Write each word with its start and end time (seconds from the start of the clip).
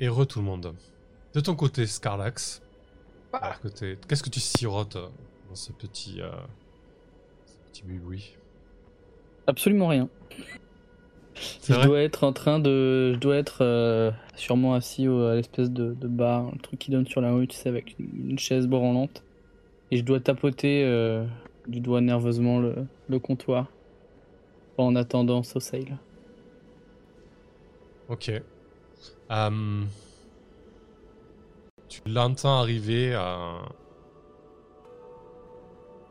heureux 0.00 0.26
tout 0.26 0.38
le 0.40 0.44
monde. 0.44 0.74
De 1.34 1.40
ton 1.40 1.54
côté, 1.54 1.86
Scarlax, 1.86 2.62
t'es- 3.74 3.98
qu'est-ce 4.08 4.22
que 4.22 4.30
tu 4.30 4.40
sirotes 4.40 4.96
euh, 4.96 5.08
dans 5.48 5.54
ce 5.54 5.72
petit, 5.72 6.20
euh, 6.20 6.30
ce 7.46 7.70
petit 7.70 7.82
bruit 7.82 8.36
Absolument 9.46 9.88
rien. 9.88 10.08
Je 11.68 11.74
dois 11.86 12.00
être 12.02 12.24
en 12.24 12.32
train 12.32 12.58
de. 12.58 13.12
Je 13.12 13.18
dois 13.18 13.36
être 13.36 13.58
euh, 13.62 14.10
sûrement 14.36 14.72
assis 14.74 15.06
au- 15.06 15.26
à 15.26 15.34
l'espèce 15.34 15.70
de, 15.70 15.92
de 15.92 16.08
bar, 16.08 16.50
le 16.52 16.58
truc 16.58 16.78
qui 16.78 16.90
donne 16.90 17.06
sur 17.06 17.20
la 17.20 17.30
rue, 17.32 17.46
tu 17.46 17.56
sais, 17.56 17.68
avec 17.68 17.94
une, 17.98 18.30
une 18.30 18.38
chaise 18.38 18.66
branlante. 18.66 19.22
Et 19.90 19.98
je 19.98 20.02
dois 20.02 20.18
tapoter 20.18 20.82
euh, 20.84 21.26
du 21.68 21.80
doigt 21.80 22.00
nerveusement 22.00 22.58
le, 22.58 22.86
le 23.08 23.18
comptoir 23.18 23.66
en 24.78 24.96
attendant 24.96 25.42
ce 25.42 25.60
sale. 25.60 25.98
Ok. 28.08 28.32
Euh, 29.30 29.84
tu 31.88 32.00
l'entends 32.06 32.60
arriver 32.60 33.14
euh, 33.14 33.58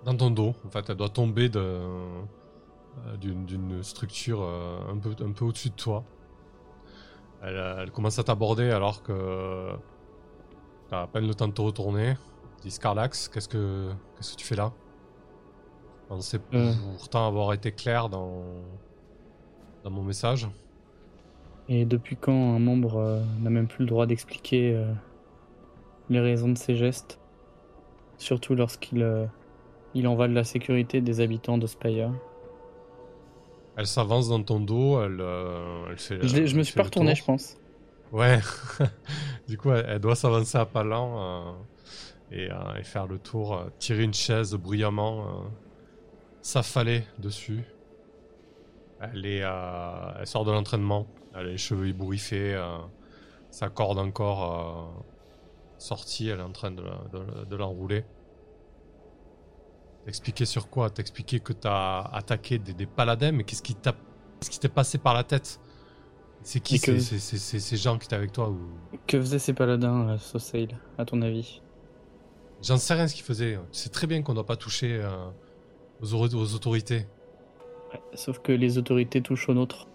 dans 0.04 0.16
ton 0.18 0.32
dos. 0.32 0.54
En 0.66 0.70
fait, 0.70 0.90
elle 0.90 0.98
doit 0.98 1.10
tomber 1.10 1.50
euh, 1.56 2.20
d'une 3.20 3.82
structure 3.84 4.42
un 4.42 4.98
peu, 4.98 5.16
un 5.24 5.32
peu 5.32 5.46
au-dessus 5.46 5.70
de 5.70 5.76
toi. 5.76 6.04
Elle, 7.42 7.58
elle 7.80 7.92
commence 7.92 8.18
à 8.20 8.24
t'aborder 8.24 8.72
alors 8.72 9.04
que 9.04 9.72
t'as 10.90 11.04
à 11.04 11.08
peine 11.08 11.28
le 11.28 11.36
temps 11.36 11.48
de 11.48 11.54
te 11.54 11.62
retourner. 11.62 12.16
Dis 12.62 12.72
Scarlax, 12.72 13.28
qu'est-ce 13.30 13.48
que 13.50 13.92
qu'est-ce 14.16 14.32
que 14.34 14.38
tu 14.38 14.46
fais 14.46 14.56
là? 14.56 14.72
Je 16.04 16.08
pensais 16.08 16.40
Euh. 16.54 16.74
pourtant 16.98 17.28
avoir 17.28 17.54
été 17.54 17.72
clair 17.72 18.10
dans, 18.10 18.44
dans 19.84 19.90
mon 19.92 20.04
message. 20.04 20.48
Et 21.68 21.86
depuis 21.86 22.16
quand 22.16 22.56
un 22.56 22.60
membre 22.60 22.98
euh, 22.98 23.22
n'a 23.42 23.50
même 23.50 23.68
plus 23.68 23.84
le 23.84 23.88
droit 23.88 24.06
d'expliquer 24.06 24.76
euh, 24.76 24.86
les 26.10 26.20
raisons 26.20 26.50
de 26.50 26.58
ses 26.58 26.76
gestes? 26.76 27.20
Surtout 28.18 28.56
lorsqu'il 28.56 29.02
euh, 29.02 29.26
il 29.94 30.08
en 30.08 30.16
va 30.16 30.28
de 30.28 30.34
la 30.34 30.44
sécurité 30.44 31.02
des 31.02 31.22
habitants 31.22 31.58
de 31.58 31.68
Spire. 31.68 32.12
Elle 33.78 33.88
s'avance 33.88 34.30
dans 34.30 34.42
ton 34.42 34.60
dos, 34.60 35.02
elle, 35.02 35.22
elle 35.90 35.98
fait. 35.98 36.26
Je, 36.26 36.56
me 36.56 36.64
suis 36.64 36.76
pas 36.76 36.84
retourné, 36.84 37.12
tour. 37.12 37.18
je 37.18 37.24
pense. 37.26 37.58
Ouais. 38.14 38.40
du 39.50 39.58
coup, 39.58 39.72
elle, 39.72 39.86
elle 39.90 40.00
doit 40.00 40.16
s'avancer 40.16 40.58
à 40.58 40.66
pas 40.66 40.84
lents 40.84 41.18
euh, 41.20 41.52
et, 42.32 42.50
et 42.80 42.84
faire 42.84 43.08
le 43.08 43.20
tour, 43.20 43.66
tirer 43.80 44.04
une 44.04 44.14
chaise 44.14 44.54
bruyamment, 44.54 45.26
s'affaler 46.42 47.04
dessus. 47.20 47.66
Elle 49.02 49.26
est, 49.26 49.40
elle 49.40 50.28
sort 50.28 50.46
de 50.46 50.52
l'entraînement. 50.52 51.06
Elle 51.36 51.48
a 51.48 51.50
les 51.52 51.58
cheveux 51.58 51.88
ébouriffés, 51.88 52.54
euh, 52.56 52.78
sa 53.52 53.70
corde 53.70 54.00
encore 54.00 54.98
euh, 54.98 55.02
sortie. 55.78 56.30
Elle 56.30 56.40
est 56.40 56.44
en 56.44 56.52
train 56.52 56.72
de, 56.72 56.84
de- 56.84 57.46
de 57.46 57.56
l'enrouler. 57.56 58.06
T'expliquer 60.06 60.46
sur 60.46 60.70
quoi? 60.70 60.90
T'expliquer 60.90 61.40
que 61.40 61.52
t'as 61.54 62.02
attaqué 62.02 62.60
des, 62.60 62.74
des 62.74 62.86
paladins, 62.86 63.32
mais 63.32 63.44
qu'est-ce 63.44 63.64
qui 63.64 63.74
t'a, 63.76 63.92
qu'est-ce 64.40 64.52
qui 64.52 64.60
t'est 64.60 64.70
passé 64.70 64.98
par 64.98 65.14
la 65.14 65.24
tête? 65.24 65.60
C'est 66.44 66.60
qui 66.60 66.80
que- 66.80 67.00
ces, 67.00 67.18
ces- 67.20 67.78
gens 67.78 67.98
qui 67.98 68.06
étaient 68.06 68.16
avec 68.16 68.32
toi 68.32 68.50
ou... 68.50 68.60
Que 69.08 69.20
faisaient 69.20 69.40
ces 69.40 69.54
paladins, 69.54 70.10
euh, 70.10 70.18
Sosail, 70.20 70.68
à 71.00 71.06
ton 71.06 71.24
avis? 71.24 71.62
J'en 72.62 72.78
sais 72.78 72.94
rien 72.94 73.08
ce 73.08 73.16
qu'ils 73.16 73.24
faisaient. 73.26 73.58
Tu 73.72 73.80
sais 73.80 73.90
très 73.90 74.06
bien 74.06 74.22
qu'on 74.22 74.36
doit 74.36 74.46
pas 74.46 74.56
toucher 74.58 74.94
euh, 75.02 75.10
aux, 76.02 76.14
au- 76.14 76.36
aux 76.36 76.54
autorités. 76.54 77.08
Ouais, 77.92 78.00
Sauf 78.14 78.38
que 78.40 78.52
les 78.52 78.78
autorités 78.78 79.24
touchent 79.24 79.50
aux 79.50 79.56
nôtres. 79.56 79.88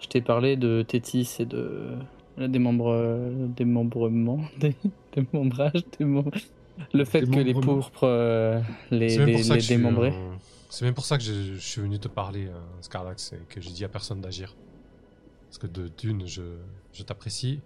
Je 0.00 0.06
t'ai 0.08 0.20
parlé 0.20 0.56
de 0.56 0.82
Tétis 0.82 1.36
et 1.40 1.44
de 1.46 1.96
des 2.36 2.58
membres, 2.60 3.46
démembrement, 3.48 4.40
des 4.58 4.76
démembrages, 5.12 5.82
démem- 5.98 6.30
le 6.92 7.04
fait 7.04 7.22
que 7.22 7.40
les 7.40 7.52
pourpres 7.52 8.04
euh, 8.04 8.60
les, 8.92 9.08
les, 9.26 9.32
pour 9.32 9.56
démembraient. 9.56 10.12
euh, 10.14 10.34
C'est 10.70 10.84
même 10.84 10.94
pour 10.94 11.04
ça 11.04 11.18
que 11.18 11.24
je, 11.24 11.54
je 11.54 11.58
suis 11.58 11.80
venu 11.80 11.98
te 11.98 12.06
parler, 12.06 12.46
euh, 12.46 12.52
Scarlax, 12.80 13.32
et 13.32 13.38
que 13.48 13.60
j'ai 13.60 13.70
dit 13.70 13.84
à 13.84 13.88
personne 13.88 14.20
d'agir. 14.20 14.54
Parce 15.46 15.58
que 15.58 15.66
de 15.66 15.88
d'une, 15.98 16.28
je, 16.28 16.42
je 16.92 17.02
t'apprécie, 17.02 17.58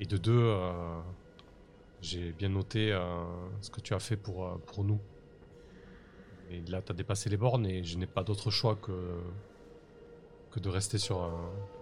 et 0.00 0.06
de 0.06 0.16
deux, 0.16 0.52
j'ai 2.00 2.32
bien 2.32 2.48
noté 2.48 2.98
ce 3.60 3.70
que 3.70 3.80
tu 3.80 3.94
as 3.94 4.00
fait 4.00 4.16
pour, 4.16 4.58
pour 4.66 4.82
nous. 4.82 4.98
Et 6.50 6.62
là, 6.70 6.82
tu 6.82 6.90
as 6.90 6.94
dépassé 6.94 7.30
les 7.30 7.36
bornes, 7.36 7.66
et 7.66 7.84
je 7.84 7.96
n'ai 7.98 8.06
pas 8.06 8.24
d'autre 8.24 8.50
choix 8.50 8.76
que, 8.76 8.90
que 10.52 10.60
de 10.60 10.68
rester 10.68 10.98
sur 10.98 11.30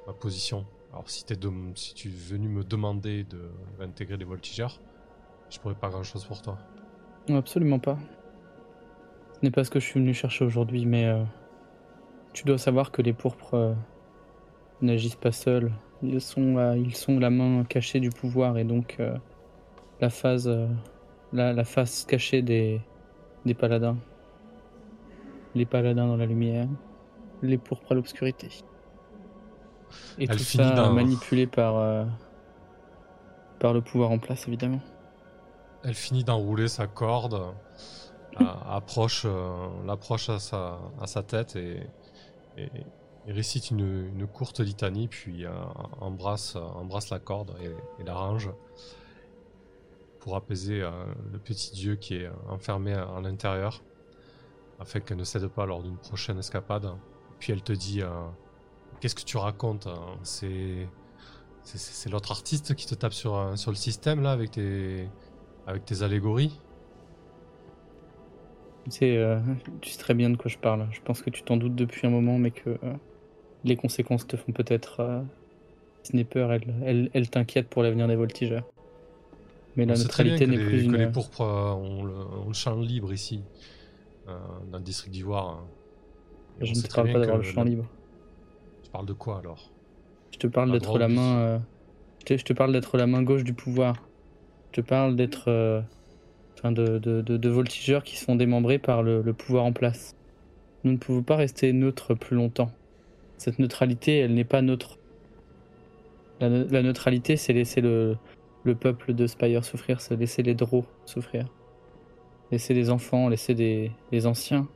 ma 0.06 0.12
position. 0.12 0.64
Alors, 0.92 1.08
si, 1.08 1.24
de- 1.24 1.52
si 1.74 1.94
tu 1.94 2.08
es 2.08 2.10
venu 2.10 2.48
me 2.48 2.64
demander 2.64 3.24
de 3.24 3.50
réintégrer 3.78 4.16
les 4.16 4.24
voltigeurs, 4.24 4.80
je 5.50 5.58
pourrais 5.58 5.74
pas 5.74 5.88
grand 5.88 6.02
chose 6.02 6.24
pour 6.24 6.40
toi. 6.40 6.58
Absolument 7.28 7.78
pas. 7.78 7.98
Ce 9.34 9.38
n'est 9.42 9.50
pas 9.50 9.64
ce 9.64 9.70
que 9.70 9.80
je 9.80 9.84
suis 9.86 10.00
venu 10.00 10.14
chercher 10.14 10.44
aujourd'hui, 10.44 10.86
mais 10.86 11.06
euh, 11.06 11.22
tu 12.32 12.44
dois 12.44 12.58
savoir 12.58 12.90
que 12.90 13.02
les 13.02 13.12
pourpres 13.12 13.54
euh, 13.54 13.74
n'agissent 14.80 15.16
pas 15.16 15.32
seuls. 15.32 15.72
Ils 16.02 16.20
sont, 16.20 16.54
la, 16.54 17.30
main 17.30 17.64
cachée 17.64 18.00
du 18.00 18.10
pouvoir 18.10 18.58
et 18.58 18.64
donc 18.64 18.96
euh, 19.00 19.16
la 20.00 20.08
phase, 20.08 20.50
la, 21.32 21.64
face 21.64 22.04
cachée 22.04 22.40
des 22.42 22.80
paladins. 23.58 23.98
Les 25.54 25.66
paladins 25.66 26.06
dans 26.06 26.16
la 26.16 26.26
lumière, 26.26 26.68
les 27.42 27.58
pourpres 27.58 27.92
à 27.92 27.94
l'obscurité. 27.94 28.48
Et 30.18 30.24
Elle 30.28 30.36
tout 30.36 30.44
finit 30.44 30.64
ça 30.68 30.70
dans- 30.74 30.92
manipulé 30.92 31.46
par, 31.46 31.76
euh, 31.76 32.04
par 33.58 33.72
le 33.72 33.80
pouvoir 33.80 34.10
en 34.10 34.18
place, 34.18 34.46
évidemment. 34.48 34.80
Elle 35.82 35.94
finit 35.94 36.24
d'enrouler 36.24 36.68
sa 36.68 36.86
corde, 36.86 37.40
approche, 38.68 39.22
euh, 39.26 39.66
l'approche 39.86 40.28
à 40.28 40.38
sa, 40.38 40.78
à 41.00 41.06
sa 41.06 41.22
tête 41.22 41.56
et, 41.56 41.80
et, 42.56 42.70
et 43.26 43.32
récite 43.32 43.70
une, 43.70 43.80
une 44.14 44.26
courte 44.26 44.60
litanie, 44.60 45.08
puis 45.08 45.44
euh, 45.44 45.50
embrasse, 46.00 46.56
embrasse 46.56 47.10
la 47.10 47.18
corde 47.18 47.54
et, 47.62 48.02
et 48.02 48.04
la 48.04 48.14
range 48.14 48.50
pour 50.20 50.36
apaiser 50.36 50.80
le 51.32 51.38
petit 51.38 51.72
dieu 51.72 51.96
qui 51.96 52.16
est 52.16 52.30
enfermé 52.50 52.92
à, 52.92 53.04
à 53.04 53.20
l'intérieur, 53.22 53.82
afin 54.78 55.00
qu'elle 55.00 55.16
ne 55.16 55.24
cède 55.24 55.46
pas 55.48 55.64
lors 55.64 55.82
d'une 55.82 55.96
prochaine 55.96 56.38
escapade. 56.38 56.92
Puis 57.40 57.52
elle 57.52 57.62
te 57.62 57.72
dit 57.72 58.02
euh, 58.02 58.08
Qu'est-ce 59.00 59.14
que 59.16 59.24
tu 59.24 59.36
racontes 59.36 59.86
hein 59.88 59.98
C'est. 60.22 60.86
C'est, 61.62 61.78
c'est- 61.78 61.92
c'est 61.92 62.08
l'autre 62.10 62.30
artiste 62.32 62.74
qui 62.74 62.86
te 62.86 62.94
tape 62.94 63.12
sur, 63.12 63.34
euh, 63.36 63.56
sur 63.56 63.70
le 63.70 63.76
système 63.76 64.22
là 64.22 64.32
avec 64.32 64.52
tes, 64.52 65.08
avec 65.66 65.84
tes 65.84 66.02
allégories 66.02 66.58
Tu 68.86 68.90
sais, 68.92 69.16
euh, 69.18 69.38
tu 69.82 69.90
sais 69.90 69.98
très 69.98 70.14
bien 70.14 70.30
de 70.30 70.36
quoi 70.36 70.50
je 70.50 70.56
parle. 70.58 70.86
Je 70.90 71.00
pense 71.02 71.20
que 71.22 71.30
tu 71.30 71.42
t'en 71.42 71.56
doutes 71.56 71.74
depuis 71.74 72.06
un 72.06 72.10
moment, 72.10 72.38
mais 72.38 72.50
que 72.50 72.70
euh, 72.70 72.94
les 73.64 73.76
conséquences 73.76 74.26
te 74.26 74.36
font 74.36 74.52
peut-être. 74.52 75.00
Euh, 75.00 75.22
Sniper, 76.02 76.50
elle, 76.50 76.74
elle, 76.84 77.10
elle 77.12 77.28
t'inquiète 77.28 77.68
pour 77.68 77.82
l'avenir 77.82 78.08
des 78.08 78.16
voltigeurs. 78.16 78.64
Mais 79.76 79.84
la 79.84 79.94
On 79.94 79.98
neutralité 79.98 80.46
que 80.46 80.50
n'est 80.50 80.56
plus 80.58 80.78
que 80.88 80.96
une. 80.96 80.96
les 80.96 81.06
pourpres 81.06 81.42
ont 81.42 82.04
le, 82.04 82.14
ont 82.14 82.48
le 82.48 82.54
champ 82.54 82.74
libre 82.80 83.12
ici, 83.12 83.42
dans 84.26 84.78
le 84.78 84.82
district 84.84 85.12
d'Ivoire. 85.12 85.48
hein. 85.50 85.64
Et 86.60 86.66
Je 86.66 86.74
ne 86.74 86.80
te 86.82 86.94
parle 86.94 87.12
pas 87.12 87.18
d'avoir 87.20 87.36
le 87.38 87.42
champ 87.42 87.62
la- 87.64 87.70
libre. 87.70 87.86
Tu 88.82 88.90
parles 88.90 89.06
de 89.06 89.12
quoi 89.12 89.38
alors? 89.38 89.70
Je 90.32 90.38
te 90.38 90.46
parle 90.46 90.72
d'être 90.72 90.98
la 90.98 91.08
main. 91.08 91.38
euh, 91.38 91.58
je 92.20 92.24
te- 92.24 92.36
je 92.38 92.44
te 92.44 92.52
parle 92.52 92.72
d'être 92.72 92.96
la 92.96 93.06
main 93.06 93.22
gauche 93.22 93.44
du 93.44 93.54
pouvoir. 93.54 93.96
Je 94.72 94.80
te 94.80 94.86
parle 94.86 95.16
d'être. 95.16 95.48
euh, 95.48 95.80
Enfin, 96.58 96.72
de, 96.72 96.98
de, 96.98 97.22
de, 97.22 97.38
de 97.38 97.48
voltigeurs 97.48 98.04
qui 98.04 98.18
se 98.18 98.24
font 98.26 98.36
démembrer 98.36 98.78
par 98.78 99.02
le, 99.02 99.22
le 99.22 99.32
pouvoir 99.32 99.64
en 99.64 99.72
place. 99.72 100.14
Nous 100.84 100.92
ne 100.92 100.98
pouvons 100.98 101.22
pas 101.22 101.36
rester 101.36 101.72
neutres 101.72 102.12
plus 102.14 102.36
longtemps. 102.36 102.70
Cette 103.38 103.58
neutralité, 103.58 104.18
elle 104.18 104.34
n'est 104.34 104.44
pas 104.44 104.60
neutre. 104.60 104.98
La, 106.38 106.50
ne- 106.50 106.64
la 106.64 106.82
neutralité, 106.82 107.38
c'est 107.38 107.54
laisser 107.54 107.80
le, 107.80 108.18
le 108.64 108.74
peuple 108.74 109.14
de 109.14 109.26
Spire 109.26 109.64
souffrir, 109.64 110.02
c'est 110.02 110.16
laisser 110.16 110.42
les 110.42 110.54
drôles 110.54 110.84
souffrir. 111.06 111.46
Laisser 112.50 112.74
les 112.74 112.90
enfants, 112.90 113.30
laisser 113.30 113.54
des, 113.54 113.90
les 114.12 114.26
anciens. 114.26 114.68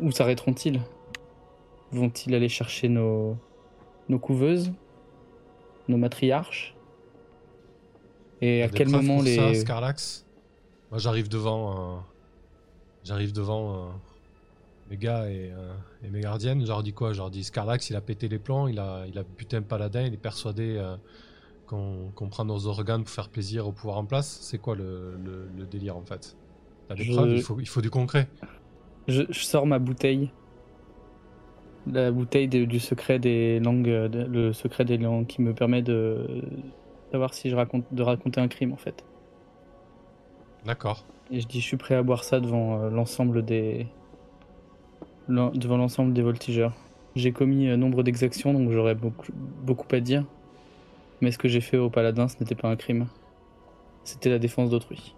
Où 0.00 0.10
s'arrêteront-ils? 0.10 0.80
Vont-ils 1.92 2.34
aller 2.34 2.48
chercher 2.48 2.88
nos, 2.88 3.36
nos 4.08 4.18
couveuses 4.18 4.72
Nos 5.88 5.96
matriarches? 5.96 6.74
Et 8.40 8.62
à 8.62 8.68
quel 8.68 8.88
moment 8.88 9.16
pour 9.16 9.24
ça, 9.24 9.48
les... 9.50 9.54
Scarlax? 9.56 10.24
Moi 10.90 10.98
j'arrive 10.98 11.28
devant, 11.28 11.72
euh, 11.72 11.98
j'arrive 13.04 13.32
devant 13.32 13.74
euh, 13.74 13.88
mes 14.90 14.96
gars 14.96 15.28
et, 15.30 15.52
euh, 15.52 15.74
et 16.02 16.08
mes 16.08 16.20
gardiennes. 16.20 16.62
Je 16.62 16.66
leur 16.68 16.82
dis 16.82 16.92
quoi? 16.92 17.12
Je 17.12 17.18
leur 17.18 17.30
dis 17.30 17.44
Scarlax 17.44 17.90
il 17.90 17.96
a 17.96 18.00
pété 18.00 18.28
les 18.28 18.38
plombs, 18.38 18.66
il 18.68 18.78
a, 18.78 19.04
il 19.06 19.18
a 19.18 19.22
buté 19.22 19.56
un 19.56 19.62
paladin, 19.62 20.02
il 20.02 20.14
est 20.14 20.16
persuadé 20.16 20.82
qu'on 21.66 22.28
prend 22.30 22.44
nos 22.44 22.66
organes 22.66 23.04
pour 23.04 23.12
faire 23.12 23.28
plaisir 23.28 23.68
au 23.68 23.72
pouvoir 23.72 23.98
en 23.98 24.04
place. 24.04 24.38
C'est 24.40 24.58
quoi 24.58 24.74
le, 24.74 25.16
le- 25.22 25.48
le 25.56 25.66
délire 25.66 25.96
en 25.96 26.02
fait? 26.02 26.36
T'as 26.88 26.94
des 26.94 27.04
Je- 27.04 27.12
preuves? 27.12 27.32
Il 27.36 27.42
faut, 27.42 27.60
il 27.60 27.68
faut 27.68 27.82
du 27.82 27.90
concret. 27.90 28.26
Je, 29.10 29.22
je 29.28 29.40
sors 29.40 29.66
ma 29.66 29.78
bouteille 29.78 30.30
la 31.90 32.10
bouteille 32.12 32.46
de- 32.46 32.66
du 32.66 32.78
secret 32.78 33.18
des 33.18 33.58
langues, 33.58 33.88
euh, 33.88 34.08
de- 34.08 34.24
le 34.24 34.52
secret 34.52 34.84
des 34.84 34.98
langues 34.98 35.26
qui 35.26 35.40
me 35.42 35.54
permet 35.54 35.82
de 35.82 36.42
savoir 37.10 37.32
si 37.34 37.48
je 37.50 37.56
raconte, 37.56 37.84
de 37.92 38.02
raconter 38.02 38.40
un 38.40 38.48
crime 38.48 38.72
en 38.72 38.76
fait. 38.76 39.02
D'accord. 40.64 41.04
Et 41.30 41.40
je 41.40 41.46
dis, 41.48 41.60
je 41.60 41.66
suis 41.66 41.76
prêt 41.78 41.94
à 41.94 42.02
boire 42.02 42.22
ça 42.22 42.38
devant 42.38 42.78
euh, 42.82 42.90
l'ensemble 42.90 43.44
des, 43.44 43.86
devant 45.28 45.78
l'ensemble 45.78 46.12
des 46.12 46.22
voltigeurs. 46.22 46.74
J'ai 47.16 47.32
commis 47.32 47.68
euh, 47.68 47.76
nombre 47.76 48.02
d'exactions, 48.02 48.52
donc 48.52 48.70
j'aurais 48.70 48.94
beaucoup, 48.94 49.32
beaucoup 49.64 49.86
à 49.94 50.00
dire. 50.00 50.24
Mais 51.22 51.32
ce 51.32 51.38
que 51.38 51.48
j'ai 51.48 51.60
fait 51.62 51.78
au 51.78 51.88
paladin, 51.90 52.28
ce 52.28 52.36
n'était 52.40 52.54
pas 52.54 52.68
un 52.68 52.76
crime. 52.76 53.06
C'était 54.04 54.30
la 54.30 54.38
défense 54.38 54.70
d'autrui. 54.70 55.14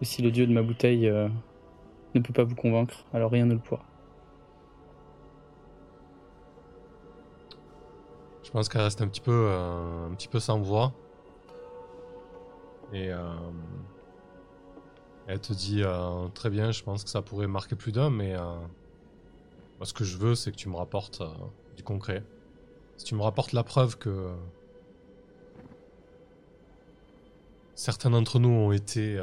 Et 0.00 0.04
si 0.04 0.22
le 0.22 0.30
dieu 0.30 0.46
de 0.46 0.52
ma 0.52 0.62
bouteille 0.62 1.08
euh, 1.08 1.28
ne 2.14 2.20
peut 2.20 2.32
pas 2.32 2.44
vous 2.44 2.54
convaincre, 2.54 3.04
alors 3.12 3.30
rien 3.30 3.46
ne 3.46 3.54
le 3.54 3.60
pourra. 3.60 3.84
Je 8.48 8.50
pense 8.50 8.70
qu'elle 8.70 8.80
reste 8.80 9.02
un 9.02 9.08
petit 9.08 9.20
peu, 9.20 9.48
euh, 9.50 10.06
un 10.06 10.14
petit 10.14 10.26
peu 10.26 10.40
sans 10.40 10.58
voix. 10.58 10.94
Et 12.94 13.12
euh, 13.12 13.18
elle 15.26 15.38
te 15.38 15.52
dit 15.52 15.82
euh, 15.82 16.28
très 16.28 16.48
bien, 16.48 16.70
je 16.70 16.82
pense 16.82 17.04
que 17.04 17.10
ça 17.10 17.20
pourrait 17.20 17.46
marquer 17.46 17.76
plus 17.76 17.92
d'un, 17.92 18.08
mais 18.08 18.34
ce 19.82 19.92
que 19.92 20.02
je 20.02 20.16
veux, 20.16 20.34
c'est 20.34 20.50
que 20.50 20.56
tu 20.56 20.70
me 20.70 20.76
rapportes 20.76 21.22
du 21.76 21.82
concret. 21.82 22.24
Si 22.96 23.04
tu 23.04 23.14
me 23.14 23.22
rapportes 23.22 23.52
la 23.52 23.64
preuve 23.64 23.98
que 23.98 24.30
certains 27.74 28.08
d'entre 28.08 28.38
nous 28.38 28.48
ont 28.48 28.72
été 28.72 29.20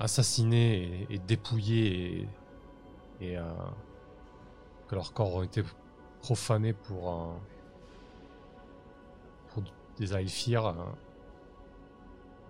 assassinés 0.00 1.06
et, 1.10 1.14
et 1.14 1.18
dépouillés 1.18 2.28
et, 3.20 3.26
et, 3.32 3.38
euh, 3.38 3.42
que 4.88 4.94
leurs 4.94 5.12
corps 5.12 5.34
ont 5.36 5.42
été 5.42 5.62
profanés 6.20 6.72
pour, 6.72 7.10
euh, 7.10 7.32
pour 9.52 9.62
des 9.98 10.14
Aelfir, 10.14 10.66
euh, 10.66 10.72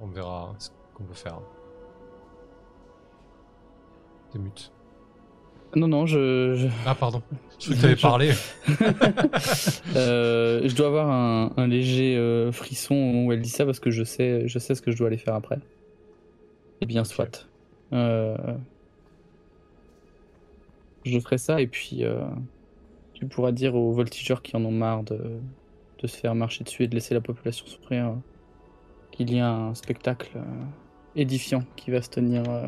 on 0.01 0.07
verra 0.09 0.55
ce 0.59 0.71
qu'on 0.95 1.05
peut 1.05 1.15
faire. 1.15 1.41
T'es 4.33 4.39
mute. 4.39 4.73
Non, 5.75 5.89
non, 5.89 6.07
je, 6.07 6.55
je- 6.55 6.69
Ah 6.87 6.95
pardon, 6.95 7.23
je 7.59 7.67
croyais 7.75 7.77
que 7.77 7.81
t'avais 7.83 7.97
parlé. 7.97 8.33
euh, 9.97 10.67
je 10.69 10.75
dois 10.75 10.87
avoir 10.87 11.11
un, 11.11 11.53
un 11.57 11.67
léger 11.67 12.17
euh, 12.17 12.51
frisson 12.53 13.25
où 13.27 13.33
elle 13.33 13.41
dit 13.43 13.49
ça 13.51 13.65
parce 13.67 13.81
que 13.81 13.91
je 13.91 14.05
sais, 14.05 14.47
je 14.49 14.59
sais 14.59 14.75
ce 14.75 14.81
que 14.83 14.91
je 14.91 14.97
dois 14.99 15.09
aller 15.09 15.19
faire 15.19 15.35
après. 15.35 15.59
Eh 16.81 16.87
bien, 16.87 17.05
soit. 17.05 17.49
Euh, 17.93 18.37
je 21.05 21.19
ferai 21.21 21.39
ça 21.39 21.61
et 21.61 21.67
puis 21.69 22.05
euh, 22.05 22.21
tu 23.15 23.27
pourras 23.27 23.53
dire 23.53 23.75
aux 23.77 23.93
voltigeurs 23.93 24.43
qui 24.43 24.57
en 24.57 24.65
ont 24.65 24.71
marre 24.73 25.05
de, 25.05 25.19
de 26.03 26.07
se 26.07 26.17
faire 26.17 26.35
marcher 26.35 26.65
dessus 26.65 26.83
et 26.83 26.89
de 26.89 26.95
laisser 26.95 27.15
la 27.15 27.21
population 27.21 27.65
souffrir 27.67 28.07
euh, 28.09 28.13
qu'il 29.13 29.33
y 29.33 29.39
a 29.41 29.49
un 29.51 29.75
spectacle 29.75 30.31
euh, 30.37 30.41
édifiant 31.15 31.63
qui 31.77 31.91
va 31.93 32.03
se 32.03 32.11
tenir. 32.11 32.43
euh, 32.49 32.67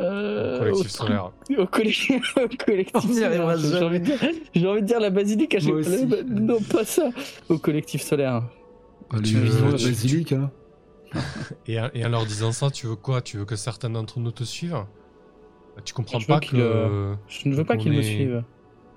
euh, 0.00 0.58
Collectif 0.58 0.86
au- 0.86 0.88
solaire. 0.88 1.32
au, 1.58 1.66
collectif, 1.66 2.36
au 2.36 2.48
solaire. 3.00 3.56
J'ai 3.58 3.84
envie, 3.84 4.00
de 4.00 4.04
dire, 4.04 4.18
j'ai 4.54 4.66
envie 4.66 4.82
de 4.82 4.86
dire 4.86 4.98
la 5.00 5.10
basilique 5.10 5.54
à 5.54 5.60
chaque 5.60 5.70
fois. 5.70 5.78
aussi. 5.78 6.06
Non, 6.26 6.60
pas 6.60 6.84
ça. 6.84 7.08
Au 7.48 7.58
collectif 7.58 8.02
solaire. 8.02 8.42
Tu- 9.22 9.34
la 9.36 9.74
tu- 9.74 9.84
basilique, 9.84 10.32
hein? 10.32 10.50
Et, 11.66 11.80
en- 11.80 11.90
et 11.94 12.04
en 12.04 12.08
leur 12.08 12.26
disant 12.26 12.52
ça, 12.52 12.70
tu 12.70 12.86
veux 12.86 12.96
quoi? 12.96 13.22
Tu 13.22 13.38
veux 13.38 13.44
que 13.44 13.56
certains 13.56 13.90
d'entre 13.90 14.20
nous 14.20 14.32
te 14.32 14.44
suivent? 14.44 14.72
Bah, 15.76 15.82
Tu 15.84 15.94
comprends 15.94 16.20
Je 16.20 16.26
pas 16.26 16.40
que. 16.40 16.56
euh, 16.56 17.14
Je 17.28 17.48
ne 17.48 17.54
veux 17.54 17.64
pas 17.64 17.76
qu'ils 17.76 17.92
me 17.92 18.02
suivent. 18.02 18.42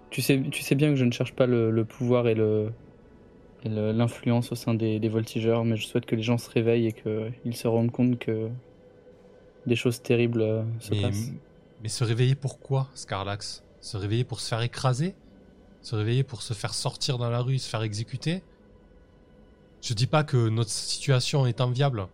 Tu 0.10 0.22
sais, 0.22 0.42
tu 0.52 0.62
sais 0.64 0.76
bien 0.76 0.90
que 0.90 0.96
je 0.96 1.06
ne 1.06 1.12
cherche 1.12 1.34
pas 1.34 1.46
le, 1.46 1.72
le 1.72 1.86
pouvoir 1.86 2.28
et 2.28 2.36
le 2.36 2.70
l'influence 3.66 4.52
au 4.52 4.56
sein 4.56 4.74
des, 4.74 5.00
des 5.00 5.10
voltigeurs, 5.10 5.66
mais 5.66 5.76
je 5.76 5.86
souhaite 5.86 6.06
que 6.06 6.16
les 6.16 6.22
gens 6.24 6.38
se 6.38 6.50
réveillent 6.50 6.88
et 6.88 6.94
qu'ils 6.94 7.56
se 7.56 7.68
rendent 7.68 7.92
compte 7.92 8.18
que 8.20 8.50
des 9.66 9.76
choses 9.76 10.02
terribles 10.02 10.42
euh, 10.42 10.64
se 10.80 10.94
Mais, 10.94 11.02
passent. 11.02 11.32
mais 11.82 11.90
se 11.90 12.04
réveiller 12.04 12.36
pourquoi, 12.36 12.88
Scarlax 12.96 13.64
Se 13.82 13.98
réveiller 13.98 14.24
pour 14.24 14.40
se 14.40 14.48
faire 14.48 14.62
écraser? 14.62 15.16
Se 15.82 15.96
réveiller 15.96 16.24
pour 16.24 16.42
se 16.42 16.54
faire 16.54 16.74
sortir 16.74 17.18
dans 17.18 17.30
la 17.30 17.42
rue, 17.42 17.60
se 17.60 17.70
faire 17.70 17.84
exécuter? 17.84 18.42
Je 19.82 19.94
dis 19.94 20.08
pas 20.08 20.24
que 20.24 20.50
notre 20.50 20.70
situation 20.70 21.46
est 21.46 21.62
enviable, 21.62 22.08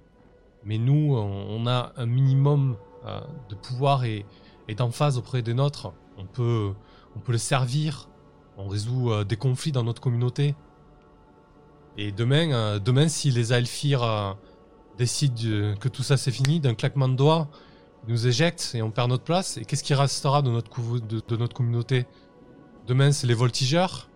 mais 0.63 0.77
nous, 0.77 1.15
on 1.15 1.65
a 1.67 1.93
un 1.97 2.05
minimum 2.05 2.77
euh, 3.05 3.19
de 3.49 3.55
pouvoir 3.55 4.05
et, 4.05 4.25
d'emphase 4.77 5.17
auprès 5.17 5.41
des 5.41 5.53
nôtres. 5.53 5.91
On 6.17 6.25
peut, 6.25 6.73
on 7.15 7.19
peut 7.19 7.33
le 7.33 7.37
servir, 7.37 8.09
on 8.57 8.67
résout 8.67 9.11
euh, 9.11 9.23
des 9.23 9.35
conflits 9.35 9.71
dans 9.71 9.83
notre 9.83 10.01
communauté. 10.01 10.55
Et 11.97 12.11
demain, 12.11 12.51
euh, 12.51 12.79
demain 12.79 13.07
si 13.07 13.29
les 13.29 13.53
euh, 13.53 14.33
décident 14.97 15.75
que 15.79 15.87
tout 15.89 16.03
ça 16.03 16.17
c'est 16.17 16.31
fini, 16.31 16.59
d'un 16.59 16.73
claquement 16.73 17.07
de 17.07 17.15
doigts, 17.15 17.47
ils 18.07 18.11
nous 18.11 18.27
éjectent 18.27 18.71
et 18.73 18.81
on 18.81 18.89
perd 18.89 19.09
notre 19.09 19.23
place. 19.23 19.57
Et 19.57 19.65
qu'est-ce 19.65 19.83
qui 19.83 19.93
restera 19.93 20.41
de 20.41 20.49
notre, 20.49 20.69
de, 20.99 21.37
notre 21.37 21.55
communauté? 21.55 22.05
Demain, 22.87 23.11
c'est 23.11 23.27
les 23.27 23.33
voltigeurs. 23.33 24.09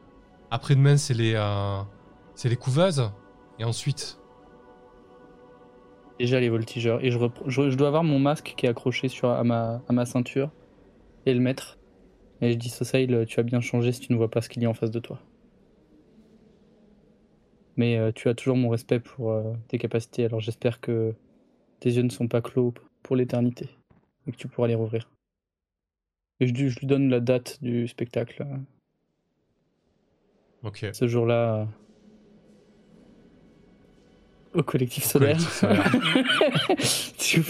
Après-demain, 0.50 0.98
c'est 0.98 1.14
les, 1.14 1.34
euh, 1.36 1.82
c'est 2.36 2.50
les 2.50 2.56
couveuses. 2.56 3.12
Et 3.60 3.64
ensuite, 3.64 4.18
Déjà 6.20 6.40
les 6.40 6.50
voltigeurs. 6.50 7.04
Et 7.04 7.12
je, 7.12 7.20
je, 7.46 7.70
je 7.70 7.78
dois 7.78 7.88
avoir 7.90 8.04
mon 8.04 8.18
masque 8.20 8.54
qui 8.58 8.66
est 8.66 8.70
accroché 8.70 9.08
sur, 9.08 9.30
à, 9.30 9.44
ma, 9.44 9.82
à 9.88 9.94
ma 9.94 10.06
ceinture 10.06 10.50
et 11.28 11.34
le 11.34 11.40
mettre. 11.40 11.78
Et 12.42 12.52
je 12.52 12.58
dis, 12.58 12.70
Sosail, 12.70 13.26
tu 13.28 13.40
as 13.40 13.44
bien 13.44 13.62
changé 13.62 13.92
si 13.92 14.00
tu 14.00 14.14
ne 14.14 14.18
vois 14.18 14.30
pas 14.30 14.42
ce 14.42 14.50
qu'il 14.50 14.64
y 14.64 14.66
a 14.66 14.70
en 14.70 14.74
face 14.74 14.92
de 14.92 15.00
toi. 15.00 15.20
Mais 17.76 17.98
euh, 17.98 18.12
tu 18.12 18.30
as 18.30 18.34
toujours 18.34 18.58
mon 18.58 18.70
respect 18.70 19.00
pour 19.00 19.32
euh, 19.32 19.54
tes 19.68 19.78
capacités, 19.78 20.26
alors 20.26 20.40
j'espère 20.40 20.82
que 20.82 21.14
tes 21.80 21.92
yeux 21.92 22.02
ne 22.02 22.10
sont 22.10 22.28
pas 22.28 22.42
clos 22.42 22.74
pour 23.04 23.16
l'éternité 23.16 23.70
et 24.26 24.32
que 24.32 24.38
tu 24.38 24.48
pourras 24.48 24.68
les 24.68 24.76
rouvrir. 24.76 25.10
Et 26.40 26.48
je, 26.48 26.54
lui- 26.54 26.70
je 26.70 26.80
lui 26.80 26.88
donne 26.88 27.10
la 27.10 27.20
date 27.20 27.60
du 27.62 27.88
spectacle. 27.88 28.42
euh, 28.42 30.68
ok. 30.68 30.88
Ce 30.94 31.08
jour-là, 31.08 31.68
au 34.58 34.64
collectif 34.64 35.04
solaire. 35.06 35.38
Tu-. 37.18 37.44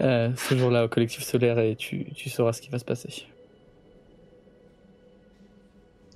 Euh, 0.00 0.30
ce 0.36 0.56
jour-là 0.56 0.84
au 0.84 0.88
collectif 0.88 1.22
solaire 1.22 1.58
et 1.58 1.76
tu, 1.76 2.06
tu 2.14 2.28
sauras 2.28 2.52
ce 2.52 2.60
qui 2.60 2.68
va 2.68 2.78
se 2.78 2.84
passer. 2.84 3.26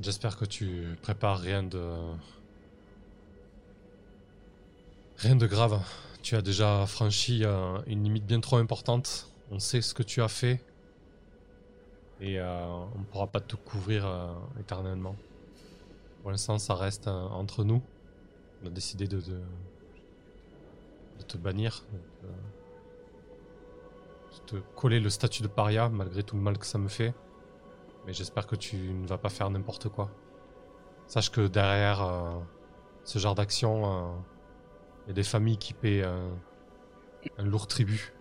J'espère 0.01 0.37
que 0.37 0.45
tu 0.45 0.97
prépares 1.01 1.39
rien 1.39 1.63
de. 1.63 1.95
Rien 5.19 5.37
de 5.37 5.47
grave. 5.47 5.81
Tu 6.23 6.35
as 6.35 6.43
déjà 6.43 6.87
franchi 6.87 7.45
euh, 7.45 7.79
une 7.87 8.03
limite 8.03 8.27
bien 8.27 8.41
trop 8.41 8.57
importante. 8.57 9.29
On 9.53 9.61
sait 9.61 9.81
ce 9.81 9.95
que 9.95 10.03
tu 10.03 10.21
as 10.21 10.29
fait. 10.29 10.61
Et 12.21 12.41
euh, 12.41 12.65
on 12.95 12.99
ne 12.99 13.05
pourra 13.05 13.29
pas 13.29 13.41
te 13.41 13.55
couvrir 13.55 14.07
euh, 14.07 14.33
éternellement. 14.59 15.15
Pour 16.23 16.33
l'instant, 16.33 16.59
ça 16.59 16.75
reste 16.75 17.07
entre 17.07 17.63
nous. 17.63 17.81
On 18.63 18.67
a 18.67 18.71
décidé 18.71 19.07
de, 19.07 19.21
de, 19.21 19.41
de 21.23 21.27
te 21.27 21.39
bannir. 21.39 21.85
De, 21.93 22.29
de 24.37 24.39
te 24.47 24.57
coller 24.75 25.01
le 25.01 25.11
statut 25.11 25.43
de 25.43 25.49
paria, 25.49 25.89
malgré 25.89 26.23
tout 26.23 26.37
le 26.37 26.43
mal 26.43 26.59
que 26.59 26.67
ça 26.67 26.79
me 26.79 26.89
fait. 26.89 27.15
Mais 28.07 28.13
j'espère 28.13 28.47
que 28.47 28.57
tu 28.57 28.77
ne 28.77 29.07
vas 29.07 29.19
pas 29.19 29.29
faire 29.29 29.49
n'importe 29.51 29.89
quoi. 29.89 30.11
Sache 31.07 31.31
que 31.31 31.47
derrière 31.47 32.03
euh, 32.03 32.39
ce 33.05 33.19
genre 33.19 33.35
d'action, 33.35 33.87
euh, 33.87 34.13
il 35.05 35.09
y 35.09 35.11
a 35.13 35.15
des 35.15 35.23
familles 35.23 35.59
qui 35.59 35.73
paient 35.73 36.03
euh, 36.03 36.31
un 37.39 37.45
lourd 37.45 37.67
tribut. 37.67 38.13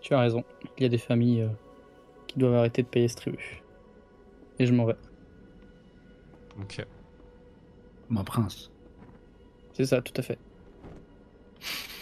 Tu 0.00 0.14
as 0.14 0.20
raison. 0.20 0.44
Il 0.78 0.82
y 0.82 0.86
a 0.86 0.88
des 0.88 0.98
familles 0.98 1.42
euh, 1.42 1.48
qui 2.26 2.38
doivent 2.38 2.54
arrêter 2.54 2.82
de 2.82 2.88
payer 2.88 3.08
ce 3.08 3.16
tribut. 3.16 3.62
Et 4.58 4.66
je 4.66 4.72
m'en 4.72 4.84
vais. 4.86 4.96
Ok. 6.60 6.84
Ma 8.08 8.24
prince. 8.24 8.70
C'est 9.80 9.86
ça, 9.86 10.02
tout 10.02 10.12
à 10.18 10.20
fait. 10.20 10.36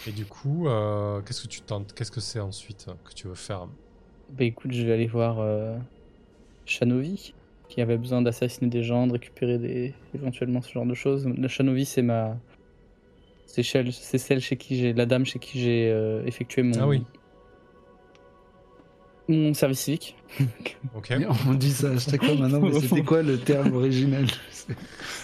Et 0.05 0.11
du 0.11 0.25
coup, 0.25 0.67
euh, 0.67 1.21
qu'est-ce 1.21 1.43
que 1.43 1.47
tu 1.47 1.61
tentes 1.61 1.93
Qu'est-ce 1.93 2.11
que 2.11 2.19
c'est 2.19 2.41
ensuite 2.41 2.87
que 3.05 3.13
tu 3.13 3.27
veux 3.29 3.35
faire? 3.35 3.67
Bah 4.31 4.43
écoute, 4.43 4.73
je 4.73 4.85
vais 4.85 4.91
aller 4.91 5.07
voir 5.07 5.37
euh, 5.39 5.77
Shanovi, 6.65 7.33
qui 7.69 7.79
avait 7.79 7.97
besoin 7.97 8.21
d'assassiner 8.21 8.69
des 8.69 8.83
gens, 8.83 9.07
de 9.07 9.13
récupérer 9.13 9.57
des 9.57 9.93
éventuellement 10.13 10.61
ce 10.61 10.73
genre 10.73 10.85
de 10.85 10.93
choses. 10.93 11.25
La 11.37 11.47
Shanovi, 11.47 11.85
c'est 11.85 12.01
ma. 12.01 12.37
C'est 13.45 13.63
celle, 13.63 13.93
c'est 13.93 14.17
celle 14.17 14.41
chez 14.41 14.57
qui 14.57 14.77
j'ai. 14.77 14.91
La 14.91 15.05
dame 15.05 15.23
chez 15.25 15.39
qui 15.39 15.57
j'ai 15.61 15.89
euh, 15.89 16.25
effectué 16.25 16.63
mon. 16.63 16.81
Ah 16.81 16.87
oui. 16.87 17.05
Mon 19.29 19.53
service 19.53 19.79
civique. 19.79 20.17
Ok. 20.95 21.13
On 21.47 21.53
dit 21.53 21.71
ça 21.71 21.91
à 21.91 21.97
chaque 21.97 22.25
fois 22.25 22.35
maintenant, 22.35 22.59
mais 22.59 22.73
c'était 22.81 23.03
quoi 23.03 23.21
le 23.21 23.37
terme 23.37 23.73
original 23.73 24.25
C'est 24.51 24.75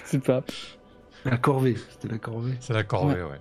C'est 0.06 0.24
pas. 0.24 0.42
La 1.25 1.38
corvée. 1.38 1.75
C'était 1.89 2.08
la 2.08 2.17
corvée. 2.20 2.53
C'est 2.60 2.74
la 2.74 2.84
corvée, 2.84 3.22
ouais. 3.22 3.39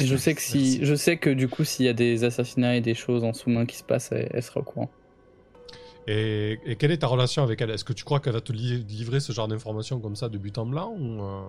Et 0.00 0.06
je 0.06 0.16
sais 0.16 0.34
que 0.34 0.40
si, 0.40 0.56
Merci. 0.58 0.84
je 0.84 0.94
sais 0.94 1.16
que 1.18 1.28
du 1.30 1.48
coup, 1.48 1.64
s'il 1.64 1.84
y 1.86 1.88
a 1.88 1.92
des 1.92 2.24
assassinats 2.24 2.76
et 2.76 2.80
des 2.80 2.94
choses 2.94 3.24
en 3.24 3.32
sous-main 3.32 3.66
qui 3.66 3.76
se 3.76 3.84
passent, 3.84 4.10
elle, 4.12 4.28
elle 4.32 4.42
sera 4.42 4.60
au 4.60 4.62
courant. 4.62 4.90
Et, 6.08 6.58
et 6.64 6.76
quelle 6.76 6.90
est 6.90 6.98
ta 6.98 7.06
relation 7.06 7.42
avec 7.42 7.60
elle? 7.60 7.70
Est-ce 7.70 7.84
que 7.84 7.92
tu 7.92 8.04
crois 8.04 8.18
qu'elle 8.20 8.32
va 8.32 8.40
te 8.40 8.52
li- 8.52 8.82
livrer 8.84 9.20
ce 9.20 9.32
genre 9.32 9.46
d'informations 9.48 10.00
comme 10.00 10.16
ça 10.16 10.28
de 10.28 10.38
but 10.38 10.56
en 10.58 10.66
blanc 10.66 10.94
ou 10.98 11.22
euh, 11.22 11.40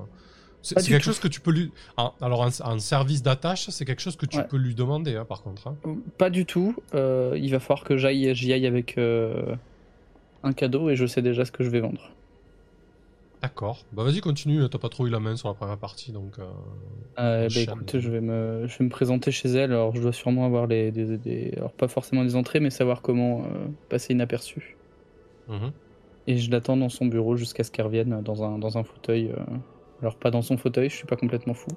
C'est 0.62 0.76
Pas 0.76 0.82
c'est 0.82 0.88
du 0.88 0.92
quelque 0.94 1.04
tout. 1.04 1.10
chose 1.10 1.20
que 1.20 1.28
tu 1.28 1.40
peux 1.40 1.52
lui. 1.52 1.72
Ah, 1.98 2.14
alors, 2.22 2.44
un, 2.44 2.50
un 2.66 2.80
service 2.80 3.24
d'attache, 3.24 3.70
c'est 3.70 3.86
quelque 3.86 4.02
chose 4.02 4.16
que 4.18 4.26
tu 4.26 4.38
Ouais. 4.38 4.48
peux 4.48 4.58
lui 4.58 4.76
demander, 4.76 5.16
hein, 5.16 5.26
par 5.26 5.42
contre. 5.42 5.68
hein. 5.68 5.76
Pas 6.18 6.30
du 6.30 6.46
tout. 6.46 6.76
euh, 6.94 7.38
il 7.42 7.50
va 7.52 7.60
falloir 7.60 7.84
que 7.84 7.98
j'aille, 7.98 8.36
j'y 8.36 8.52
aille 8.54 8.68
avec 8.68 8.98
euh, 8.98 9.56
un 10.44 10.54
cadeau 10.54 10.90
et 10.90 10.96
je 10.96 11.06
sais 11.08 11.22
déjà 11.22 11.46
ce 11.46 11.52
que 11.52 11.64
je 11.64 11.70
vais 11.70 11.80
vendre. 11.80 12.12
D'accord. 13.44 13.86
Bah, 13.92 14.04
vas-y, 14.04 14.22
continue. 14.22 14.68
T'as 14.70 14.80
pas 14.80 14.90
trop 14.90 15.06
eu 15.06 15.10
la 15.12 15.20
main 15.20 15.36
sur 15.36 15.50
la 15.50 15.54
première 15.54 15.78
partie, 15.78 16.12
donc. 16.12 16.40
euh, 16.40 16.46
Euh, 17.20 17.48
bah, 17.50 17.60
écoute, 17.62 18.00
je 18.00 18.10
vais, 18.10 18.22
me, 18.22 18.66
je 18.68 18.78
vais 18.80 18.86
me 18.86 18.90
présenter 18.90 19.32
chez 19.32 19.50
elle. 19.50 19.72
Alors, 19.72 19.96
je 19.96 20.02
dois 20.02 20.14
sûrement 20.14 20.46
avoir 20.46 20.66
les, 20.66 20.92
des, 20.92 21.18
des- 21.18 21.54
alors 21.58 21.72
pas 21.74 21.88
forcément 21.88 22.24
des 22.24 22.36
entrées, 22.36 22.60
mais 22.60 22.70
savoir 22.72 23.02
comment 23.02 23.44
euh, 23.44 23.68
passer 23.90 24.14
inaperçu. 24.14 24.78
mhm. 25.48 25.74
Et 26.28 26.38
je 26.38 26.52
l'attends 26.52 26.76
dans 26.78 26.90
son 26.90 27.06
bureau 27.06 27.36
jusqu'à 27.38 27.64
ce 27.64 27.72
qu'elle 27.72 27.86
revienne 27.86 28.22
dans 28.22 28.44
un, 28.44 28.58
dans 28.58 28.78
un 28.78 28.84
fauteuil. 28.84 29.30
euh, 29.32 29.44
Alors, 30.02 30.18
pas 30.18 30.32
dans 30.32 30.42
son 30.42 30.58
fauteuil, 30.58 30.90
je 30.90 30.96
suis 30.96 31.08
pas 31.08 31.16
complètement 31.18 31.54
fou, 31.54 31.70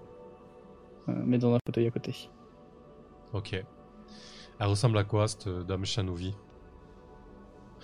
mais 1.09 1.39
dans 1.39 1.55
un 1.55 1.59
fauteuil 1.67 1.87
à 1.87 1.91
côté. 1.91 2.15
Ok. 3.33 3.53
Elle 4.59 4.67
ressemble 4.67 4.99
à 4.99 5.05
quoi, 5.05 5.29
cette 5.29 5.49
dame 5.49 5.85
Shanovi? 5.85 6.35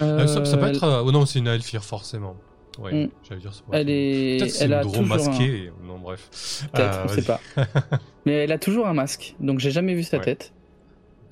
Euh, 0.01 0.27
ça, 0.27 0.45
ça 0.45 0.57
peut 0.57 0.67
être. 0.67 1.03
Oh 1.05 1.13
non, 1.13 1.27
c'est 1.27 1.39
une 1.39 1.47
Elfire, 1.49 1.85
forcément. 1.85 2.37
Oui, 2.81 3.05
Mm. 3.05 3.09
j'allais 3.29 3.41
dire 3.41 3.53
ça. 3.55 3.63
Elle 3.73 3.91
est, 3.91 4.39
Peut-être 4.39 4.51
c'est 4.51 4.65
elle 4.65 4.75
a 4.75 4.83
toujours 4.83 5.01
un... 5.03 5.07
masquée. 5.07 5.73
Non, 5.85 5.99
bref. 5.99 6.29
Peut-être, 6.73 6.99
Euh, 6.99 7.05
on 7.05 7.09
sait 7.09 7.23
pas. 7.23 7.41
Mais 8.27 8.33
elle 8.33 8.53
a 8.53 8.59
toujours 8.59 8.87
un 8.87 8.95
masque, 8.95 9.35
donc 9.41 9.59
j'ai 9.59 9.71
jamais 9.71 9.95
vu 9.95 10.03
sa 10.03 10.19
Ouais. 10.19 10.25
tête. 10.25 10.53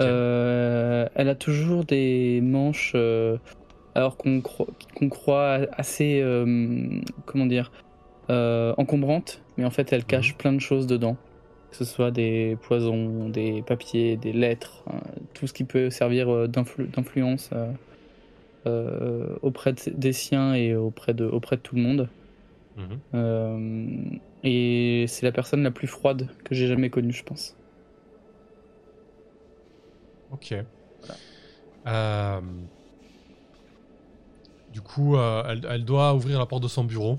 Euh, 0.01 1.07
elle 1.15 1.29
a 1.29 1.35
toujours 1.35 1.85
des 1.85 2.41
manches, 2.43 2.93
euh, 2.95 3.37
alors 3.95 4.17
qu'on 4.17 4.39
cro- 4.41 4.69
qu'on 4.95 5.09
croit 5.09 5.61
assez, 5.73 6.21
euh, 6.23 7.01
comment 7.27 7.47
dire, 7.47 7.71
encombrantes, 8.77 9.43
mais 9.57 9.65
en 9.65 9.71
fait 9.71 9.93
elle 9.93 10.05
cache 10.05 10.37
plein 10.37 10.53
de 10.53 10.61
choses 10.61 10.87
dedans. 10.87 11.17
Que 11.71 11.77
ce 11.77 11.85
soit 11.85 12.11
des 12.11 12.57
poisons, 12.63 13.29
des 13.29 13.63
papiers, 13.63 14.17
des 14.17 14.33
lettres, 14.33 14.83
euh, 14.89 14.93
tout 15.35 15.47
ce 15.47 15.53
qui 15.53 15.65
peut 15.65 15.91
servir 15.91 16.49
d'influ- 16.49 16.89
d'influence 16.91 17.51
auprès 18.67 19.73
de- 19.73 19.93
des 19.97 20.13
siens 20.13 20.55
et 20.55 20.75
auprès 20.75 21.15
de, 21.15 21.25
auprès 21.25 21.57
de 21.57 21.63
tout 21.63 21.77
le 21.77 21.83
monde. 21.83 22.09
Mhm. 22.77 22.99
Euh, 23.15 24.19
et 24.43 25.05
c'est 25.09 25.27
la 25.27 25.33
personne 25.33 25.63
la 25.63 25.71
plus 25.71 25.87
froide 25.89 26.29
que 26.45 26.55
j'ai 26.55 26.67
jamais 26.67 26.91
connue, 26.91 27.13
je 27.13 27.23
pense. 27.25 27.57
Ok. 30.31 30.55
Euh, 31.87 32.41
Du 34.73 34.83
coup, 34.83 35.17
euh, 35.17 35.43
elle, 35.49 35.67
elle 35.69 35.85
doit 35.85 36.15
ouvrir 36.15 36.39
la 36.39 36.47
porte 36.47 36.63
de 36.63 36.69
son 36.69 36.85
bureau 36.85 37.19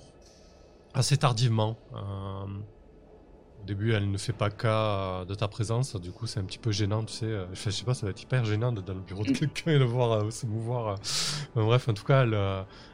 assez 0.93 1.17
tardivement. 1.17 1.75
Euh, 1.93 2.47
Au 3.61 3.65
début, 3.65 3.93
elle 3.93 4.09
ne 4.09 4.17
fait 4.17 4.33
pas 4.33 4.49
cas 4.49 5.21
euh, 5.21 5.25
de 5.25 5.35
ta 5.35 5.47
présence. 5.47 5.95
Du 5.95 6.11
coup, 6.11 6.25
c'est 6.27 6.39
un 6.39 6.43
petit 6.43 6.57
peu 6.57 6.71
gênant, 6.71 7.03
tu 7.03 7.13
sais. 7.13 7.31
Je 7.53 7.69
sais 7.69 7.85
pas, 7.85 7.93
ça 7.93 8.05
va 8.05 8.11
être 8.11 8.21
hyper 8.21 8.43
gênant 8.43 8.71
d'être 8.71 8.85
dans 8.85 8.93
le 8.95 9.01
bureau 9.01 9.23
de 9.23 9.31
quelqu'un 9.37 9.71
et 9.71 9.79
de 9.79 9.83
voir 9.83 10.11
euh, 10.23 10.31
se 10.31 10.45
mouvoir. 10.45 10.95
euh. 11.57 11.63
Bref, 11.63 11.87
en 11.87 11.93
tout 11.93 12.03
cas, 12.03 12.23
elle, 12.23 12.37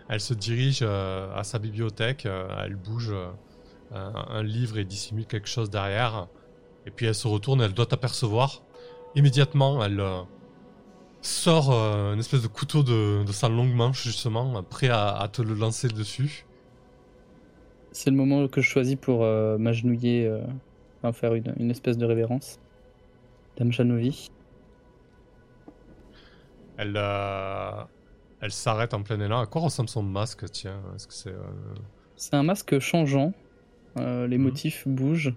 elle 0.10 0.20
se 0.22 0.34
dirige 0.34 0.82
à 0.82 1.42
sa 1.44 1.60
bibliothèque. 1.60 2.26
elle 2.26 2.76
bouge 2.76 3.14
un, 3.94 4.14
un 4.30 4.44
livre 4.44 4.78
et 4.78 4.84
dissimule 4.86 5.26
quelque 5.26 5.48
chose 5.48 5.70
derrière. 5.70 6.28
Et 6.88 6.92
puis 6.92 7.06
elle 7.06 7.16
se 7.16 7.28
retourne, 7.28 7.62
elle 7.62 7.74
doit 7.74 7.86
t'apercevoir. 7.86 8.62
Immédiatement, 9.16 9.84
elle 9.84 10.00
euh, 10.00 10.22
sort 11.22 11.72
euh, 11.72 12.14
une 12.14 12.20
espèce 12.20 12.42
de 12.42 12.48
couteau 12.48 12.82
de, 12.84 13.24
de 13.26 13.32
sa 13.32 13.50
longue 13.50 13.74
manche, 13.74 14.04
justement, 14.04 14.64
prêt 14.64 14.90
à, 14.90 15.10
à 15.10 15.28
te 15.28 15.42
le 15.42 15.54
lancer 15.54 15.90
dessus. 15.90 16.46
C'est 17.92 18.10
le 18.10 18.16
moment 18.16 18.48
que 18.48 18.62
je 18.62 18.70
choisis 18.70 18.96
pour 18.96 19.24
euh, 19.24 19.58
m'agenouiller, 19.58 20.28
euh, 20.28 20.42
enfin 21.02 21.14
faire 21.14 21.34
une, 21.34 21.54
une 21.60 21.72
espèce 21.72 21.98
de 21.98 22.06
révérence. 22.06 22.60
Dame 23.58 23.72
Janovi. 23.72 24.30
Elle, 26.78 26.94
euh, 26.96 27.82
elle 28.42 28.52
s'arrête 28.52 28.94
en 28.94 29.02
plein 29.02 29.20
élan. 29.20 29.40
À 29.40 29.46
quoi 29.48 29.62
ressemble 29.62 29.90
son 29.90 30.04
masque, 30.04 30.46
tiens? 30.52 30.80
Est-ce 30.96 31.08
que 31.08 31.14
c'est. 31.14 31.34
C'est 32.16 32.36
un 32.36 32.44
masque 32.44 32.78
changeant. 32.80 33.34
les 33.96 34.38
Mhm. 34.38 34.44
motifs 34.44 34.88
bougent. 34.88 35.34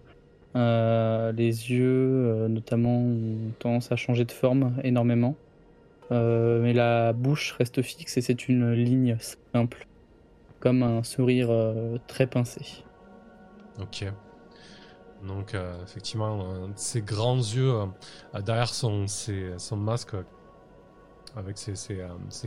les 0.55 1.71
yeux, 1.73 2.47
notamment, 2.49 2.99
ont 2.99 3.53
tendance 3.59 3.91
à 3.93 3.97
changer 3.97 4.25
de 4.27 4.33
forme 4.33 4.75
énormément. 4.85 5.35
Mais 6.11 6.75
la 6.75 7.13
bouche 7.15 7.53
reste 7.53 7.81
fixe 7.81 8.19
et 8.19 8.21
c'est 8.21 8.49
une 8.49 8.73
ligne 8.73 9.17
simple. 9.55 9.87
Comme 10.61 10.83
un 10.83 11.03
sourire 11.03 11.49
euh, 11.51 11.97
très 12.07 12.27
pincé. 12.27 12.85
Ok. 13.81 14.07
Donc, 15.27 15.55
euh, 15.55 15.83
effectivement, 15.83 16.41
euh, 16.41 16.67
ses 16.77 17.03
grands 17.03 17.37
yeux 17.37 17.75
euh, 17.75 18.41
derrière 18.41 18.73
son, 18.73 19.07
son 19.07 19.77
masque, 19.77 20.15
avec 21.37 21.59
ses, 21.59 21.75
ses, 21.77 21.99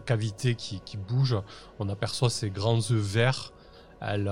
cavités 0.06 0.56
qui, 0.56 0.82
qui 0.82 0.98
bougent, 0.98 1.42
on 1.80 1.88
aperçoit 1.88 2.30
ses 2.30 2.50
grands 2.50 2.78
yeux 2.78 2.98
verts. 2.98 3.54
Elle, 4.02 4.30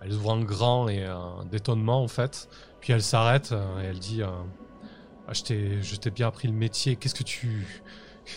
elle 0.00 0.12
ouvre 0.12 0.30
en 0.30 0.40
grand 0.40 0.88
et 0.88 1.06
d'étonnement, 1.48 2.02
en 2.02 2.08
fait. 2.08 2.48
Puis 2.80 2.92
elle 2.92 3.02
s'arrête 3.02 3.54
et 3.80 3.84
elle 3.84 4.00
dit 4.00 4.22
Ah, 4.22 5.32
Je 5.32 5.94
t'ai 5.96 6.10
bien 6.10 6.26
appris 6.26 6.48
le 6.48 6.54
métier. 6.54 6.96
Qu'est-ce 6.96 7.14
que 7.14 7.22
tu. 7.22 7.84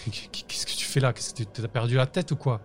Qu'est-ce 0.11 0.67
que 0.67 0.71
tu 0.71 0.85
fais 0.85 0.99
là? 0.99 1.11
Qu'est-ce 1.11 1.33
que 1.33 1.37
tu 1.37 1.45
t'as 1.47 1.67
perdu 1.67 1.95
la 1.95 2.05
tête 2.05 2.31
ou 2.31 2.35
quoi? 2.35 2.61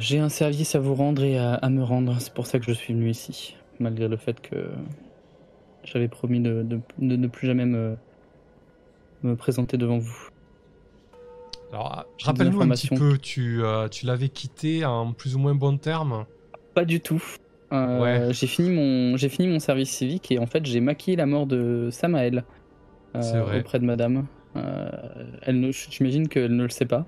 J'ai 0.00 0.18
un 0.18 0.28
service 0.28 0.74
à 0.74 0.80
vous 0.80 0.94
rendre 0.94 1.22
et 1.22 1.38
à, 1.38 1.54
à 1.54 1.68
me 1.68 1.82
rendre. 1.82 2.16
C'est 2.20 2.32
pour 2.34 2.46
ça 2.46 2.58
que 2.58 2.64
je 2.64 2.72
suis 2.72 2.94
venu 2.94 3.10
ici. 3.10 3.56
Malgré 3.78 4.08
le 4.08 4.16
fait 4.16 4.40
que 4.40 4.56
j'avais 5.84 6.08
promis 6.08 6.40
de, 6.40 6.62
de- 6.62 6.80
de 6.98 7.16
ne 7.16 7.26
plus 7.26 7.46
jamais 7.46 7.66
me, 7.66 7.96
me 9.22 9.36
présenter 9.36 9.76
devant 9.76 9.98
vous. 9.98 10.28
Alors, 11.72 12.04
des 12.18 12.24
rappelle-nous 12.24 12.60
un 12.62 12.68
petit 12.68 12.88
peu, 12.88 13.16
tu, 13.18 13.62
euh, 13.64 13.88
tu 13.88 14.04
l'avais 14.06 14.28
quitté 14.28 14.84
en 14.84 15.12
plus 15.12 15.36
ou 15.36 15.38
moins 15.38 15.54
bon 15.54 15.78
terme 15.78 16.26
Pas 16.74 16.84
du 16.84 17.00
tout. 17.00 17.22
Euh, 17.72 18.00
Ouais. 18.00 18.32
J'ai 18.34 18.46
fini, 18.46 18.70
mon- 18.70 19.16
j'ai 19.16 19.28
fini 19.30 19.48
mon 19.48 19.58
service 19.58 19.90
civique 19.90 20.30
et 20.30 20.38
en 20.38 20.46
fait 20.46 20.66
j'ai 20.66 20.80
maquillé 20.80 21.16
la 21.16 21.24
mort 21.24 21.46
de 21.46 21.88
Samael 21.90 22.44
euh, 23.16 23.60
auprès 23.60 23.78
de 23.78 23.84
madame. 23.86 24.26
Elle 25.42 25.60
ne- 25.60 25.72
J'imagine 25.72 26.28
qu'elle 26.28 26.54
ne 26.54 26.64
le 26.64 26.68
sait 26.68 26.84
pas. 26.84 27.06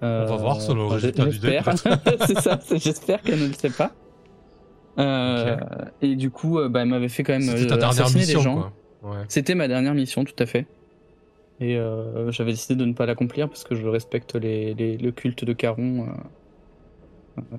On 0.00 0.24
va 0.26 0.36
voir 0.36 0.60
sur 0.60 0.74
le 0.74 0.82
enfin, 0.82 0.94
résultat 0.94 1.26
du 1.26 1.38
dé, 1.38 1.58
j'espère. 1.64 1.76
c'est 2.26 2.40
ça, 2.40 2.58
j'espère 2.76 3.22
qu'elle 3.22 3.40
ne 3.40 3.46
le 3.48 3.52
sait 3.54 3.70
pas. 3.70 3.92
Euh, 4.98 5.56
Et 6.02 6.16
du 6.16 6.30
coup, 6.30 6.58
euh, 6.58 6.68
bah, 6.68 6.82
elle 6.82 6.88
m'avait 6.88 7.08
fait 7.08 7.22
quand 7.22 7.32
même 7.32 7.42
C'était 7.42 7.72
euh, 7.72 8.08
des 8.26 8.32
gens. 8.42 8.72
Ouais. 9.02 9.18
C'était 9.28 9.54
ma 9.54 9.68
dernière 9.68 9.94
mission, 9.94 10.24
tout 10.24 10.34
à 10.38 10.46
fait. 10.46 10.66
Et 11.60 11.76
euh, 11.76 12.30
j'avais 12.32 12.52
décidé 12.52 12.76
de 12.76 12.84
ne 12.84 12.92
pas 12.94 13.06
l'accomplir 13.06 13.48
parce 13.48 13.64
que 13.64 13.74
je 13.74 13.86
respecte 13.86 14.34
les, 14.36 14.74
les- 14.74 14.96
le 14.96 15.10
culte 15.12 15.44
de 15.44 15.52
Caron. 15.52 16.06
euh, 17.38 17.40
euh, 17.52 17.56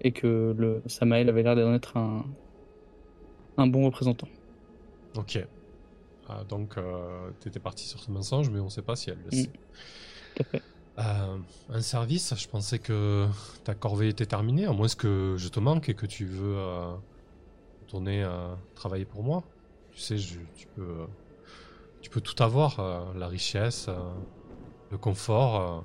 et 0.00 0.12
que 0.12 0.54
le 0.56 0.82
Samael 0.86 1.28
avait 1.28 1.42
l'air 1.42 1.56
d'en 1.56 1.74
être 1.74 1.96
un, 1.96 2.24
un 3.56 3.66
bon 3.66 3.84
représentant. 3.84 4.28
Ok. 5.16 5.38
Ah, 6.28 6.44
donc, 6.48 6.76
euh, 6.78 7.30
t'étais 7.40 7.58
parti 7.58 7.86
sur 7.88 7.98
ce 8.00 8.10
mensonge, 8.10 8.48
mais 8.50 8.60
on 8.60 8.68
sait 8.68 8.82
pas 8.82 8.94
si 8.96 9.10
elle 9.10 9.18
le 9.18 9.26
Mm. 9.36 9.42
sait. 9.42 9.50
Tout 10.36 10.42
à 10.42 10.44
fait. 10.44 10.62
Euh, 10.98 11.38
un 11.70 11.80
service, 11.80 12.34
je 12.36 12.48
pensais 12.48 12.80
que 12.80 13.28
ta 13.62 13.74
corvée 13.74 14.08
était 14.08 14.26
terminée, 14.26 14.66
à 14.66 14.72
moins 14.72 14.88
que 14.88 15.36
je 15.38 15.48
te 15.48 15.60
manque 15.60 15.88
et 15.88 15.94
que 15.94 16.06
tu 16.06 16.24
veux 16.24 16.56
euh, 16.56 16.92
retourner 17.82 18.24
euh, 18.24 18.52
travailler 18.74 19.04
pour 19.04 19.22
moi. 19.22 19.44
Tu 19.92 20.00
sais, 20.00 20.16
tu, 20.16 20.66
peux, 20.74 20.82
euh, 20.82 21.06
tu 22.00 22.10
peux 22.10 22.20
tout 22.20 22.42
avoir, 22.42 23.14
la 23.14 23.28
richesse, 23.28 23.88
le 24.90 24.98
confort. 24.98 25.84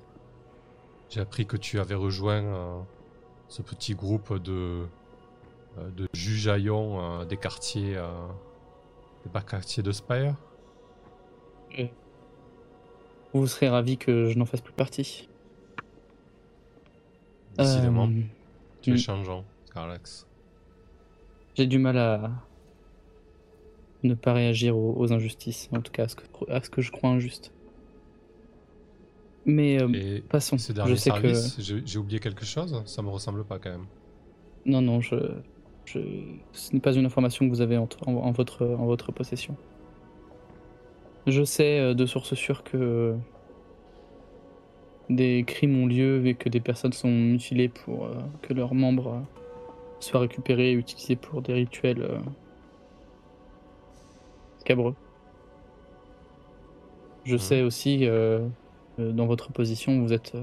J'ai 1.09 1.19
appris 1.19 1.45
que 1.45 1.57
tu 1.57 1.79
avais 1.79 1.95
rejoint 1.95 2.85
ce 3.47 3.61
petit 3.61 3.93
groupe 3.93 4.41
de, 4.41 4.85
de 5.95 6.07
euh, 6.15 7.25
des 7.25 7.37
quartiers, 7.37 7.99
des 9.23 9.29
bas 9.31 9.41
quartiers 9.41 9.83
de 9.83 9.91
Spire. 9.91 10.35
Vous 13.33 13.47
serez 13.47 13.69
ravi 13.69 13.97
que 13.97 14.29
je 14.29 14.37
n'en 14.37 14.45
fasse 14.45 14.61
plus 14.61 14.73
partie. 14.73 15.27
Décidément, 17.57 18.07
Euh, 18.07 18.21
tu 18.81 18.93
es 18.93 18.97
changeant, 18.97 19.43
Carlax. 19.73 20.27
J'ai 21.55 21.67
du 21.67 21.77
mal 21.77 21.97
à 21.97 22.31
ne 24.03 24.13
pas 24.15 24.33
réagir 24.33 24.77
aux, 24.77 24.95
aux 24.97 25.13
injustices, 25.13 25.69
en 25.71 25.81
tout 25.81 25.91
cas 25.91 26.03
à 26.05 26.07
ce 26.07 26.15
que, 26.15 26.23
à 26.49 26.61
ce 26.61 26.69
que 26.69 26.81
je 26.81 26.91
crois 26.91 27.09
injuste. 27.11 27.51
Mais 29.45 29.81
euh, 29.81 30.19
passons. 30.29 30.57
ces 30.57 30.73
Je 30.85 30.95
sais 30.95 31.11
que 31.11 31.33
j'ai 31.59 31.81
j'ai 31.85 31.99
oublié 31.99 32.19
quelque 32.19 32.45
chose? 32.45 32.81
Ça 32.85 33.01
me 33.01 33.09
ressemble 33.09 33.43
pas 33.43 33.59
quand 33.59 33.71
même. 33.71 33.85
non, 34.65 34.81
non, 34.81 35.01
je 35.01 35.15
Je... 35.85 35.99
Ce 36.53 36.71
n'est 36.73 36.79
pas 36.79 36.93
une 36.93 37.05
information 37.05 37.45
que 37.45 37.49
vous 37.53 37.59
avez 37.61 37.77
en, 37.77 37.89
en- 38.07 38.13
en 38.13 38.31
votre, 38.31 38.65
en 38.65 38.85
votre 38.85 39.11
possession. 39.11 39.55
Je 41.25 41.43
sais 41.43 41.79
euh, 41.79 41.93
de 41.93 42.05
sources 42.05 42.33
sûres 42.35 42.63
que 42.63 43.17
des 45.09 45.43
crimes 45.45 45.81
ont 45.81 45.85
lieu 45.87 46.25
et 46.27 46.35
que 46.35 46.49
des 46.49 46.59
personnes 46.61 46.93
sont 46.93 47.09
mutilées 47.11 47.69
pour 47.69 48.05
euh, 48.05 48.15
que 48.41 48.53
leurs 48.53 48.73
membres 48.73 49.07
euh, 49.13 49.21
soient 49.99 50.21
récupérés 50.21 50.71
et 50.71 50.73
utilisés 50.73 51.15
pour 51.15 51.41
des 51.41 51.53
rituels 51.53 52.01
euh, 52.01 52.19
scabreux. 54.59 54.95
Je 57.25 57.33
Mhm. 57.35 57.39
sais 57.39 57.61
aussi 57.61 58.05
dans 58.97 59.25
votre 59.25 59.51
position 59.53 60.01
vous 60.01 60.11
êtes 60.13 60.35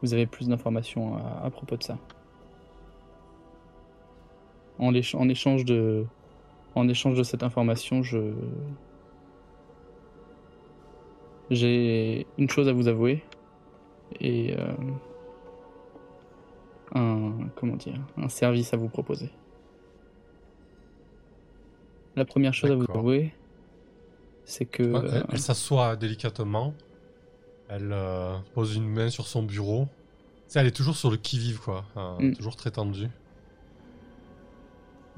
vous 0.00 0.14
avez 0.14 0.26
plus 0.26 0.48
d'informations 0.48 1.16
à, 1.16 1.42
à 1.44 1.50
propos 1.50 1.76
de 1.76 1.82
ça. 1.82 1.98
En 4.78 4.94
échange 4.94 5.64
de 5.64 6.06
en 6.76 6.88
échange 6.88 7.18
de 7.18 7.24
cette 7.24 7.42
information, 7.42 8.02
je 8.04 8.32
j'ai 11.50 12.26
une 12.36 12.50
chose 12.50 12.68
à 12.68 12.72
vous 12.72 12.88
avouer 12.88 13.22
et 14.20 14.54
euh, 14.56 14.74
un 16.94 17.32
comment 17.56 17.76
dire 17.76 18.00
un 18.16 18.28
service 18.28 18.72
à 18.74 18.76
vous 18.76 18.88
proposer. 18.88 19.30
La 22.16 22.24
première 22.24 22.52
chose 22.54 22.70
à 22.70 22.74
vous 22.74 22.86
avouer, 22.92 23.32
c'est 24.44 24.64
que 24.64 24.82
Ouais, 24.82 24.98
euh, 24.98 25.10
elle 25.14 25.26
elle 25.32 25.38
s'assoit 25.38 25.96
délicatement. 25.96 26.74
Elle 27.68 27.90
euh, 27.92 28.36
pose 28.54 28.74
une 28.76 28.88
main 28.88 29.10
sur 29.10 29.26
son 29.26 29.42
bureau. 29.42 29.86
Tu 30.46 30.54
sais, 30.54 30.60
elle 30.60 30.66
est 30.66 30.76
toujours 30.76 30.96
sur 30.96 31.10
le 31.10 31.18
qui-vive, 31.18 31.60
quoi. 31.60 31.84
Euh, 31.96 32.16
Mm. 32.18 32.34
Toujours 32.34 32.56
très 32.56 32.70
tendue. 32.70 33.08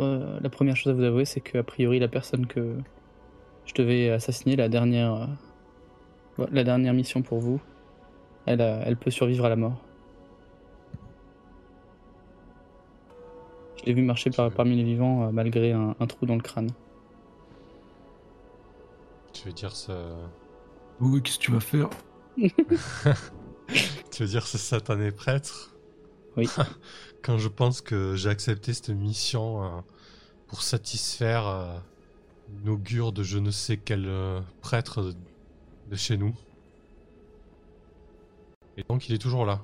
Euh, 0.00 0.40
la 0.40 0.48
première 0.50 0.76
chose 0.76 0.92
à 0.92 0.94
vous 0.94 1.04
avouer, 1.04 1.24
c'est 1.24 1.40
que 1.40 1.58
a 1.58 1.62
priori 1.62 1.98
la 2.00 2.08
personne 2.08 2.46
que 2.46 2.76
je 3.66 3.74
devais 3.74 4.10
assassiner, 4.10 4.56
la 4.56 4.68
dernière, 4.68 5.14
euh, 5.14 5.26
la 6.38 6.64
dernière 6.64 6.94
mission 6.94 7.22
pour 7.22 7.38
vous, 7.38 7.60
elle, 8.46 8.60
a- 8.60 8.80
elle 8.86 8.96
peut 8.96 9.10
survivre 9.10 9.44
à 9.44 9.48
la 9.48 9.56
mort. 9.56 9.80
Je 13.78 13.84
l'ai 13.86 13.94
vu 13.94 14.02
marcher 14.02 14.30
par- 14.30 14.50
parmi 14.50 14.76
les 14.76 14.84
vivants 14.84 15.24
euh, 15.26 15.30
malgré 15.30 15.72
un, 15.72 15.94
un 15.98 16.06
trou 16.06 16.26
dans 16.26 16.36
le 16.36 16.42
crâne. 16.42 16.70
Tu 19.32 19.46
veux 19.46 19.52
dire 19.54 19.74
ce... 19.74 19.92
Oui, 21.00 21.22
qu'est-ce 21.22 21.38
que 21.38 21.44
tu 21.44 21.52
vas 21.52 21.60
faire? 21.60 21.88
Tu 24.10 24.24
veux 24.24 24.28
dire 24.28 24.46
ce 24.46 24.58
satané 24.58 25.12
prêtre? 25.12 25.70
Oui. 26.36 26.48
Quand 27.22 27.38
je 27.38 27.48
pense 27.48 27.80
que 27.80 28.16
j'ai 28.16 28.28
accepté 28.28 28.74
cette 28.74 28.90
mission 28.90 29.62
euh, 29.64 29.68
pour 30.48 30.62
satisfaire 30.62 31.46
euh, 31.46 31.78
une 32.62 32.68
augure 32.68 33.12
de 33.12 33.22
je 33.22 33.38
ne 33.38 33.50
sais 33.52 33.76
quel 33.76 34.06
euh, 34.06 34.40
prêtre 34.60 35.14
de, 35.90 35.96
chez 35.96 36.16
nous. 36.16 36.32
Et 38.76 38.84
donc 38.88 39.08
il 39.08 39.14
est 39.14 39.18
toujours 39.18 39.44
là. 39.44 39.60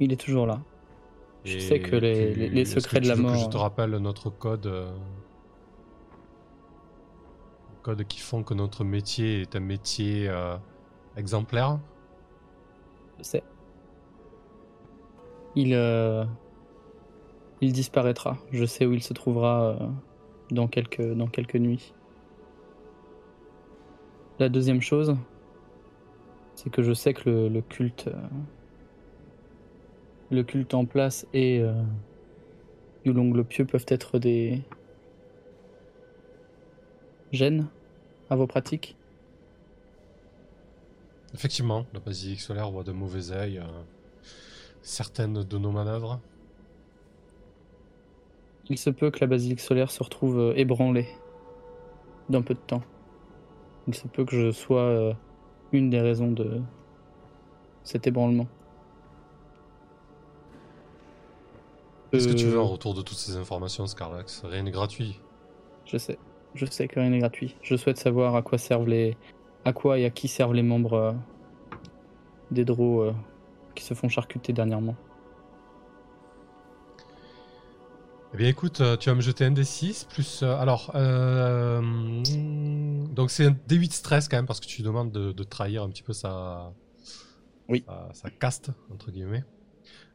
Il 0.00 0.12
est 0.12 0.20
toujours 0.20 0.46
là. 0.46 0.60
Je 1.44 1.58
sais 1.58 1.78
que 1.80 1.96
les- 1.96 2.34
les- 2.34 2.48
les 2.48 2.60
est-ce 2.62 2.80
secrets 2.80 2.98
que 2.98 3.04
de 3.04 3.08
la 3.08 3.16
mort, 3.16 3.34
je 3.36 3.48
te 3.48 3.56
euh, 3.56 3.60
rappelle 3.60 3.90
notre 3.96 4.30
code. 4.30 4.66
euh, 4.66 4.90
code 7.82 8.04
qui 8.08 8.18
font 8.18 8.42
que 8.42 8.52
notre 8.52 8.82
métier 8.82 9.42
est 9.42 9.54
un 9.54 9.60
métier 9.60 10.28
euh, 10.28 10.56
exemplaire? 11.16 11.78
Je 13.18 13.22
sais. 13.22 13.44
Il, 15.54 15.72
euh, 15.72 16.24
il 17.60 17.72
disparaîtra. 17.72 18.38
Je 18.50 18.64
sais 18.64 18.84
où 18.86 18.92
il 18.92 19.02
se 19.04 19.12
trouvera 19.14 19.78
dans, 20.50 20.66
quelques, 20.66 21.12
dans 21.14 21.28
quelques 21.28 21.54
nuits. 21.56 21.94
La 24.40 24.48
deuxième 24.48 24.82
chose, 24.82 25.16
c'est 26.56 26.70
que 26.70 26.82
je 26.82 26.92
sais 26.92 27.14
que 27.14 27.28
le, 27.30 27.48
le 27.48 27.60
culte, 27.60 28.08
euh, 28.08 28.16
le 30.30 30.42
culte 30.42 30.74
en 30.74 30.86
place 30.86 31.26
et 31.32 31.60
euh, 31.60 31.72
Yulong 33.04 33.32
le 33.32 33.44
Pieux 33.44 33.66
peuvent 33.66 33.86
être 33.88 34.18
des 34.18 34.62
gênes 37.30 37.68
à 38.30 38.36
vos 38.36 38.46
pratiques. 38.46 38.96
Effectivement, 41.34 41.84
la 41.92 42.00
basilique 42.00 42.40
solaire 42.40 42.70
voit 42.70 42.84
de 42.84 42.92
mauvais 42.92 43.30
œil 43.30 43.58
euh, 43.58 43.64
certaines 44.80 45.44
de 45.44 45.58
nos 45.58 45.70
manœuvres. 45.70 46.20
Il 48.70 48.78
se 48.78 48.88
peut 48.88 49.10
que 49.10 49.20
la 49.20 49.26
basilique 49.26 49.60
solaire 49.60 49.90
se 49.90 50.02
retrouve 50.02 50.38
euh, 50.38 50.56
ébranlée 50.56 51.08
dans 52.30 52.42
peu 52.42 52.54
de 52.54 52.60
temps. 52.60 52.82
Il 53.86 53.94
se 53.94 54.08
peut 54.08 54.24
que 54.24 54.34
je 54.34 54.50
sois 54.50 55.16
une 55.72 55.90
des 55.90 56.00
raisons 56.00 56.30
de 56.32 56.60
cet 57.84 58.06
ébranlement. 58.06 58.46
Qu'est-ce 62.10 62.28
que 62.28 62.32
tu 62.34 62.46
veux 62.46 62.58
Euh, 62.58 62.62
en 62.62 62.66
retour 62.66 62.94
de 62.94 63.02
toutes 63.02 63.18
ces 63.18 63.36
informations, 63.36 63.86
Scarlax 63.86 64.42
Rien 64.44 64.62
n'est 64.62 64.70
gratuit. 64.70 65.20
Je 65.84 65.98
sais. 65.98 66.18
Je 66.54 66.64
sais 66.66 66.88
que 66.88 66.98
rien 67.00 67.10
n'est 67.10 67.18
gratuit. 67.18 67.56
Je 67.62 67.76
souhaite 67.76 67.98
savoir 67.98 68.34
à 68.36 68.42
quoi 68.42 68.58
servent 68.58 68.88
les. 68.88 69.16
à 69.64 69.72
quoi 69.72 69.98
et 69.98 70.04
à 70.04 70.10
qui 70.10 70.28
servent 70.28 70.54
les 70.54 70.62
membres 70.62 70.94
euh, 70.94 71.12
des 72.50 72.64
Dros 72.64 73.02
euh, 73.02 73.12
qui 73.74 73.84
se 73.84 73.94
font 73.94 74.08
charcuter 74.08 74.52
dernièrement. 74.52 74.94
Eh 78.36 78.40
bien 78.40 78.48
écoute, 78.48 78.82
euh, 78.82 78.98
tu 78.98 79.08
vas 79.08 79.14
me 79.14 79.22
jeter 79.22 79.46
un 79.46 79.50
D6 79.50 80.08
plus... 80.08 80.42
euh, 80.42 80.54
alors, 80.56 80.90
euh, 80.94 81.80
donc 83.14 83.30
c'est 83.30 83.46
un 83.46 83.52
D8 83.52 83.92
stress 83.92 84.28
quand 84.28 84.36
même 84.36 84.44
parce 84.44 84.60
que 84.60 84.66
tu 84.66 84.82
demandes 84.82 85.10
de, 85.10 85.32
de 85.32 85.42
trahir 85.42 85.82
un 85.82 85.88
petit 85.88 86.02
peu 86.02 86.12
sa... 86.12 86.74
Oui. 87.66 87.82
Sa, 87.86 88.10
sa 88.12 88.28
caste, 88.28 88.72
entre 88.92 89.10
guillemets. 89.10 89.42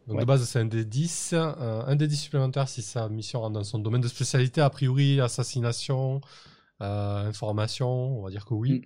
Donc 0.05 0.17
Ouais. 0.17 0.21
de 0.21 0.27
base 0.27 0.43
c'est 0.47 0.59
un 0.59 0.65
D10, 0.65 1.31
euh, 1.33 1.83
un 1.83 1.95
D10 1.95 2.13
supplémentaire 2.13 2.69
si 2.69 2.83
sa 2.83 3.09
mission 3.09 3.41
rentre 3.41 3.53
dans 3.53 3.63
son 3.63 3.79
domaine 3.79 4.01
de 4.01 4.07
spécialité, 4.07 4.61
a 4.61 4.69
priori 4.69 5.19
assassination, 5.19 6.21
euh, 6.83 7.27
information, 7.27 8.19
on 8.19 8.21
va 8.21 8.29
dire 8.29 8.45
que 8.45 8.53
oui. 8.53 8.81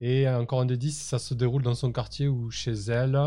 Mm. 0.00 0.04
Et 0.04 0.28
encore 0.28 0.60
un 0.60 0.66
D10 0.66 0.90
si 0.90 1.02
ça 1.02 1.18
se 1.18 1.34
déroule 1.34 1.62
dans 1.62 1.74
son 1.74 1.90
quartier 1.90 2.28
ou 2.28 2.52
chez 2.52 2.74
elle. 2.86 3.18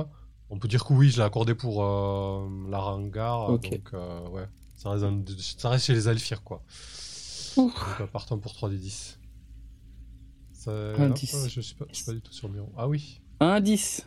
On 0.49 0.57
peut 0.57 0.69
dire 0.69 0.85
que 0.85 0.93
oui, 0.93 1.09
je 1.09 1.17
l'ai 1.17 1.23
accordé 1.23 1.53
pour 1.53 1.83
la 1.83 2.81
hangar, 2.81 3.59
donc 3.59 3.91
ouais. 4.31 4.47
Ça 4.77 4.91
reste, 4.91 5.03
dans- 5.03 5.25
ça 5.57 5.69
reste 5.69 5.85
chez 5.87 5.93
les 5.93 6.07
Alphir, 6.07 6.43
quoi. 6.43 6.63
Donc, 7.57 7.73
euh, 7.99 8.07
partons 8.07 8.39
pour 8.39 8.53
3d10. 8.53 9.17
Ça... 10.53 10.71
Un 10.71 11.09
non, 11.09 11.13
10. 11.13 11.33
ouais, 11.33 11.49
je 11.49 11.61
suis 11.61 11.75
pas, 11.75 11.85
je 11.89 11.95
suis 11.95 12.05
pas 12.05 12.13
du 12.13 12.21
tout 12.21 12.31
sur 12.31 12.47
le 12.47 12.53
bureau. 12.53 12.71
Ah 12.77 12.87
oui, 12.87 13.19
Un 13.39 13.59
10 13.59 14.05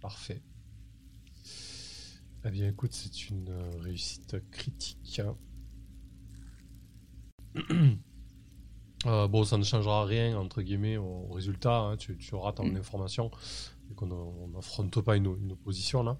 parfait. 0.00 0.42
Eh 2.44 2.50
bien, 2.50 2.68
écoute, 2.68 2.92
c'est 2.92 3.28
une 3.30 3.48
euh, 3.48 3.70
réussite 3.80 4.36
critique. 4.50 5.20
Euh, 9.04 9.28
bon, 9.28 9.44
ça 9.44 9.56
ne 9.56 9.62
changera 9.62 10.04
rien, 10.04 10.36
entre 10.36 10.62
guillemets, 10.62 10.96
au 10.96 11.28
résultat. 11.28 11.76
hein. 11.78 11.96
Tu, 11.96 12.16
tu 12.18 12.34
auras 12.34 12.52
ton 12.52 12.64
Mm. 12.66 12.76
information. 12.76 13.30
Et 13.90 13.94
qu'on 13.94 14.10
on 14.10 14.48
n'affronte 14.48 15.00
pas 15.00 15.16
une, 15.16 15.26
une 15.40 15.52
opposition, 15.52 16.02
là. 16.02 16.18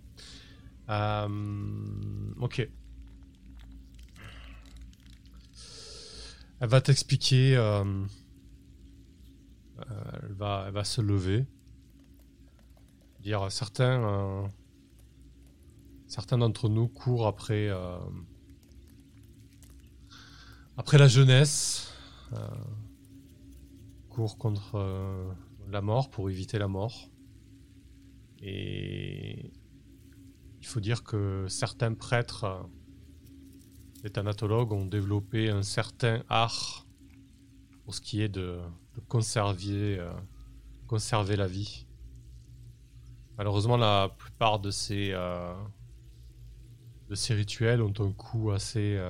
Euh, 0.88 2.34
ok. 2.40 2.68
Elle 6.60 6.68
va 6.68 6.80
t'expliquer. 6.80 7.56
euh, 7.56 7.84
euh, 9.78 9.84
elle, 10.22 10.32
va, 10.34 10.64
elle 10.66 10.72
va 10.72 10.84
se 10.84 11.00
lever. 11.00 11.44
Dire 13.20 13.50
certains. 13.50 14.02
euh, 14.04 14.46
certains 16.06 16.38
d'entre 16.38 16.68
nous 16.68 16.88
courent 16.88 17.26
après. 17.26 17.70
après 20.76 20.98
la 20.98 21.08
jeunesse. 21.08 21.92
courent 24.08 24.38
contre 24.38 24.78
la 25.68 25.82
mort 25.82 26.10
pour 26.10 26.30
éviter 26.30 26.58
la 26.58 26.68
mort. 26.68 27.10
Et. 28.40 29.52
Il 30.66 30.68
faut 30.68 30.80
dire 30.80 31.04
que 31.04 31.46
certains 31.48 31.94
prêtres. 31.94 32.42
euh, 32.42 32.60
les 34.02 34.10
thanatologues 34.10 34.72
ont 34.72 34.84
développé 34.84 35.48
un 35.48 35.62
certain 35.62 36.24
art 36.28 36.88
pour 37.84 37.94
ce 37.94 38.00
qui 38.00 38.20
est 38.20 38.28
de, 38.28 38.58
euh, 38.58 38.68
conserver 40.88 41.36
la 41.36 41.46
vie. 41.46 41.86
Malheureusement, 43.38 43.76
la 43.76 44.08
plupart 44.18 44.58
de 44.58 44.72
ces, 44.72 45.12
euh, 45.12 45.54
de 47.10 47.14
ces 47.14 47.34
rituels 47.34 47.80
ont 47.80 47.94
un 48.00 48.10
coût 48.10 48.50
assez 48.50 49.00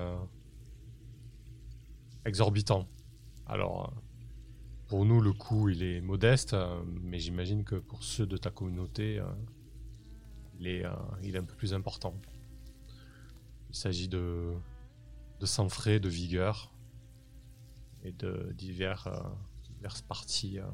exorbitant. 2.26 2.86
Alors, 3.46 3.94
pour 4.88 5.06
nous, 5.06 5.22
le 5.22 5.32
coût, 5.32 5.70
il 5.70 5.82
est 5.82 6.02
modeste, 6.02 6.54
mais 7.02 7.18
j'imagine 7.18 7.64
que 7.64 7.76
pour 7.76 8.02
ceux 8.02 8.26
de 8.26 8.36
ta 8.36 8.50
communauté, 8.50 9.22
il, 10.58 10.66
est, 10.66 10.84
euh, 10.84 10.90
il 11.22 11.36
est 11.36 11.38
un 11.38 11.44
peu 11.44 11.54
plus 11.54 11.74
important. 11.74 12.14
Il 13.70 13.76
s'agit 13.76 14.08
de, 14.08 14.54
sang 15.42 15.68
frais, 15.68 16.00
de 16.00 16.08
vigueur 16.08 16.72
et 18.02 18.12
de 18.12 18.26
euh, 18.26 18.52
diverses 18.52 19.08
parties 20.08 20.58
euh, 20.58 20.66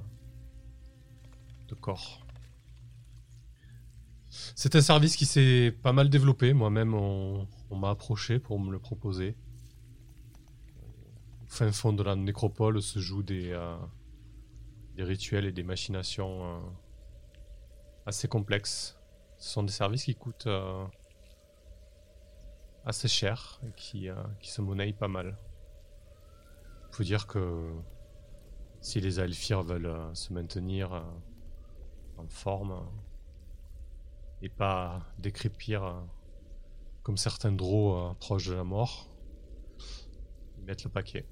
de 1.69 1.75
corps. 1.75 2.27
C'est 4.31 4.77
un 4.77 4.81
service 4.81 5.17
qui 5.17 5.27
s'est 5.27 5.77
pas 5.83 5.93
mal 5.93 6.09
développé. 6.09 6.55
Moi-même, 6.55 6.95
on, 6.95 7.47
m'a 7.71 7.91
approché 7.91 8.39
pour 8.39 8.59
me 8.61 8.71
le 8.71 8.79
proposer. 8.79 9.37
Au 11.43 11.47
fin 11.49 11.71
fond 11.71 11.93
de 11.93 12.03
la 12.03 12.17
nécropole 12.17 12.81
se 12.81 12.99
jouent 12.99 13.23
des, 13.23 13.55
rituels 14.97 15.45
et 15.45 15.53
des 15.53 15.63
machinations 15.63 16.63
assez 18.07 18.27
complexes. 18.27 19.02
Ce 19.43 19.49
sont 19.49 19.65
des 19.65 19.73
services 19.73 20.05
qui 20.05 20.15
coûtent 20.15 20.47
euh, 20.47 20.87
assez 22.85 23.09
cher 23.09 23.61
et 23.67 23.73
qui, 23.73 24.09
euh, 24.09 24.15
qui 24.39 24.53
se 24.53 24.63
monnaient 24.63 24.93
pas 24.93 25.09
mal. 25.09 25.37
Il 26.89 26.95
faut 26.95 27.03
dire 27.03 27.27
que 27.27 27.73
si 28.81 29.01
les 29.01 29.19
Alphir 29.19 29.65
veulent 29.65 29.87
euh, 29.87 30.15
se 30.15 30.33
maintenir 30.33 31.05
en 32.19 32.29
forme 32.29 32.87
et 34.43 34.49
pas 34.49 35.03
décrépir 35.19 35.93
comme 37.03 37.17
certains 37.17 37.51
drôles 37.51 38.15
proches 38.19 38.47
de 38.47 38.55
la 38.55 38.63
mort, 38.63 39.13
ils 40.57 40.65
mettent 40.65 40.85
le 40.85 40.91
paquet. 40.91 41.27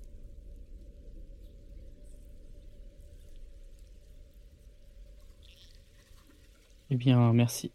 Eh 6.90 6.96
bien, 6.96 7.32
merci. 7.32 7.70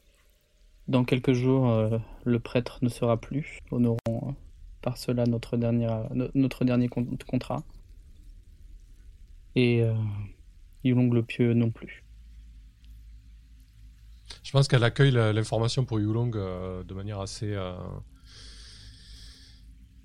Dans 0.88 1.04
quelques 1.04 1.34
jours, 1.34 1.70
euh, 1.70 1.98
le 2.26 2.40
prêtre 2.40 2.80
ne 2.82 2.90
sera 2.90 3.18
plus. 3.20 3.60
Honorons 3.72 3.98
euh, 4.10 4.32
par 4.82 4.98
cela 4.98 5.26
notre, 5.26 5.58
dernière, 5.58 6.08
notre 6.36 6.64
dernier 6.66 6.88
con- 6.88 7.08
contrat. 7.28 7.64
Et 9.56 9.82
euh, 9.82 9.94
Yulong 10.84 11.10
le 11.12 11.24
Pieux 11.24 11.54
non 11.54 11.72
plus. 11.72 12.04
Je 14.44 14.52
pense 14.52 14.68
qu'elle 14.68 14.84
accueille 14.84 15.12
l'information 15.12 15.86
pour 15.86 16.00
Yulong 16.00 16.32
euh, 16.36 16.84
de 16.84 16.94
manière 16.94 17.20
assez, 17.20 17.52
euh, 17.54 17.74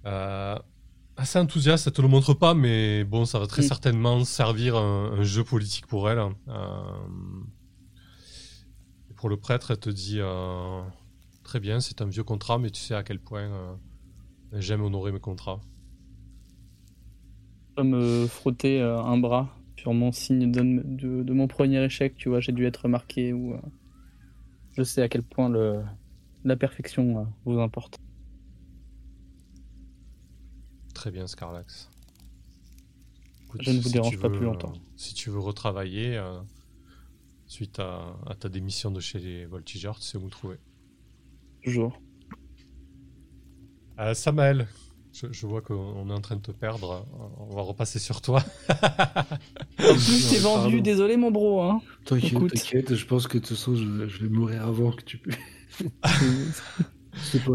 euh, 0.07 0.59
assez 1.17 1.39
enthousiaste. 1.39 1.87
Elle 1.89 1.93
te 1.93 2.01
le 2.03 2.09
montre 2.09 2.33
pas, 2.33 2.55
mais 2.55 3.05
bon, 3.05 3.27
ça 3.27 3.39
va 3.39 3.47
très 3.47 3.63
Mm. 3.63 3.67
certainement 3.67 4.25
servir 4.25 4.77
un, 4.77 5.13
un 5.19 5.23
jeu 5.25 5.45
politique 5.45 5.87
pour 5.87 6.09
elle. 6.11 6.21
Pour 9.21 9.29
le 9.29 9.37
prêtre, 9.37 9.71
elle 9.71 9.79
te 9.79 9.91
dit 9.91 10.17
euh, 10.19 10.81
très 11.45 11.61
bien, 11.61 11.81
c'est 11.81 12.01
un 12.01 12.07
vieux 12.07 12.25
contrat, 12.25 12.59
mais 12.59 12.71
tu 12.71 12.81
sais 12.81 12.95
à 12.95 13.03
quel 13.03 13.19
point 13.19 13.43
euh, 13.43 13.75
j'aime 14.55 14.83
honorer 14.83 15.13
mes 15.13 15.21
contrats. 15.21 15.61
Je 17.77 17.83
vais 17.83 17.89
me 17.89 18.27
frotter 18.27 18.81
euh, 18.81 18.99
un 19.03 19.19
bras 19.19 19.49
sur 19.77 19.93
mon 19.93 20.11
signe 20.11 20.51
de, 20.51 20.63
de- 20.85 21.23
de 21.23 21.33
mon 21.35 21.49
premier 21.49 21.85
échec. 21.85 22.15
Tu 22.17 22.31
vois, 22.31 22.41
j'ai 22.41 22.53
dû 22.53 22.65
être 22.65 22.89
marqué 22.89 23.35
ou. 23.35 23.57
je 24.73 24.83
sais 24.83 25.03
à 25.03 25.09
quel 25.09 25.23
point 25.23 25.49
le, 25.49 25.83
la 26.45 26.57
perfection 26.57 27.27
vous 27.45 27.61
importe. 27.61 27.99
Très 30.95 31.11
bien, 31.11 31.27
Scarlax. 31.27 31.89
Écoute, 33.47 33.63
Je 33.65 33.71
ne 33.71 33.77
vous 33.79 33.89
si 33.89 33.93
dérange 33.93 34.19
pas 34.19 34.29
veux, 34.29 34.37
plus 34.37 34.47
longtemps. 34.47 34.73
si 34.97 35.15
tu 35.15 35.31
veux 35.31 35.39
retravailler 35.41 36.17
suite 37.51 37.81
à, 37.81 38.17
à 38.29 38.35
ta 38.37 38.49
démission 38.49 38.93
de 38.93 39.01
chez 39.01 39.19
les 39.19 39.45
Voltigeurs, 39.45 39.99
tu 39.99 40.07
sais 40.07 40.17
où 40.17 40.21
me 40.21 40.31
trouver. 40.31 40.57
Toujours. 41.65 42.01
Euh, 43.99 44.15
Samael, 44.15 44.69
je, 45.13 45.27
je 45.33 45.47
vois 45.49 45.61
qu'on 45.61 46.09
est 46.09 46.13
en 46.13 46.21
train 46.21 46.37
de 46.37 46.43
te 46.43 46.53
perdre. 46.53 47.05
On 47.39 47.55
va 47.55 47.63
repasser 47.63 47.99
sur 47.99 48.21
toi. 48.21 48.43
En 49.81 49.95
plus, 49.95 50.29
t'es 50.31 50.39
vendu. 50.39 50.63
Pardon. 50.77 50.83
Désolé, 50.83 51.17
mon 51.17 51.31
bro. 51.31 51.63
Hein. 51.63 51.81
T'inquiète, 52.05 52.95
je 52.95 53.07
pense 53.07 53.27
que 53.27 53.39
de 53.39 53.43
toute 53.45 53.57
façon, 53.57 53.75
je, 53.75 54.07
je 54.07 54.23
vais 54.23 54.29
mourir 54.29 54.67
avant 54.67 54.93
que 54.93 55.03
tu 55.03 55.19
puisses. 55.19 55.39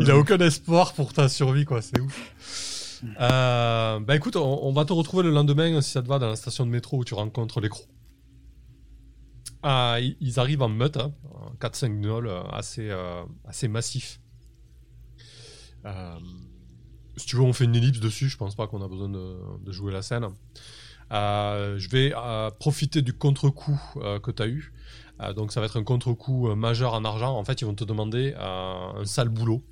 Il 0.02 0.12
a 0.12 0.18
aucun 0.18 0.40
espoir 0.40 0.94
pour 0.94 1.14
ta 1.14 1.30
survie, 1.30 1.64
quoi. 1.66 1.82
C'est 1.82 2.02
ouf. 2.02 3.02
Euh, 3.22 4.00
bah 4.00 4.16
écoute, 4.16 4.36
on, 4.36 4.66
on 4.66 4.74
va 4.74 4.86
te 4.86 4.92
retrouver 4.92 5.24
le 5.24 5.30
lendemain, 5.30 5.80
si 5.82 5.92
ça 5.92 6.02
te 6.02 6.08
va, 6.08 6.20
dans 6.20 6.28
la 6.28 6.36
station 6.36 6.66
de 6.66 6.72
métro 6.72 6.98
où 6.98 7.06
tu 7.06 7.14
rencontres 7.14 7.62
les 7.62 7.70
crocs. 7.70 7.88
Ah, 9.68 9.98
ils, 10.20 10.40
arrivent 10.40 10.62
en 10.62 10.70
meute, 10.70 10.96
hein, 10.96 11.12
en 11.34 11.56
4-5 11.56 12.00
gnolls, 12.00 12.28
euh, 12.28 12.44
assez, 12.52 12.88
euh, 12.92 13.24
assez 13.46 13.68
massifs. 13.68 14.22
Euh, 15.88 16.20
si 17.18 17.26
tu 17.26 17.36
veux, 17.36 17.42
on 17.42 17.52
fait 17.52 17.64
une 17.64 17.76
ellipse 17.76 18.00
dessus. 18.00 18.30
Je 18.30 18.38
pense 18.38 18.54
pas 18.54 18.68
qu'on 18.68 18.84
a 18.84 18.88
besoin 18.88 19.10
de, 19.10 19.40
de 19.60 19.72
jouer 19.72 19.92
la 19.92 20.04
scène. 20.04 20.28
Euh, 21.12 21.80
je 21.80 21.90
vais 21.90 22.14
profiter 22.60 23.02
du 23.02 23.14
contre-coup 23.14 23.80
que 24.22 24.30
tu 24.30 24.44
as 24.44 24.48
eu. 24.48 24.72
Donc, 25.36 25.52
ça 25.52 25.62
va 25.62 25.66
être 25.66 25.80
un 25.80 25.84
contre-coup 25.84 26.54
majeur 26.54 26.94
en 26.94 27.04
argent. 27.04 27.36
En 27.36 27.44
fait, 27.44 27.62
ils 27.62 27.66
vont 27.66 27.74
te 27.74 27.86
demander 27.86 28.36
un 28.38 29.04
sale 29.06 29.30
boulot. 29.30 29.64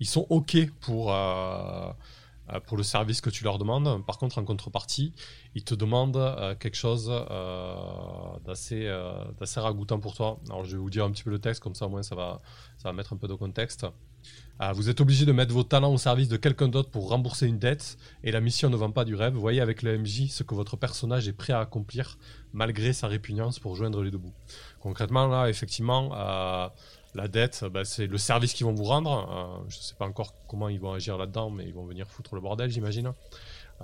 Ils 0.00 0.08
sont 0.08 0.26
OK 0.28 0.56
pour, 0.80 1.14
pour 2.66 2.76
le 2.76 2.82
service 2.82 3.20
que 3.20 3.30
tu 3.30 3.44
leur 3.44 3.58
demandes. 3.58 4.04
Par 4.04 4.18
contre, 4.18 4.38
en 4.38 4.44
contrepartie, 4.44 5.12
ils 5.54 5.64
te 5.64 5.74
demandent 5.74 6.16
euh, 6.16 6.54
quelque 6.54 6.76
chose 6.76 7.10
euh, 7.10 7.74
d'assez 8.44 8.86
euh, 8.86 9.24
ragoûtant 9.56 10.00
pour 10.00 10.14
toi. 10.14 10.38
Alors, 10.48 10.64
je 10.64 10.72
vais 10.72 10.78
vous 10.78 10.90
dire 10.90 11.04
un 11.04 11.10
petit 11.10 11.22
peu 11.22 11.30
le 11.30 11.38
texte, 11.38 11.62
comme 11.62 11.74
ça, 11.74 11.86
au 11.86 11.88
moins, 11.88 12.02
ça 12.02 12.14
va, 12.14 12.40
ça 12.78 12.88
va 12.88 12.92
mettre 12.92 13.12
un 13.12 13.16
peu 13.16 13.28
de 13.28 13.34
contexte. 13.34 13.86
Euh, 14.62 14.72
vous 14.72 14.90
êtes 14.90 15.00
obligé 15.00 15.24
de 15.24 15.32
mettre 15.32 15.54
vos 15.54 15.62
talents 15.62 15.92
au 15.92 15.98
service 15.98 16.28
de 16.28 16.36
quelqu'un 16.36 16.68
d'autre 16.68 16.90
pour 16.90 17.08
rembourser 17.08 17.46
une 17.46 17.58
dette, 17.58 17.96
et 18.22 18.30
la 18.30 18.40
mission 18.40 18.68
ne 18.68 18.76
vend 18.76 18.90
pas 18.90 19.04
du 19.04 19.14
rêve. 19.14 19.34
Voyez 19.34 19.60
avec 19.60 19.82
le 19.82 19.96
MJ 19.98 20.28
ce 20.28 20.42
que 20.42 20.54
votre 20.54 20.76
personnage 20.76 21.28
est 21.28 21.32
prêt 21.32 21.54
à 21.54 21.60
accomplir, 21.60 22.18
malgré 22.52 22.92
sa 22.92 23.06
répugnance, 23.06 23.58
pour 23.58 23.74
joindre 23.76 24.02
les 24.02 24.10
deux 24.10 24.18
bouts. 24.18 24.34
Concrètement, 24.80 25.26
là, 25.28 25.48
effectivement, 25.48 26.10
euh, 26.14 26.68
la 27.14 27.28
dette, 27.28 27.64
bah, 27.64 27.84
c'est 27.84 28.06
le 28.06 28.18
service 28.18 28.52
qu'ils 28.54 28.66
vont 28.66 28.74
vous 28.74 28.84
rendre. 28.84 29.60
Euh, 29.62 29.64
je 29.68 29.78
ne 29.78 29.82
sais 29.82 29.94
pas 29.96 30.06
encore 30.06 30.34
comment 30.48 30.68
ils 30.68 30.80
vont 30.80 30.92
agir 30.92 31.18
là-dedans, 31.18 31.50
mais 31.50 31.64
ils 31.66 31.74
vont 31.74 31.84
venir 31.86 32.06
foutre 32.08 32.34
le 32.34 32.40
bordel, 32.40 32.70
j'imagine. 32.70 33.12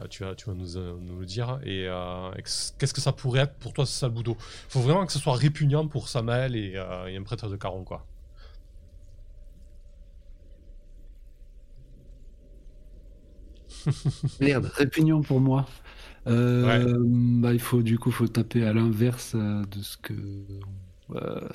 Euh, 0.03 0.07
tu 0.09 0.25
vas, 0.25 0.35
tu 0.35 0.47
vas 0.47 0.55
nous, 0.55 0.77
euh, 0.79 0.99
nous 1.01 1.21
le 1.21 1.27
dire. 1.27 1.61
Et 1.65 1.87
euh, 1.89 2.31
qu'est-ce 2.79 2.95
que 2.95 3.01
ça 3.01 3.12
pourrait 3.12 3.43
être 3.43 3.57
pour 3.59 3.73
toi, 3.75 3.87
ce 3.87 3.93
sale 3.95 4.11
boulot 4.11 4.37
faut 4.69 4.81
vraiment 4.81 5.07
que 5.07 5.12
ce 5.12 5.19
soit 5.21 5.37
répugnant 5.37 5.89
pour 5.89 6.09
Samael 6.09 6.57
et, 6.57 6.75
euh, 6.77 7.07
et 7.09 7.17
un 7.17 7.23
prêtre 7.25 7.49
de 7.49 7.57
Caron, 7.57 7.85
quoi. 7.85 8.07
Merde, 14.41 14.71
répugnant 14.75 15.23
pour 15.23 15.41
moi. 15.41 15.67
Euh, 16.29 16.97
bah, 17.01 17.53
il 17.53 17.61
faut 17.61 17.83
du 17.83 17.99
coup 17.99 18.11
faut 18.11 18.29
taper 18.29 18.65
à 18.67 18.73
l'inverse 18.73 19.37
de 19.37 19.83
ce 19.83 19.97
que. 19.99 20.15
euh, 21.15 21.49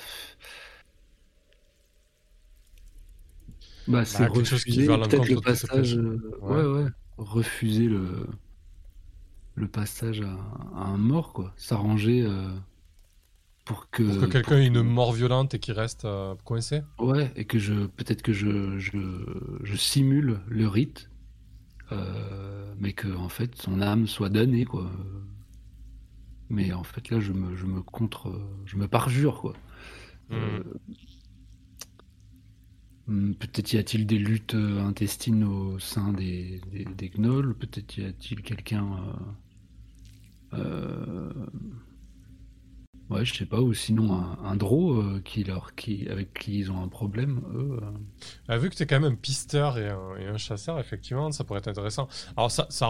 Bah, 3.86 4.04
c'est 4.04 4.28
quelque 4.30 4.44
chose 4.44 4.64
qui 4.64 4.80
refuser 4.80 4.88
peut-être 4.98 5.28
le 5.28 5.40
passage. 5.40 5.96
euh, 5.96 6.18
Ouais. 6.40 6.62
ouais. 6.62 6.84
ouais, 6.84 6.90
refuser 7.18 7.86
le 7.86 8.26
le 9.54 9.68
passage 9.68 10.20
à, 10.20 10.32
à 10.74 10.84
un 10.88 10.96
mort 10.98 11.32
quoi. 11.32 11.52
S'arranger 11.56 12.22
euh, 12.22 12.48
pour 13.64 13.90
que 13.90 14.02
Pour 14.02 14.18
que 14.18 14.26
quelqu'un 14.26 14.50
pour 14.50 14.56
ait 14.58 14.66
une 14.66 14.82
mort 14.82 15.12
violente 15.12 15.54
et 15.54 15.58
qu'il 15.58 15.74
reste 15.74 16.04
euh, 16.04 16.34
coincé 16.44 16.82
Ouais, 16.98 17.30
et 17.36 17.44
que 17.44 17.58
je 17.58 17.86
peut-être 17.86 18.22
que 18.22 18.32
je, 18.32 18.78
je, 18.78 18.98
je 19.62 19.76
simule 19.76 20.40
le 20.48 20.68
rite, 20.68 21.10
euh, 21.92 22.74
mais 22.78 22.92
que 22.92 23.08
en 23.14 23.28
fait 23.28 23.56
son 23.56 23.80
âme 23.82 24.06
soit 24.08 24.30
damnée 24.30 24.64
quoi. 24.64 24.90
Mais 26.48 26.72
en 26.72 26.84
fait 26.84 27.10
là 27.10 27.20
je 27.20 27.32
me 27.32 27.56
je 27.56 27.64
me 27.66 27.82
contre 27.82 28.40
je 28.66 28.76
me 28.76 28.86
parjure 28.88 29.40
quoi. 29.40 29.54
Euh, 30.32 30.60
hmm, 30.60 30.62
Peut-être 33.06 33.72
y 33.72 33.78
a-t-il 33.78 34.06
des 34.06 34.18
luttes 34.18 34.54
euh, 34.54 34.80
intestines 34.80 35.42
au 35.42 35.78
sein 35.80 36.12
des, 36.12 36.60
des, 36.70 37.10
gnolls, 37.10 37.52
peut-être 37.54 37.98
y 37.98 38.04
a-t-il 38.04 38.42
quelqu'un 38.42 38.86
euh, 40.54 40.58
euh, 40.58 41.32
ouais 43.10 43.24
je 43.24 43.34
sais 43.34 43.46
pas 43.46 43.60
ou 43.60 43.74
sinon 43.74 44.14
un, 44.14 44.38
un 44.44 44.56
qui 45.24 45.44
qui 45.74 46.08
avec 46.08 46.32
qui 46.32 46.60
ils 46.60 46.70
ont 46.70 46.80
un 46.80 46.86
problème 46.86 47.40
eux. 47.52 47.80
Ah, 48.46 48.56
vu 48.56 48.70
que 48.70 48.76
tu 48.76 48.84
es 48.84 48.86
quand 48.86 49.00
même 49.00 49.12
un 49.12 49.16
pisteur 49.16 49.78
et 49.78 49.88
un, 49.88 50.36
chasseur, 50.36 50.78
effectivement, 50.78 51.32
ça 51.32 51.42
pourrait 51.42 51.58
être 51.58 51.68
intéressant. 51.68 52.06
Alors, 52.36 52.52
ça, 52.52 52.68
ça 52.70 52.88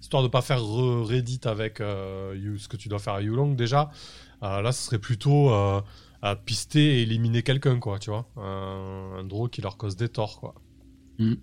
histoire 0.00 0.24
de 0.24 0.28
pas 0.28 0.42
faire 0.42 0.58
re- 0.58 1.04
Reddit 1.04 1.40
avec 1.44 1.78
ce 1.78 2.68
que 2.68 2.76
tu 2.76 2.88
dois 2.88 2.98
faire 2.98 3.14
à 3.14 3.22
Yulong, 3.22 3.54
déjà, 3.54 3.90
là, 4.42 4.72
ce 4.72 4.82
serait 4.82 4.98
plutôt 4.98 5.50
à 6.24 6.36
pister 6.36 6.98
et 6.98 7.02
éliminer 7.02 7.42
quelqu'un, 7.42 7.78
quoi, 7.78 7.98
tu 7.98 8.08
vois. 8.08 8.26
Un, 8.36 9.18
un 9.18 9.24
draw 9.24 9.46
qui 9.48 9.60
leur 9.60 9.76
cause 9.76 9.94
des 9.94 10.08
torts, 10.08 10.40
quoi. 10.40 10.54
Mm. 11.18 11.34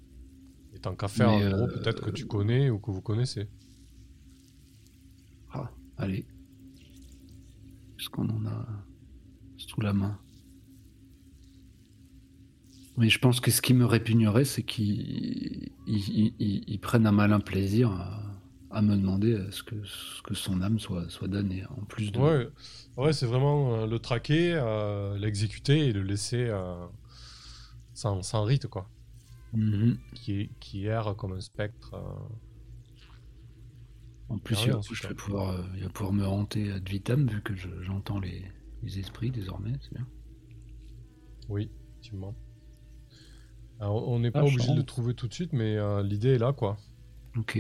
Et 0.73 0.79
tant 0.79 0.95
qu'à 0.95 1.07
faire 1.07 1.29
Mais, 1.29 1.43
un 1.43 1.49
draw, 1.51 1.67
euh, 1.67 1.67
peut-être 1.67 2.01
que 2.03 2.09
tu 2.09 2.25
connais 2.25 2.71
ou 2.71 2.79
que 2.79 2.89
vous 2.89 3.01
connaissez. 3.01 3.47
Ah, 5.53 5.69
allez. 5.97 6.25
Est-ce 7.99 8.09
qu'on 8.09 8.27
en 8.29 8.43
a 8.47 8.65
sous 9.57 9.81
la 9.81 9.93
main? 9.93 10.17
Mais 12.97 13.09
je 13.09 13.19
pense 13.19 13.39
que 13.39 13.51
ce 13.51 13.61
qui 13.61 13.75
me 13.75 13.85
répugnerait, 13.85 14.45
c'est 14.45 14.63
qu'ils 14.63 15.69
ils- 15.85 16.33
ils- 16.39 16.63
ils 16.67 16.79
prennent 16.79 17.05
un 17.05 17.11
malin 17.11 17.39
plaisir 17.39 17.91
à, 17.91 18.30
à 18.71 18.81
me 18.81 18.95
demander 18.95 19.35
à 19.35 19.51
ce 19.51 19.63
que, 19.63 19.75
ce 19.85 20.21
que 20.23 20.33
son 20.33 20.61
âme 20.61 20.79
soit, 20.79 21.09
soit 21.09 21.27
damnée, 21.27 21.63
en 21.77 21.83
plus 21.85 22.11
de... 22.11 22.19
Ouais, 22.19 22.47
ouais 22.97 23.13
c'est 23.13 23.25
vraiment 23.25 23.75
euh, 23.75 23.87
le 23.87 23.99
traquer, 23.99 24.53
euh, 24.55 25.17
l'exécuter 25.17 25.87
et 25.87 25.93
le 25.93 26.03
laisser 26.03 26.45
euh, 26.49 26.85
sans, 27.93 28.21
sans 28.23 28.43
rite, 28.43 28.67
quoi. 28.67 28.89
Mhm. 29.53 29.97
Qui, 30.15 30.49
qui 30.59 30.85
erre 30.85 31.15
comme 31.17 31.33
un 31.33 31.41
spectre. 31.41 31.93
euh. 31.93 32.35
En 34.29 34.39
plus, 34.39 34.55
Ah 34.57 34.65
il, 34.65 34.73
oui, 34.73 34.79
je 34.93 35.07
vais 35.07 35.13
pouvoir, 35.13 35.49
euh, 35.51 35.63
il 35.75 35.83
va 35.83 35.89
pouvoir 35.89 36.13
me 36.13 36.25
hanter 36.25 36.71
ad 36.71 36.87
vitam, 36.89 37.27
vu 37.27 37.41
que 37.43 37.55
je- 37.55 37.83
j'entends 37.83 38.19
les, 38.19 38.43
les 38.81 38.97
esprits 38.99 39.29
désormais, 39.29 39.73
c'est 39.81 39.93
bien. 39.93 40.07
Oui, 41.49 41.71
effectivement. 41.99 42.35
Alors, 43.79 44.07
on 44.07 44.19
n'est 44.19 44.31
pas 44.31 44.43
Ah, 44.43 44.45
obligé 44.45 44.71
de 44.71 44.77
le 44.77 44.85
trouver 44.85 45.13
tout 45.13 45.27
de 45.27 45.33
suite, 45.33 45.51
mais 45.51 45.75
euh, 45.75 46.01
l'idée 46.03 46.35
est 46.35 46.37
là, 46.37 46.53
quoi. 46.53 46.77
Ok. 47.37 47.57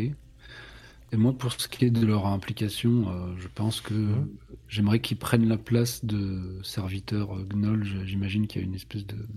Et 1.11 1.17
moi, 1.17 1.33
pour 1.37 1.51
ce 1.51 1.67
qui 1.67 1.85
est 1.85 1.89
de 1.91 2.05
leur 2.05 2.25
implication, 2.27 3.09
euh, 3.09 3.35
je 3.37 3.47
pense 3.47 3.81
que 3.81 3.93
Mhm. 3.93 4.29
j'aimerais 4.67 4.99
qu'ils 5.01 5.17
prennent 5.17 5.47
la 5.47 5.57
place 5.57 6.05
de 6.05 6.59
serviteurs 6.63 7.35
euh, 7.37 7.43
Gnoll. 7.45 7.83
J'imagine 8.05 8.47
qu'il 8.47 8.61
y 8.61 8.63
a 8.63 8.67
une 8.67 8.75
espèce 8.75 9.05
de, 9.05 9.27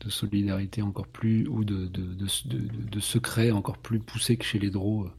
de 0.00 0.10
solidarité 0.10 0.82
encore 0.82 1.08
plus, 1.08 1.46
ou 1.48 1.64
de, 1.64 1.90
secret 3.00 3.50
encore 3.50 3.78
plus 3.78 4.00
poussé 4.00 4.36
que 4.36 4.44
chez 4.44 4.58
les 4.58 4.70
Draux 4.70 5.04
euh, 5.06 5.10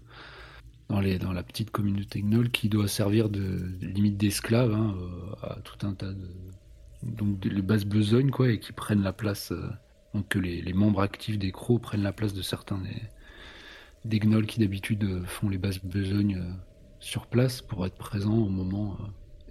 dans, 0.89 0.99
les, 1.01 1.19
dans 1.19 1.33
la 1.33 1.43
petite 1.43 1.71
communauté 1.71 2.21
Gnoll 2.21 2.49
qui 2.51 2.69
doit 2.69 2.87
servir 2.87 3.29
de, 3.29 3.75
limite 3.81 4.17
d'esclave 4.17 4.73
hein, 4.73 4.95
à 5.41 5.59
tout 5.61 5.85
un 5.85 5.93
tas 5.93 6.13
de. 6.13 6.27
Donc, 7.03 7.45
les 7.45 7.61
bases 7.61 7.85
besognes, 7.85 8.29
quoi, 8.31 8.51
et 8.51 8.59
qui 8.59 8.73
prennent 8.73 9.03
la 9.03 9.13
place. 9.13 9.51
euh, 9.51 9.69
donc, 10.13 10.27
que 10.29 10.39
les, 10.39 10.61
les 10.61 10.73
membres 10.73 11.01
actifs 11.01 11.37
des 11.39 11.51
crocs 11.51 11.81
prennent 11.81 12.03
la 12.03 12.13
place 12.13 12.33
de 12.33 12.41
certains 12.41 12.79
des 12.79 12.95
des 14.05 14.19
gnolls 14.19 14.45
qui 14.45 14.59
d'habitude 14.59 15.03
euh, 15.03 15.25
font 15.25 15.49
les 15.49 15.57
bases 15.57 15.79
besognes 15.79 16.37
euh, 16.37 16.53
sur 16.99 17.27
place 17.27 17.61
pour 17.61 17.85
être 17.85 17.97
présents 17.97 18.37
au 18.37 18.49
moment 18.49 18.97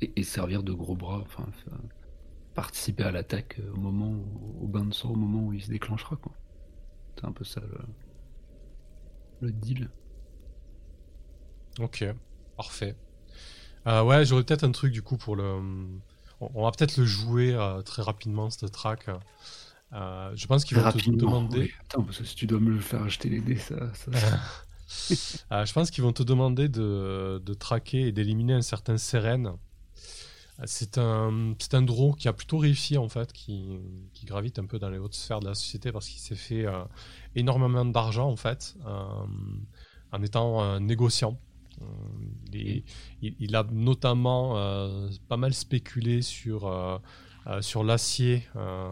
euh, 0.02 0.06
et, 0.16 0.22
servir 0.22 0.62
de 0.62 0.72
gros 0.72 0.96
bras, 0.96 1.22
enfin 1.24 1.46
participer 2.54 3.04
à 3.04 3.11
l'attaque 3.11 3.61
au 3.74 3.76
moment 3.76 4.11
où- 4.11 4.64
au 4.64 4.66
bain 4.68 4.84
de 4.84 4.94
sang 4.94 5.11
au 5.11 5.16
moment 5.16 5.46
où 5.46 5.52
il 5.52 5.62
se 5.62 5.70
déclenchera 5.70 6.16
quoi. 6.16 6.32
C'est 7.16 7.24
un 7.24 7.32
peu 7.32 7.44
ça 7.44 7.61
le, 7.61 7.78
le 9.40 9.52
deal. 9.52 9.90
Ok, 11.80 12.04
parfait. 12.56 12.96
Ouais, 13.87 14.24
j'aurais 14.26 14.44
peut-être 14.44 14.64
un 14.64 14.72
truc 14.72 14.92
du 14.92 15.00
coup 15.00 15.16
pour 15.16 15.34
le. 15.34 15.44
On, 16.40 16.62
va 16.62 16.70
peut-être 16.72 16.98
le 16.98 17.06
jouer 17.06 17.56
très 17.87 18.02
rapidement, 18.02 18.50
cette 18.50 18.70
track. 18.70 19.08
Euh, 19.92 20.33
je 20.35 20.46
pense 20.46 20.64
qu'ils 20.64 20.77
vont 20.77 20.88
te 20.88 20.98
demander. 21.16 21.61
oui. 21.61 21.70
Attends, 21.81 22.03
parce 22.03 22.18
que 22.18 22.24
si 22.24 22.35
tu 22.37 22.46
dois 22.46 22.61
me 22.61 22.70
le 22.70 22.81
faire 22.81 23.03
acheter 23.03 23.29
les 23.29 23.40
dés, 23.40 23.57
ça. 23.57 23.92
ça- 23.94 24.11
Euh, 25.53 25.66
je 25.66 25.72
pense 25.72 25.90
qu'ils 25.90 26.03
vont 26.05 26.12
te 26.12 26.22
demander 26.22 26.68
de, 26.68 27.42
de 27.44 27.55
traquer 27.55 28.09
et 28.09 28.12
d'éliminer 28.12 28.55
un 28.55 28.62
certain 28.62 28.96
Seren. 28.96 29.46
Euh, 30.61 30.62
C'est 30.66 30.98
un, 30.98 31.55
c'est 31.59 31.74
un 31.74 31.83
draw 31.83 32.12
qui 32.14 32.29
a 32.29 32.33
plutôt 32.33 32.59
réussi 32.59 32.96
en 32.98 33.09
fait, 33.09 33.33
qui, 33.33 33.79
qui 34.12 34.27
gravite 34.27 34.59
un 34.59 34.66
peu 34.66 34.79
dans 34.79 34.90
les 34.90 34.98
hautes 34.98 35.14
sphères 35.14 35.40
de 35.40 35.46
la 35.48 35.55
société 35.55 35.92
parce 35.92 36.09
qu'il 36.09 36.20
s'est 36.20 36.35
fait 36.37 36.66
euh, 36.66 36.85
énormément 37.35 37.85
d'argent 37.85 38.29
en 38.29 38.37
fait, 38.37 38.77
en 40.12 40.22
étant 40.22 40.61
un 40.61 40.81
négociant. 40.81 41.38
Il, 42.53 43.55
a 43.55 43.64
notamment 43.70 44.55
pas 45.29 45.37
mal 45.37 45.55
spéculé 45.55 46.22
sur, 46.22 46.66
euh, 47.48 47.62
sur 47.62 47.82
l'acier 47.82 48.46
euh, 48.56 48.90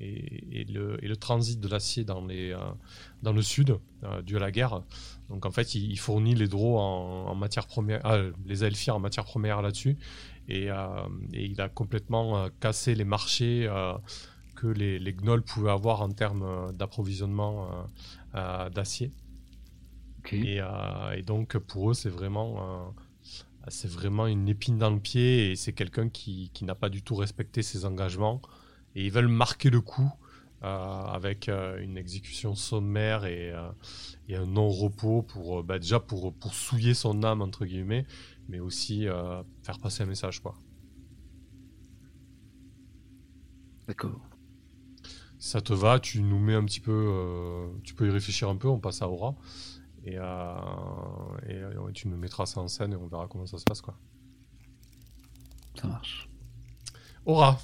et, 0.00 0.60
et 0.60 0.64
le, 0.64 1.02
et 1.04 1.08
le 1.08 1.16
transit 1.16 1.60
de 1.60 1.68
l'acier 1.68 2.04
dans, 2.04 2.24
les, 2.24 2.52
euh, 2.52 2.58
dans 3.22 3.32
le 3.32 3.42
sud, 3.42 3.78
dû 4.24 4.36
à 4.36 4.40
la 4.40 4.50
guerre. 4.50 4.82
Donc 5.28 5.46
en 5.46 5.50
fait, 5.50 5.74
il, 5.74 5.90
il 5.90 5.98
fournit 5.98 6.34
les 6.34 6.48
draws 6.48 6.78
en, 6.78 7.26
en 7.28 7.34
matière 7.34 7.66
première, 7.66 8.00
ah, 8.04 8.18
les 8.46 8.64
elfirs 8.64 8.96
en 8.96 9.00
matière 9.00 9.24
première 9.24 9.62
là-dessus, 9.62 9.96
et, 10.48 10.68
et 11.32 11.44
il 11.44 11.60
a 11.60 11.68
complètement 11.68 12.48
cassé 12.60 12.94
les 12.94 13.04
marchés 13.04 13.68
que 14.56 14.66
les, 14.66 14.98
les 14.98 15.12
gnolls 15.12 15.42
pouvaient 15.42 15.70
avoir 15.70 16.02
en 16.02 16.10
termes 16.10 16.72
d'approvisionnement 16.72 17.68
d'acier. 18.74 19.12
Et, 20.32 20.60
euh, 20.60 21.12
et 21.16 21.22
donc 21.22 21.56
pour 21.58 21.90
eux, 21.90 21.94
c'est 21.94 22.10
vraiment, 22.10 22.92
c'est 23.68 23.90
vraiment 23.90 24.26
une 24.26 24.48
épine 24.48 24.78
dans 24.78 24.90
le 24.90 25.00
pied 25.00 25.50
et 25.50 25.56
c'est 25.56 25.72
quelqu'un 25.72 26.08
qui, 26.08 26.50
qui 26.54 26.64
n'a 26.64 26.74
pas 26.74 26.88
du 26.88 27.02
tout 27.02 27.14
respecté 27.14 27.62
ses 27.62 27.84
engagements. 27.84 28.40
Et 28.94 29.06
ils 29.06 29.12
veulent 29.12 29.28
marquer 29.28 29.70
le 29.70 29.80
coup 29.80 30.10
euh, 30.62 30.66
avec 30.66 31.48
euh, 31.48 31.82
une 31.82 31.96
exécution 31.96 32.54
sommaire 32.54 33.24
et, 33.24 33.50
euh, 33.50 33.70
et 34.28 34.36
un 34.36 34.44
non-repos 34.44 35.22
pour 35.22 35.64
bah, 35.64 35.78
déjà 35.78 36.00
pour, 36.00 36.34
pour 36.34 36.52
souiller 36.52 36.92
son 36.92 37.22
âme 37.22 37.40
entre 37.40 37.64
guillemets, 37.64 38.06
mais 38.48 38.60
aussi 38.60 39.06
faire 39.62 39.78
passer 39.78 40.02
un 40.02 40.06
message 40.06 40.40
quoi. 40.40 40.54
D'accord. 43.88 44.20
Si 45.38 45.48
ça 45.48 45.62
te 45.62 45.72
va, 45.72 45.98
tu 45.98 46.20
nous 46.20 46.38
mets 46.38 46.54
un 46.54 46.64
petit 46.64 46.80
peu, 46.80 47.70
tu 47.82 47.94
peux 47.94 48.06
y 48.06 48.10
réfléchir 48.10 48.50
un 48.50 48.56
peu, 48.56 48.68
on 48.68 48.78
passe 48.78 49.00
à 49.00 49.08
Aura. 49.08 49.34
Et, 50.04 50.16
euh, 50.18 50.22
et 51.48 51.54
euh, 51.56 51.90
tu 51.92 52.08
nous 52.08 52.16
mettras 52.16 52.46
ça 52.46 52.60
en 52.60 52.68
scène 52.68 52.92
et 52.92 52.96
on 52.96 53.06
verra 53.06 53.26
comment 53.28 53.46
ça 53.46 53.58
se 53.58 53.64
passe 53.64 53.80
quoi. 53.82 53.94
Ça 55.80 55.86
marche. 55.88 56.28
Aura, 57.26 57.58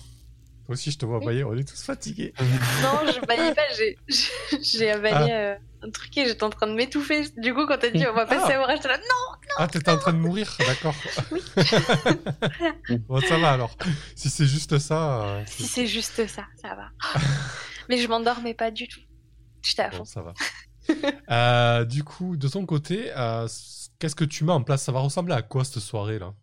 toi 0.67 0.75
aussi 0.75 0.91
je 0.91 0.99
te 0.99 1.07
vois 1.07 1.19
Oui. 1.19 1.25
bailler, 1.27 1.45
on 1.45 1.55
est 1.55 1.65
tous 1.67 1.83
fatigués. 1.83 2.35
Non, 2.83 3.01
je 3.11 3.25
baillais 3.27 3.55
pas, 3.55 3.63
j'ai- 3.73 4.91
avalé 4.91 5.15
Ah. 5.15 5.31
euh, 5.31 5.57
un 5.83 5.91
truc 5.91 6.17
et 6.19 6.27
j'étais 6.27 6.43
en 6.45 6.51
train 6.51 6.67
de 6.67 6.75
m'étouffer. 6.75 7.27
Du 7.39 7.55
coup, 7.55 7.67
quand 7.67 7.79
t'as 7.79 7.91
dit 7.91 8.05
on 8.07 8.13
va 8.15 8.27
passer 8.27 8.53
à 8.53 8.61
Aura, 8.61 8.77
j'étais 8.77 8.89
là, 8.89 8.99
non 8.99 9.39
Ah, 9.59 9.67
t'étais 9.67 9.91
en 9.91 9.99
train 9.99 10.13
de 10.13 10.19
mourir, 10.19 10.55
d'accord. 10.59 10.95
bon, 13.09 13.21
ça 13.21 13.39
va 13.39 13.53
alors. 13.53 13.75
Si 14.15 14.29
c'est 14.31 14.47
juste 14.47 14.79
ça, 14.79 15.23
euh, 15.25 15.43
Si 15.47 15.65
c'est 15.65 15.87
juste 15.87 16.27
ça, 16.27 16.45
ça 16.61 16.75
va. 16.75 16.91
Mais 17.89 17.99
je 17.99 18.09
m'endormais 18.09 18.55
pas 18.55 18.71
du 18.71 18.89
tout. 18.89 19.01
J'étais 19.63 19.83
à 19.83 19.89
bon, 19.91 19.99
fond. 19.99 20.05
ça 20.05 20.23
va. 20.23 20.35
Euh, 21.31 21.85
du 21.85 22.05
coup, 22.05 22.37
de 22.37 22.47
ton 22.49 22.65
côté, 22.67 23.11
euh, 23.17 23.49
qu'est-ce 23.99 24.15
que 24.15 24.25
tu 24.25 24.45
mets 24.45 24.53
en 24.53 24.63
place? 24.63 24.83
Ça 24.83 24.93
va 24.93 25.01
ressembler 25.01 25.35
à 25.35 25.43
quoi 25.43 25.65
cette 25.65 25.83
soirée 25.83 26.19
là? 26.19 26.35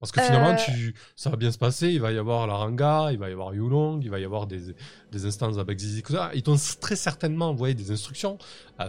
Parce 0.00 0.10
que 0.12 0.20
finalement, 0.20 0.50
Euh. 0.50 0.56
tu... 0.66 0.94
ça 1.16 1.30
va 1.30 1.36
bien 1.36 1.50
se 1.50 1.56
passer. 1.56 1.88
Il 1.92 2.00
va 2.00 2.12
y 2.12 2.18
avoir 2.18 2.46
la 2.46 2.54
Ranga, 2.54 3.08
il 3.12 3.18
va 3.18 3.30
y 3.30 3.32
avoir 3.32 3.54
Yulong, 3.54 4.00
il 4.02 4.10
va 4.10 4.18
y 4.18 4.24
avoir 4.24 4.46
des, 4.46 4.74
des 5.12 5.24
instances 5.26 5.56
tout 6.02 6.12
ça. 6.12 6.30
Ils 6.34 6.42
t'ont 6.42 6.56
très 6.80 6.96
certainement 6.96 7.48
envoyé 7.50 7.74
des 7.74 7.90
instructions. 7.90 8.36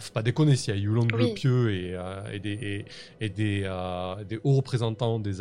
Faut 0.01 0.11
pas 0.11 0.23
déconner, 0.23 0.55
s'il 0.57 0.73
y 0.73 0.77
a 0.77 0.81
Yulong 0.81 1.07
Oui. 1.13 1.29
le 1.29 1.33
Pieux 1.35 1.71
et, 1.71 1.97
et 2.33 2.39
des, 2.39 2.53
et, 2.53 2.85
et 3.21 3.29
des, 3.29 3.61
des 4.27 4.39
hauts 4.43 4.55
représentants 4.55 5.19
des 5.19 5.39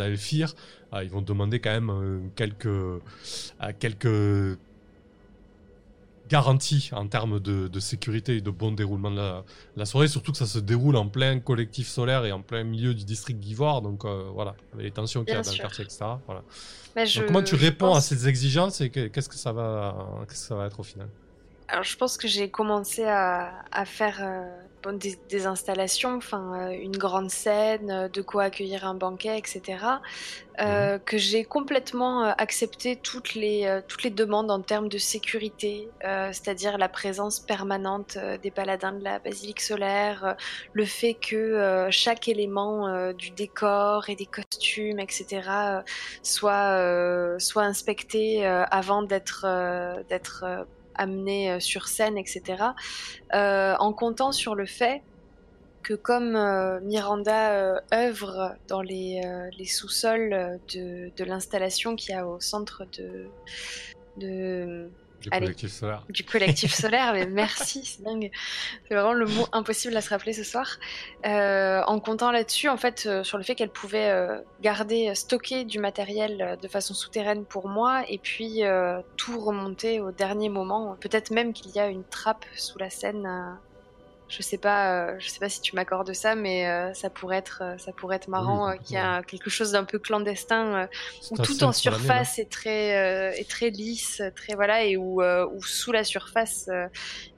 euh, 0.92 1.02
ils 1.02 1.10
vont 1.10 1.22
demander 1.22 1.58
quand 1.58 1.72
même 1.72 2.30
quelques, 2.36 2.68
quelques 3.80 4.58
garanties 6.28 6.90
en 6.92 7.06
termes 7.06 7.38
de, 7.40 7.68
de 7.68 7.80
sécurité 7.80 8.36
et 8.36 8.40
de 8.40 8.50
bon 8.50 8.72
déroulement 8.72 9.10
de 9.10 9.16
la, 9.16 9.44
la 9.76 9.84
soirée, 9.86 10.08
surtout 10.08 10.32
que 10.32 10.38
ça 10.38 10.46
se 10.46 10.58
déroule 10.58 10.96
en 10.96 11.08
plein 11.08 11.38
collectif 11.40 11.86
solaire 11.88 12.24
et 12.24 12.32
en 12.32 12.40
plein 12.40 12.64
milieu 12.64 12.94
du 12.94 13.04
district 13.04 13.38
d'Ivoire, 13.40 13.82
donc 13.82 14.04
euh, 14.04 14.24
voilà, 14.32 14.54
les 14.78 14.90
tensions 14.90 15.24
qu'il 15.24 15.34
y 15.34 15.36
a 15.36 15.42
dans 15.42 15.50
le 15.50 15.56
quartier, 15.58 15.84
etc. 15.84 16.04
Voilà. 16.26 16.42
Je- 17.04 17.18
donc 17.20 17.26
comment 17.26 17.42
tu 17.42 17.54
réponds 17.56 17.94
à 17.94 18.00
ces 18.00 18.28
exigences 18.28 18.80
et 18.80 18.90
que- 18.90 19.08
qu'est-ce 19.08 19.28
que 19.28 19.34
ça 19.36 19.52
va, 19.52 19.96
qu'est-ce 20.28 20.40
que 20.42 20.46
ça 20.46 20.54
va 20.54 20.66
être 20.66 20.80
au 20.80 20.84
final? 20.84 21.08
Alors, 21.68 21.84
je 21.84 21.96
pense 21.96 22.16
que 22.18 22.28
j'ai 22.28 22.50
commencé 22.50 23.04
à, 23.04 23.64
à 23.72 23.84
faire 23.84 24.18
euh, 24.22 24.48
des, 24.92 25.18
des 25.28 25.46
installations, 25.46 26.16
enfin, 26.16 26.52
euh, 26.54 26.70
une 26.70 26.96
grande 26.96 27.30
scène, 27.30 27.90
euh, 27.90 28.08
de 28.08 28.22
quoi 28.22 28.44
accueillir 28.44 28.86
un 28.86 28.94
banquet, 28.94 29.38
etc. 29.38 29.62
euh, 30.60 30.98
Que 30.98 31.18
j'ai 31.18 31.44
complètement 31.44 32.24
accepté 32.24 32.96
toutes 32.96 33.34
les, 33.34 33.80
toutes 33.88 34.02
les 34.02 34.10
demandes 34.10 34.50
en 34.50 34.60
termes 34.60 34.88
de 34.88 34.98
sécurité, 34.98 35.88
euh, 36.04 36.28
c'est-à-dire 36.32 36.78
la 36.78 36.88
présence 36.88 37.40
permanente 37.40 38.18
des 38.42 38.50
paladins 38.50 38.92
de 38.92 39.02
la 39.02 39.18
basilique 39.18 39.60
solaire, 39.60 40.36
le 40.72 40.84
fait 40.84 41.14
que 41.14 41.36
euh, 41.36 41.90
chaque 41.90 42.28
élément 42.28 43.12
du 43.12 43.30
décor 43.30 44.08
et 44.08 44.16
des 44.16 44.26
costumes, 44.26 45.00
etc., 45.00 45.82
soit, 46.22 47.38
soit 47.38 47.62
inspecté 47.62 48.46
avant 48.46 49.02
d'être 49.02 49.46
d'être 50.08 50.66
amené 50.94 51.50
euh, 51.50 51.60
sur 51.60 51.88
scène, 51.88 52.18
etc. 52.18 52.62
Euh, 53.34 53.74
en 53.78 53.92
comptant 53.92 54.32
sur 54.32 54.54
le 54.54 54.66
fait 54.66 55.02
que 55.82 55.94
comme 55.94 56.34
euh, 56.34 56.80
Miranda 56.80 57.82
œuvre 57.92 58.56
dans 58.68 58.80
les, 58.80 59.20
sous-sols 59.66 60.58
de, 60.72 61.24
l'installation 61.24 61.94
qu'il 61.94 62.14
y 62.14 62.18
a 62.18 62.26
au 62.26 62.40
centre 62.40 62.86
de 64.16 64.88
Du 65.24 65.30
Allez. 65.32 65.46
collectif 65.46 65.72
solaire. 65.72 66.04
du 66.10 66.22
collectif 66.22 66.74
solaire, 66.82 67.14
mais 67.14 67.24
merci, 67.24 67.82
c'est 67.82 68.02
dingue. 68.02 68.30
C'est 68.86 68.94
vraiment 68.94 69.14
le 69.14 69.24
mot 69.24 69.46
impossible 69.52 69.96
à 69.96 70.02
se 70.02 70.10
rappeler 70.10 70.34
ce 70.34 70.44
soir. 70.44 70.78
Euh, 71.24 71.80
en 71.86 71.98
comptant 71.98 72.30
là-dessus, 72.30 72.68
en 72.68 72.76
fait, 72.76 73.06
euh, 73.06 73.24
sur 73.24 73.38
le 73.38 73.44
fait 73.44 73.54
qu'elle 73.54 73.70
pouvait 73.70 74.10
euh, 74.10 74.38
garder, 74.60 75.14
stocker 75.14 75.64
du 75.64 75.78
matériel 75.78 76.58
de 76.60 76.68
façon 76.68 76.92
souterraine 76.92 77.46
pour 77.46 77.70
moi, 77.70 78.04
et 78.06 78.18
puis 78.18 78.60
tout 79.16 79.40
remonter 79.40 79.98
au 80.00 80.12
dernier 80.12 80.50
moment. 80.50 80.94
Peut-être 81.00 81.30
même 81.30 81.54
qu'il 81.54 81.70
y 81.70 81.78
a 81.78 81.88
une 81.88 82.04
trappe 82.04 82.44
sous 82.54 82.78
la 82.78 82.90
scène. 82.90 83.26
Je 84.28 84.42
sais 84.42 84.58
pas, 84.58 85.08
euh, 85.08 85.16
je 85.18 85.28
sais 85.28 85.38
pas 85.38 85.48
si 85.48 85.60
tu 85.60 85.76
m'accordes 85.76 86.12
ça, 86.14 86.34
mais 86.34 86.66
euh, 86.66 86.92
ça 86.94 87.10
pourrait 87.10 87.36
être, 87.36 87.62
euh, 87.62 87.78
ça 87.78 87.92
pourrait 87.92 88.16
être 88.16 88.28
marrant 88.28 88.68
Oui, 88.68 88.74
euh, 88.74 88.78
qu'il 88.82 88.94
y 88.94 88.98
a 88.98 89.22
quelque 89.22 89.50
chose 89.50 89.72
d'un 89.72 89.84
peu 89.84 89.98
clandestin 89.98 90.74
euh, 90.74 90.86
où 91.30 91.38
tout 91.38 91.62
en 91.62 91.72
surface 91.72 92.38
est 92.38 92.50
très 92.50 92.96
euh, 92.96 93.32
est 93.32 93.48
très 93.48 93.70
lisse, 93.70 94.22
très 94.34 94.54
voilà, 94.54 94.84
et 94.84 94.96
où, 94.96 95.22
euh, 95.22 95.46
où 95.52 95.62
sous 95.62 95.92
la 95.92 96.04
surface 96.04 96.68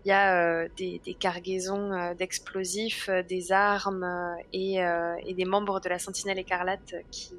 il 0.06 0.10
y 0.10 0.12
a 0.12 0.36
euh, 0.36 0.68
des, 0.76 1.00
des 1.04 1.14
cargaisons 1.14 1.92
euh, 1.92 2.14
d'explosifs, 2.14 3.08
euh, 3.08 3.24
des 3.24 3.50
armes 3.50 4.06
et, 4.52 4.76
et 5.26 5.34
des 5.34 5.44
membres 5.44 5.80
de 5.80 5.88
la 5.88 5.98
Sentinelle 5.98 6.38
écarlate 6.38 6.94
qui 7.10 7.34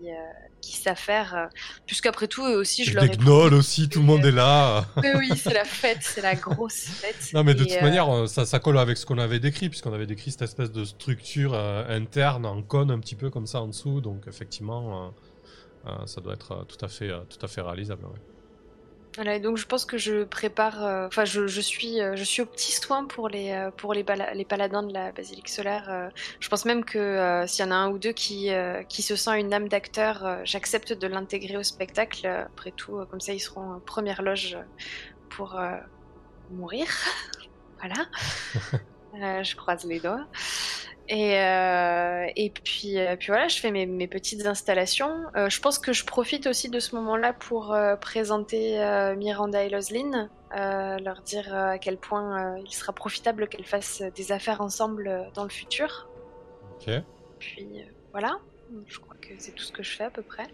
qui 0.59 0.75
s'affairent, 0.75 1.49
puisqu'après 1.85 2.27
tout 2.27 2.43
eux 2.43 2.57
aussi 2.57 2.83
je 2.83 2.91
Et 2.91 2.93
leur 2.95 3.03
ai 3.05 3.09
des 3.09 3.17
gnolls 3.17 3.53
aussi, 3.53 3.87
tout 3.87 3.99
le 3.99 4.05
monde 4.05 4.25
est 4.25 4.31
là. 4.31 4.85
Mais 5.01 5.15
oui, 5.15 5.29
c'est 5.37 5.53
la 5.53 5.63
fête, 5.63 5.99
c'est 6.01 6.21
la 6.21 6.35
grosse 6.35 6.87
fête. 6.87 7.31
Non, 7.33 7.43
mais 7.43 7.53
de 7.53 7.63
Et, 7.63 7.67
toute 7.67 7.81
manière, 7.81 8.27
ça, 8.27 8.45
ça 8.45 8.59
colle 8.59 8.77
avec 8.79 8.97
ce 8.97 9.05
qu'on 9.05 9.19
avait 9.19 9.39
décrit, 9.39 9.69
puisqu'on 9.69 9.93
avait 9.93 10.07
décrit 10.07 10.31
cette 10.31 10.41
espèce 10.41 10.71
de 10.71 10.83
structure 10.83 11.53
interne 11.53 12.45
en 12.45 12.61
cône 12.63 12.91
un 12.91 12.99
petit 12.99 13.15
peu 13.15 13.29
comme 13.29 13.47
ça 13.47 13.61
en 13.61 13.67
dessous. 13.67 14.01
Donc, 14.01 14.23
effectivement, 14.27 15.13
ça 16.05 16.19
doit 16.21 16.33
être 16.33 16.65
tout 16.65 16.83
à 16.83 16.89
fait, 16.89 17.11
tout 17.29 17.45
à 17.45 17.47
fait 17.47 17.61
réalisable. 17.61 18.05
ouais. 18.05 18.36
Voilà, 19.17 19.33
et 19.33 19.39
donc 19.39 19.57
je 19.57 19.65
pense 19.65 19.83
que 19.83 19.97
je 19.97 20.23
prépare, 20.23 20.85
euh, 20.85 21.07
enfin 21.07 21.25
je, 21.25 21.47
je 21.47 21.59
suis, 21.59 21.99
euh, 21.99 22.15
je 22.15 22.23
suis 22.23 22.43
au 22.43 22.45
petit 22.45 22.71
soin 22.71 23.05
pour 23.05 23.29
les, 23.29 23.51
euh, 23.51 23.71
pour 23.71 23.95
les, 23.95 24.03
paladins 24.03 24.83
de 24.83 24.93
la 24.93 25.11
basilique 25.11 25.49
solaire. 25.49 26.11
je 26.39 26.47
pense 26.49 26.65
même 26.65 26.85
que 26.85 27.43
s'il 27.47 27.65
y 27.65 27.67
en 27.67 27.71
a 27.71 27.75
un 27.75 27.89
ou 27.89 27.97
deux 27.97 28.11
qui, 28.11 28.51
qui 28.87 29.01
se 29.01 29.15
sent 29.15 29.39
une 29.39 29.51
âme 29.55 29.69
d'acteur, 29.69 30.37
j'accepte 30.43 30.93
de 30.93 31.07
l'intégrer 31.07 31.57
au 31.57 31.63
spectacle. 31.63 32.27
Après 32.27 32.69
tout, 32.69 33.03
comme 33.09 33.19
ça 33.19 33.33
ils 33.33 33.39
seront 33.39 33.71
en 33.73 33.79
première 33.79 34.21
loge 34.21 34.55
pour 35.29 35.59
mourir. 36.51 36.87
voilà. 37.79 38.05
Je 39.43 39.55
croise 39.55 39.83
les 39.85 39.99
doigts. 39.99 40.27
Et, 41.09 41.39
euh, 41.39 42.27
et 42.35 42.49
puis, 42.49 42.99
euh, 42.99 43.15
puis 43.15 43.27
voilà, 43.27 43.47
je 43.47 43.59
fais 43.59 43.71
mes, 43.71 43.85
mes 43.85 44.07
petites 44.07 44.45
installations. 44.45 45.23
Euh, 45.35 45.49
je 45.49 45.61
pense 45.61 45.79
que 45.79 45.93
je 45.93 46.03
profite 46.03 46.47
aussi 46.47 46.69
de 46.69 46.79
ce 46.79 46.95
moment-là 46.95 47.33
pour 47.33 47.75
présenter 48.01 48.77
Miranda 49.17 49.63
et 49.63 49.69
Loslin, 49.69 50.29
leur 50.53 51.21
dire 51.21 51.53
à 51.55 51.77
quel 51.77 51.97
point 51.97 52.57
il 52.59 52.73
sera 52.73 52.93
profitable 52.93 53.47
qu'elles 53.47 53.65
fassent 53.65 54.03
des 54.15 54.31
affaires 54.31 54.61
ensemble 54.61 55.29
dans 55.33 55.43
le 55.43 55.49
futur. 55.49 56.07
Ok. 56.75 56.93
Puis 57.39 57.67
voilà, 58.11 58.39
je 58.87 58.99
crois 58.99 59.15
que 59.21 59.29
c'est 59.37 59.51
tout 59.51 59.63
ce 59.63 59.71
que 59.71 59.83
je 59.83 59.95
fais 59.95 60.05
à 60.05 60.09
peu 60.09 60.23
près. 60.23 60.47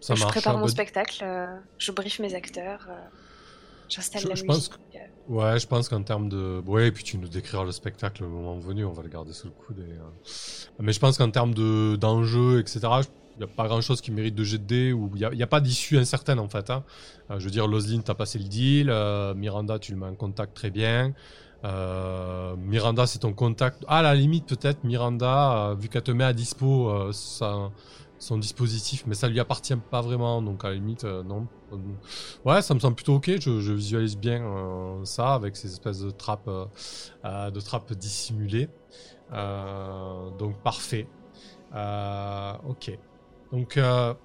Ça 0.00 0.14
je 0.14 0.20
marche. 0.20 0.32
prépare 0.32 0.58
mon 0.58 0.68
spectacle, 0.68 1.24
je 1.78 1.92
briefe 1.92 2.20
mes 2.20 2.34
acteurs, 2.34 2.88
j'installe 3.88 4.22
Je- 4.22 4.28
la 4.28 4.34
je 4.34 4.42
musique. 4.44 4.70
pense 4.72 4.78
euh, 4.94 4.98
Ouais, 5.26 5.58
je 5.58 5.66
pense 5.66 5.88
qu'en 5.88 6.02
termes 6.02 6.28
de. 6.28 6.62
Ouais, 6.66 6.88
et 6.88 6.92
puis 6.92 7.02
tu 7.02 7.16
nous 7.16 7.28
décriras 7.28 7.64
le 7.64 7.72
spectacle 7.72 8.22
le 8.22 8.28
moment 8.28 8.58
venu, 8.58 8.84
on 8.84 8.92
va 8.92 9.02
le 9.02 9.08
garder 9.08 9.32
sous 9.32 9.46
le 9.46 9.52
coude. 9.54 9.78
et, 9.78 9.92
euh, 9.92 10.04
Mais 10.80 10.92
je 10.92 11.00
pense 11.00 11.16
qu'en 11.16 11.30
termes 11.30 11.54
de 11.54 11.96
d'enjeux, 11.96 12.60
etc., 12.60 12.80
il 13.36 13.38
n'y 13.38 13.44
a 13.44 13.46
pas 13.46 13.66
grand 13.66 13.80
chose 13.80 14.00
qui 14.02 14.10
mérite 14.12 14.34
de 14.34 14.44
jet 14.44 14.58
de 14.58 14.64
dés, 14.64 14.92
ou 14.92 15.10
il 15.16 15.28
n'y 15.34 15.42
a, 15.42 15.46
pas 15.46 15.60
d'issue 15.60 15.96
incertaine 15.98 16.38
en 16.38 16.48
fait. 16.48 16.68
hein. 16.70 16.84
Euh, 17.30 17.38
je 17.38 17.44
veux 17.46 17.50
dire, 17.50 17.66
Loslin, 17.66 18.00
t'as 18.02 18.14
passé 18.14 18.38
le 18.38 18.44
deal, 18.44 18.90
euh, 18.90 19.34
Miranda, 19.34 19.78
tu 19.78 19.92
le 19.92 19.98
mets 19.98 20.06
en 20.06 20.14
contact 20.14 20.54
très 20.54 20.70
bien. 20.70 21.14
Miranda, 22.58 23.06
c'est 23.06 23.20
ton 23.20 23.32
contact. 23.32 23.82
Ah, 23.88 23.98
à 23.98 24.02
la 24.02 24.14
limite, 24.14 24.46
peut-être, 24.46 24.84
Miranda, 24.84 25.74
vu 25.78 25.88
qu'elle 25.88 26.02
te 26.02 26.10
met 26.10 26.24
à 26.24 26.32
dispo 26.32 27.10
sa- 27.12 27.70
son 28.24 28.38
dispositif, 28.38 29.04
mais 29.06 29.14
ça 29.14 29.28
lui 29.28 29.38
appartient 29.38 29.76
pas 29.90 30.00
vraiment, 30.00 30.40
donc 30.40 30.64
à 30.64 30.68
la 30.68 30.74
limite, 30.74 31.04
euh, 31.04 31.22
non. 31.22 31.46
Euh, 31.72 31.76
Ouais, 32.44 32.62
ça 32.62 32.74
me 32.74 32.80
semble 32.80 32.96
plutôt 32.96 33.16
ok. 33.16 33.32
Je, 33.38 33.72
visualise 33.72 34.16
bien 34.16 34.42
euh, 34.42 35.04
ça 35.04 35.34
avec 35.34 35.56
ces 35.56 35.68
espèces 35.68 36.00
de 36.00 36.10
trappes, 36.10 36.48
euh, 36.48 37.50
de 37.50 37.60
trappes 37.60 37.92
dissimulées. 37.92 38.68
Donc 39.30 40.56
parfait. 40.62 41.06
Ok. 42.66 42.98
Donc 43.52 43.78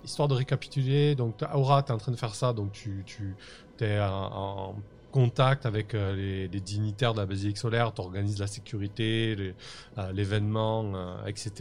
histoire 0.03 0.27
de 0.27 0.33
récapituler, 0.33 1.15
donc 1.15 1.35
Aura, 1.53 1.83
tu 1.83 1.91
es 1.91 1.95
en 1.95 1.97
train 1.97 2.11
de 2.11 2.17
faire 2.17 2.35
ça, 2.35 2.53
donc 2.53 2.71
tu, 2.71 3.03
tu 3.05 3.35
es 3.81 3.99
en, 3.99 4.31
en 4.33 4.75
contact 5.11 5.65
avec 5.65 5.93
euh, 5.93 6.47
les, 6.47 6.59
dignitaires 6.59 7.13
de 7.13 7.19
la 7.19 7.25
basilique 7.25 7.57
solaire, 7.57 7.93
tu 7.93 8.01
organises 8.01 8.39
la 8.39 8.47
sécurité, 8.47 9.53
euh, 9.97 10.11
l'événement, 10.11 10.91
euh, 10.95 11.25
etc. 11.25 11.51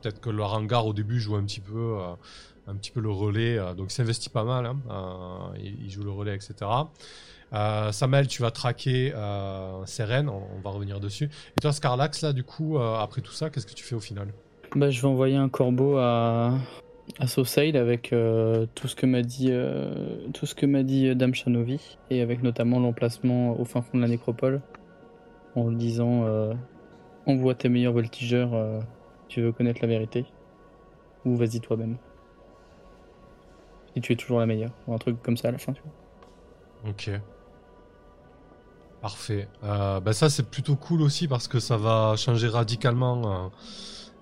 Peut-être 0.00 0.20
que 0.20 0.30
leur 0.30 0.52
hangar 0.54 0.86
au 0.86 0.92
début 0.92 1.20
joue 1.20 1.36
un 1.36 1.44
petit 1.44 1.60
peu, 1.60 1.98
un 2.66 2.74
petit 2.74 2.90
peu 2.90 3.00
le 3.00 3.10
relais, 3.10 3.58
donc 3.76 3.90
il 3.90 3.94
s'investit 3.94 4.30
pas 4.30 4.44
mal, 4.44 4.66
hein, 4.66 5.52
il, 5.58 5.90
joue 5.90 6.02
le 6.02 6.10
relais, 6.10 6.34
etc. 6.34 6.54
Euh, 7.52 7.92
Samuel, 7.92 8.28
tu 8.28 8.42
vas 8.42 8.50
traquer 8.50 9.12
Seren, 9.86 10.28
on, 10.28 10.60
va 10.62 10.70
revenir 10.70 11.00
dessus. 11.00 11.30
Et 11.56 11.60
toi, 11.60 11.72
Scarlax, 11.72 12.22
là, 12.22 12.32
du 12.32 12.44
coup, 12.44 12.78
après 12.78 13.20
tout 13.20 13.32
ça, 13.32 13.50
qu'est-ce 13.50 13.66
que 13.66 13.74
tu 13.74 13.84
fais 13.84 13.94
au 13.94 14.00
final? 14.00 14.28
Bah, 14.74 14.90
je 14.90 15.02
vais 15.02 15.08
envoyer 15.08 15.36
un 15.36 15.48
corbeau 15.48 15.98
à, 15.98 16.54
à 17.18 17.26
avec 17.78 18.12
euh, 18.12 18.66
tout 18.74 18.88
ce 18.88 18.94
que 18.94 19.06
m'a 19.06 19.22
dit, 19.22 19.48
euh, 19.50 20.28
tout 20.32 20.46
ce 20.46 20.54
que 20.54 20.66
m'a 20.66 20.82
dit 20.82 21.08
euh, 21.08 21.14
Dame 21.14 21.34
Chanovi 21.34 21.98
et 22.10 22.20
avec 22.22 22.42
notamment 22.42 22.78
l'emplacement 22.78 23.58
au 23.58 23.64
fin 23.64 23.82
fond 23.82 23.96
de 23.98 24.02
la 24.02 24.08
nécropole 24.08 24.60
en 25.54 25.70
disant 25.70 26.24
envoie 27.26 27.54
tes 27.54 27.68
meilleurs 27.68 27.92
voltigeurs 27.92 28.82
tu 29.28 29.42
veux 29.42 29.52
connaître 29.52 29.82
la 29.82 29.88
vérité 29.88 30.24
ou 31.26 31.36
vas-y 31.36 31.60
toi-même 31.60 31.98
si 33.92 34.00
tu 34.00 34.14
es 34.14 34.16
toujours 34.16 34.40
la 34.40 34.46
meilleure 34.46 34.72
ou 34.86 34.94
un 34.94 34.98
truc 34.98 35.22
comme 35.22 35.36
ça 35.36 35.48
à 35.48 35.50
la 35.50 35.58
fin 35.58 35.74
tu 35.74 35.82
vois. 35.82 36.90
Ok. 36.90 37.10
Parfait. 39.02 39.46
Bah 39.60 40.12
ça, 40.12 40.30
c'est 40.30 40.48
plutôt 40.48 40.76
cool 40.76 41.02
aussi 41.02 41.28
parce 41.28 41.48
que 41.48 41.60
ça 41.60 41.76
va 41.76 42.14
changer 42.16 42.48
radicalement 42.48 43.50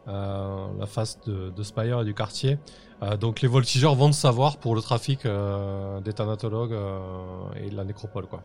la 0.07 0.87
face 0.87 1.21
de, 1.27 1.51
de 1.51 1.63
Spire 1.63 2.01
et 2.01 2.05
du 2.05 2.15
quartier. 2.15 2.59
Euh, 3.03 3.17
donc 3.17 3.41
les 3.41 3.49
voltigeurs 3.49 3.95
vont 3.95 4.09
le 4.09 4.13
savoir 4.13 4.59
pour 4.59 4.75
le 4.75 4.83
trafic 4.83 5.25
euh, 5.25 6.01
des 6.01 6.13
thanatologues 6.13 6.73
euh, 6.75 7.53
et 7.57 7.71
de 7.71 7.77
la 7.77 7.85
nécropole, 7.85 8.27
quoi. 8.27 8.43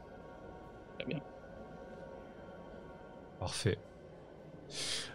Très 0.97 1.07
bien. 1.07 1.19
Parfait. 3.39 3.77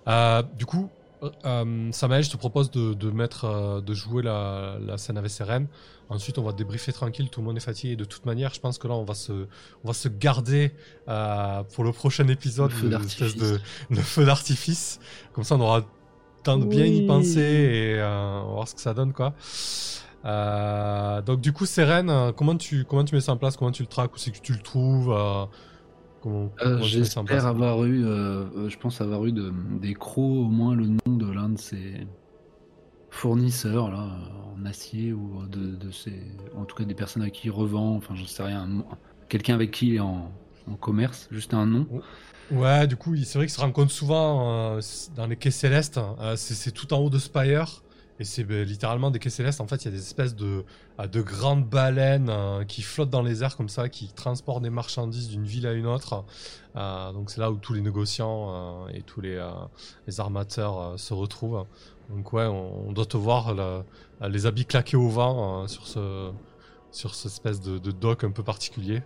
Euh, 0.09 0.43
du 0.57 0.67
coup, 0.67 0.91
euh, 1.23 1.31
euh, 1.45 1.93
Samael, 1.93 2.23
je 2.23 2.31
te 2.31 2.37
propose 2.37 2.71
de, 2.71 2.95
de 2.95 3.11
mettre, 3.11 3.45
euh, 3.45 3.81
de 3.81 3.95
jouer 3.95 4.23
la, 4.23 4.77
la 4.81 4.99
scène 4.99 5.19
avec 5.19 5.31
Seren. 5.31 5.67
Ensuite, 6.09 6.39
on 6.39 6.43
va 6.43 6.53
débriefer 6.53 6.93
tranquille. 6.93 7.31
Tout 7.31 7.41
le 7.41 7.47
monde 7.47 7.57
est 7.57 7.61
fatigué. 7.61 7.97
De 7.97 8.05
toute 8.05 8.27
manière, 8.27 8.53
je 8.53 8.61
pense 8.61 8.79
que 8.79 8.89
là, 8.89 8.95
on 8.95 9.05
va 9.05 9.15
se, 9.15 9.33
on 9.85 9.89
va 9.89 9.93
se 9.95 10.09
garder 10.09 10.75
euh, 11.09 11.63
pour 11.75 11.85
le 11.85 11.93
prochain 11.93 12.27
épisode 12.29 12.71
Le 12.73 12.77
feu 12.77 12.85
le- 12.85 12.91
d'artifice. 12.91 13.23
espèce 13.23 13.37
de 13.53 13.61
le 13.91 14.01
feu 14.01 14.25
d'artifice. 14.25 14.99
Comme 15.33 15.45
ça, 15.45 15.55
on 15.57 15.61
aura 15.61 15.83
temps 16.43 16.59
de 16.59 16.65
bien 16.67 16.87
y 16.87 17.01
Oui. 17.01 17.07
penser 17.07 17.41
et 17.41 17.95
euh, 18.01 18.43
voir 18.47 18.67
ce 18.69 18.75
que 18.75 18.81
ça 18.81 18.95
donne, 18.95 19.13
quoi. 19.13 19.35
Euh, 20.25 21.23
donc, 21.23 21.41
du 21.41 21.53
coup, 21.53 21.67
Seren, 21.67 22.11
euh, 22.11 22.33
comment 22.33 22.57
tu, 22.57 22.85
comment 22.85 23.05
tu 23.05 23.15
mets 23.15 23.21
ça 23.21 23.33
en 23.33 23.37
place? 23.37 23.57
Comment 23.57 23.73
tu 23.73 23.83
le 23.83 23.89
traques? 23.89 24.15
Où 24.15 24.19
c'est 24.19 24.31
que 24.33 24.41
tu 24.41 24.53
le 24.53 24.61
trouves 24.61 25.13
euh, 25.13 25.45
Comment, 26.23 26.51
Euh, 26.63 26.79
J'espère 26.83 27.47
avoir 27.47 27.85
eu, 27.85 28.03
je 28.03 28.77
pense 28.77 29.01
avoir 29.01 29.25
eu 29.25 29.33
de- 29.33 29.53
des 29.81 29.95
crocs, 29.95 30.19
au 30.19 30.49
moins 30.49 30.75
le 30.75 30.87
nom 30.89 31.17
de 31.17 31.31
l'un 31.31 31.49
de 31.49 31.59
ses 31.59 32.07
fournisseurs 33.11 33.91
là, 33.91 34.09
en 34.57 34.65
acier 34.67 35.13
ou 35.13 35.47
de, 35.47 35.75
de 35.77 35.91
ses, 35.91 36.23
en 36.57 36.65
tout 36.65 36.77
cas 36.77 36.85
des 36.85 36.95
personnes 36.95 37.23
à 37.23 37.31
qui 37.31 37.49
il 37.49 37.51
revend, 37.51 37.97
enfin 37.97 38.15
j'en 38.15 38.27
sais 38.27 38.43
rien, 38.43 38.63
un- 38.63 38.85
quelqu'un 39.29 39.55
avec 39.55 39.71
qui 39.71 39.89
il 39.89 39.95
est 39.97 40.01
en, 40.01 40.31
en 40.71 40.75
commerce, 40.77 41.27
juste 41.31 41.55
un 41.55 41.67
nom. 41.67 41.87
Ouais, 42.51 42.87
du 42.89 42.97
coup, 42.97 43.17
c'est 43.17 43.39
vrai 43.39 43.47
qu'ils 43.47 43.55
se 43.55 43.61
rencontrent 43.61 43.93
souvent 43.93 44.77
euh, 44.77 44.81
dans 45.15 45.27
les 45.27 45.37
quais 45.37 45.53
célestes. 45.53 45.99
Euh, 45.99 46.35
c'est 46.37 46.73
tout 46.73 46.93
en 46.93 46.99
haut 46.99 47.11
de 47.11 47.19
Spire. 47.19 47.83
Et 48.19 48.25
c'est 48.25 48.45
ben, 48.45 48.67
littéralement 48.67 49.11
des 49.11 49.19
quais 49.19 49.31
célestes. 49.31 49.61
En 49.61 49.67
fait, 49.67 49.77
il 49.77 49.85
y 49.87 49.89
a 49.89 49.93
des 49.93 50.03
espèces 50.03 50.35
de, 50.35 50.65
de 51.11 51.23
grandes 51.23 51.65
baleines 51.65 52.29
euh, 52.29 52.65
qui 52.65 52.83
flottent 52.83 53.09
dans 53.09 53.23
les 53.23 53.43
airs 53.43 53.57
comme 53.57 53.69
ça, 53.69 53.89
qui 53.89 54.13
transportent 54.13 54.63
des 54.63 54.71
marchandises 54.71 55.29
d'une 55.29 55.45
ville 55.45 55.67
à 55.67 55.73
une 55.73 55.87
autre. 55.87 56.25
Donc 56.75 57.31
c'est 57.31 57.41
là 57.41 57.51
où 57.51 57.57
tous 57.57 57.73
les 57.73 57.81
négociants 57.81 58.87
et 58.89 59.03
tous 59.03 59.21
les, 59.21 59.41
armateurs 60.19 60.99
se 60.99 61.15
retrouvent. 61.15 61.65
Donc 62.11 62.33
ouais, 62.33 62.45
on, 62.45 62.93
doit 62.93 63.07
te 63.07 63.17
voir 63.17 63.55
les 64.29 64.47
habits 64.47 64.67
claqués 64.67 64.97
au 64.97 65.09
vent 65.09 65.67
sur 65.67 65.87
ce 65.87 66.31
sur 66.93 67.15
cette 67.15 67.33
espèce 67.33 67.61
de, 67.61 67.79
de 67.79 67.91
dock 67.91 68.25
un 68.25 68.33
peu 68.33 68.43
particulier. 68.43 69.03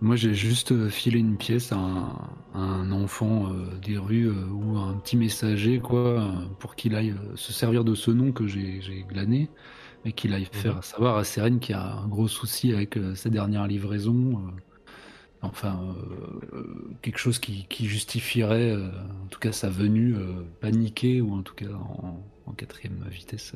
Moi 0.00 0.14
j'ai 0.14 0.32
juste 0.32 0.70
euh, 0.70 0.88
filé 0.88 1.18
une 1.18 1.36
pièce 1.36 1.72
à 1.72 1.76
un, 1.76 2.08
à 2.54 2.58
un 2.58 2.92
enfant 2.92 3.52
euh, 3.52 3.76
des 3.84 3.98
rues 3.98 4.28
euh, 4.28 4.46
ou 4.46 4.78
un 4.78 4.94
petit 4.94 5.16
messager 5.16 5.80
quoi, 5.80 6.32
pour 6.60 6.76
qu'il 6.76 6.94
aille 6.94 7.14
se 7.34 7.52
servir 7.52 7.82
de 7.82 7.96
ce 7.96 8.12
nom 8.12 8.30
que 8.30 8.46
j'ai 8.46 8.80
glané. 9.08 9.50
et 10.04 10.12
qu'il 10.12 10.32
aille 10.34 10.48
faire 10.50 10.84
savoir 10.84 11.16
à 11.16 11.24
Seren 11.24 11.58
qu'il 11.58 11.74
y 11.74 11.78
a 11.78 11.96
un 11.96 12.06
gros 12.06 12.28
souci 12.28 12.72
avec 12.72 12.96
sa 13.16 13.28
dernière 13.30 13.66
livraison. 13.66 14.40
enfin, 15.42 15.96
quelque 17.02 17.18
chose 17.18 17.40
qui, 17.40 17.66
justifierait, 17.86 18.76
en 18.76 19.26
tout 19.28 19.40
cas, 19.40 19.52
sa 19.52 19.68
venue 19.68 20.14
paniquée 20.60 21.20
ou 21.20 21.34
en 21.34 21.42
tout 21.42 21.54
cas 21.54 21.66
en 22.46 22.52
quatrième 22.52 23.04
vitesse 23.10 23.54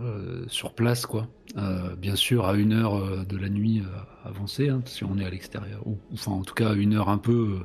euh, 0.00 0.44
sur 0.48 0.74
place, 0.74 1.06
quoi. 1.06 1.26
Euh, 1.56 1.96
bien 1.96 2.14
sûr, 2.14 2.46
à 2.46 2.54
une 2.54 2.72
heure 2.72 2.94
euh, 2.94 3.24
de 3.24 3.36
la 3.36 3.48
nuit 3.48 3.82
avancée, 4.24 4.68
hein, 4.68 4.80
si 4.84 5.04
on 5.04 5.18
est 5.18 5.24
à 5.24 5.30
l'extérieur. 5.30 5.86
Ou, 5.86 5.98
enfin, 6.12 6.32
en 6.32 6.42
tout 6.42 6.54
cas, 6.54 6.70
à 6.70 6.74
une 6.74 6.94
heure 6.94 7.08
un 7.08 7.18
peu 7.18 7.60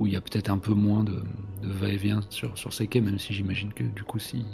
où 0.00 0.06
il 0.06 0.12
y 0.12 0.16
a 0.16 0.20
peut-être 0.20 0.50
un 0.50 0.58
peu 0.58 0.72
moins 0.72 1.04
de, 1.04 1.22
va-et-vient 1.62 2.20
sur, 2.30 2.56
sur 2.56 2.72
ces 2.72 2.86
quais, 2.86 3.00
même 3.00 3.18
si 3.18 3.32
j'imagine 3.32 3.72
que 3.72 3.84
du 3.84 4.02
coup, 4.04 4.18
si, 4.18 4.44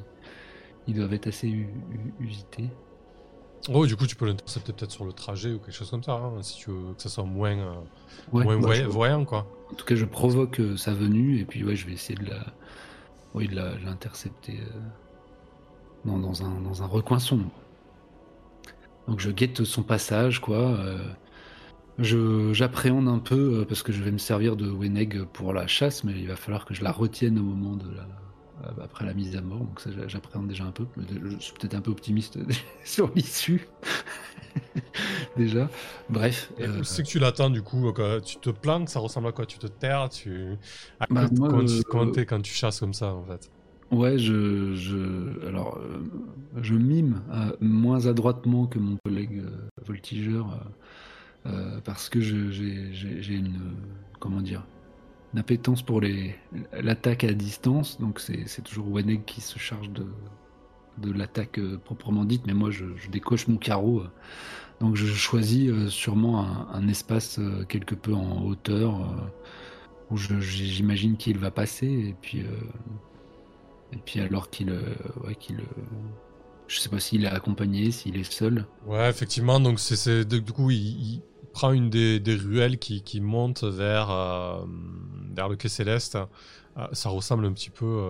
ils 0.87 0.95
doivent 0.95 1.15
être 1.15 1.29
assez 1.29 1.67
usités. 2.21 2.69
Oh, 3.73 3.87
du 3.87 3.97
coup, 3.97 4.07
tu 4.07 4.17
peux 4.17 4.27
l'intercepter 4.27 4.73
peut-être 4.75 4.91
sur 4.91 5.07
le 5.07 5.13
trajet 5.13 5.53
ou 5.53 5.59
quelque 5.59 5.73
chose 5.73 5.91
comme 5.91 6.03
ça, 6.03 6.13
hein, 6.13 6.43
si 6.43 6.59
tu 6.59 6.71
veux 6.71 6.93
que 6.95 7.03
ça 7.03 7.09
soit 7.09 7.25
moins, 7.25 7.57
moins 8.33 8.59
bah, 8.59 8.87
voyant, 8.89 9.25
quoi. 9.25 9.47
En 9.73 9.75
tout 9.75 9.87
cas, 9.87 9.95
je 9.95 10.05
provoque 10.05 10.61
sa 10.77 10.93
venue 10.93 11.39
et 11.39 11.45
puis 11.47 11.65
ouais, 11.65 11.77
je 11.77 11.87
vais 11.87 11.93
essayer 11.93 12.19
de 12.19 12.29
la, 12.29 12.45
oui, 13.33 13.49
de 13.49 13.57
l'intercepter 13.85 14.59
dans, 16.05 16.43
un, 16.43 16.61
dans 16.61 16.83
un 16.83 16.87
recoin 16.87 17.19
sombre. 17.19 17.51
Donc 19.09 19.21
je 19.21 19.31
guette 19.31 19.65
son 19.65 19.83
passage, 19.83 20.41
quoi. 20.41 20.79
Euh, 20.79 22.53
j'appréhende 22.53 23.09
un 23.09 23.19
peu 23.19 23.61
euh, 23.61 23.65
parce 23.65 23.83
que 23.83 23.93
je 23.93 24.03
vais 24.03 24.11
me 24.11 24.19
servir 24.19 24.57
de 24.57 24.71
Weneg 24.71 25.25
pour 25.25 25.53
la 25.53 25.67
chasse, 25.67 26.05
mais 26.05 26.13
il 26.13 26.27
va 26.27 26.37
falloir 26.37 26.65
que 26.65 26.75
je 26.75 26.83
la 26.83 26.93
retienne 26.93 27.39
au 27.39 27.43
moment 27.43 27.77
de 27.77 27.95
la, 27.95 28.03
euh, 28.67 28.83
après 28.83 29.05
la 29.05 29.15
mise 29.15 29.37
à 29.37 29.43
mort. 29.43 29.59
Donc 29.59 29.81
ça, 29.81 29.91
j'appréhende 30.07 30.49
déjà 30.49 30.65
un 30.65 30.73
peu. 30.73 30.87
Je 30.97 31.37
suis 31.39 31.53
peut-être 31.53 31.75
un 31.75 31.81
peu 31.81 31.91
optimiste 31.91 32.39
sur 32.85 33.11
l'issue. 33.15 33.69
déjà. 35.37 35.69
Bref. 36.09 36.53
C'est 36.83 37.03
que 37.03 37.09
tu 37.09 37.19
l'attends 37.19 37.51
du 37.51 37.63
coup. 37.63 37.93
Tu 38.25 38.37
te 38.39 38.51
planques, 38.51 38.89
ça 38.89 39.01
ressemble 39.01 39.29
à 39.29 39.33
quoi? 39.33 39.45
Tu 39.45 39.59
te 39.59 39.67
terres 39.67 40.09
tu... 40.09 40.57
Bah, 41.11 41.29
comment, 41.37 41.65
tu, 41.65 42.25
quand 42.25 42.41
tu 42.41 42.55
chasses 42.55 42.81
comme 42.81 42.95
ça 42.95 43.13
en 43.13 43.25
fait 43.25 43.51
Ouais, 43.91 44.19
je, 44.19 44.75
je, 44.75 45.47
alors, 45.47 45.79
euh, 45.79 46.03
je 46.63 46.75
mime 46.75 47.23
euh, 47.31 47.53
moins 47.61 48.07
adroitement 48.07 48.67
que 48.67 48.79
mon 48.79 48.97
collègue 49.05 49.43
euh, 49.45 49.69
voltigeur 49.87 50.59
parce 51.85 52.09
que 52.09 52.23
j'ai 52.23 53.35
une, 53.35 53.61
comment 54.19 54.41
dire, 54.41 54.65
une 55.35 55.41
appétence 55.41 55.83
pour 55.83 56.01
l'attaque 56.73 57.23
à 57.25 57.35
distance. 57.35 58.01
Donc 58.01 58.19
c'est 58.19 58.63
toujours 58.63 58.91
Weneg 58.91 59.27
qui 59.27 59.43
se 59.43 59.59
charge 59.59 59.91
de, 59.91 60.07
de 60.97 61.13
l'attaque 61.13 61.61
proprement 61.85 62.25
dite, 62.25 62.47
mais 62.47 62.55
moi 62.55 62.71
je, 62.71 62.87
décoche 63.13 63.47
mon 63.47 63.59
carreau. 63.59 64.05
donc 64.81 64.97
je 64.97 65.05
choisis 65.05 65.71
sûrement 65.89 66.41
un, 66.41 66.67
un, 66.73 66.89
espace 66.89 67.39
quelque 67.69 67.95
peu 67.95 68.15
en 68.15 68.43
hauteur 68.47 69.29
où 70.11 70.17
j'imagine 70.17 71.19
qu'il 71.19 71.37
va 71.37 71.51
passer 71.51 71.89
et 71.89 72.17
puis 72.23 72.43
et 73.95 74.01
puis 74.05 74.21
alors 74.21 74.51
qu'il, 74.51 74.71
euh, 74.71 74.83
ouais, 75.25 75.35
qu'il, 75.35 75.61
euh, 75.61 75.83
je 76.67 76.79
sais 76.79 76.89
pas 76.89 76.99
s'il 76.99 77.25
est 77.25 77.29
accompagné, 77.29 77.91
s'il 77.91 78.17
est 78.17 78.31
seul. 78.31 78.67
Ouais, 78.87 79.09
effectivement. 79.09 79.61
Donc 79.61 79.79
c'est, 79.79 80.25
du 80.25 80.53
coup 80.53 80.71
il, 80.71 81.23
prend 81.53 81.71
une 81.71 81.89
des, 81.89 82.19
des 82.19 82.35
ruelles 82.35 82.79
qui, 82.79 83.03
qui 83.03 83.21
monte 83.21 83.63
vers 83.63 84.11
euh, 84.11 84.65
vers 85.35 85.49
le 85.49 85.55
quai 85.55 85.69
céleste. 85.69 86.19
ça 86.93 87.09
ressemble 87.09 87.47
un 87.47 87.53
petit 87.53 87.71
peu 87.71 88.03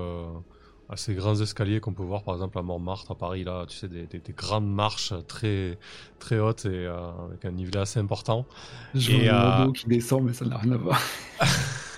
à 0.89 0.97
ces 0.97 1.15
grands 1.15 1.39
escaliers 1.39 1.81
qu'on 1.81 1.93
peut 1.93 2.03
voir 2.03 2.23
par 2.23 2.35
exemple 2.35 2.59
à 2.59 2.63
Montmartre 2.63 3.11
à 3.11 3.15
Paris 3.15 3.45
là. 3.45 3.67
Tu 3.69 3.77
sais 3.77 3.89
des, 3.89 4.07
des, 4.07 4.33
grandes 4.33 4.73
marches 4.73 5.13
très 5.29 5.79
très 6.19 6.39
hautes 6.39 6.65
et 6.65 6.87
avec 6.87 7.45
un 7.45 7.51
nivelet 7.51 7.81
assez 7.81 8.01
important. 8.01 8.47
Je 8.95 9.13
et, 9.13 9.29
vois 9.29 9.71
qui 9.75 9.89
descend, 9.89 10.25
mais 10.25 10.33
ça 10.33 10.47
n'a 10.47 10.57
rien 10.57 10.73
à 10.73 10.77
voir. 10.79 11.01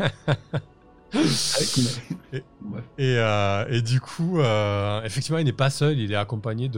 Euh, 2.99 3.65
et, 3.69 3.83
du 3.83 4.01
coup, 4.01 4.41
euh, 4.41 5.03
effectivement, 5.05 5.39
il 5.39 5.45
n'est 5.45 5.53
pas 5.53 5.71
seul, 5.71 5.99
il 5.99 6.13
est 6.13 6.17
accompagné 6.17 6.71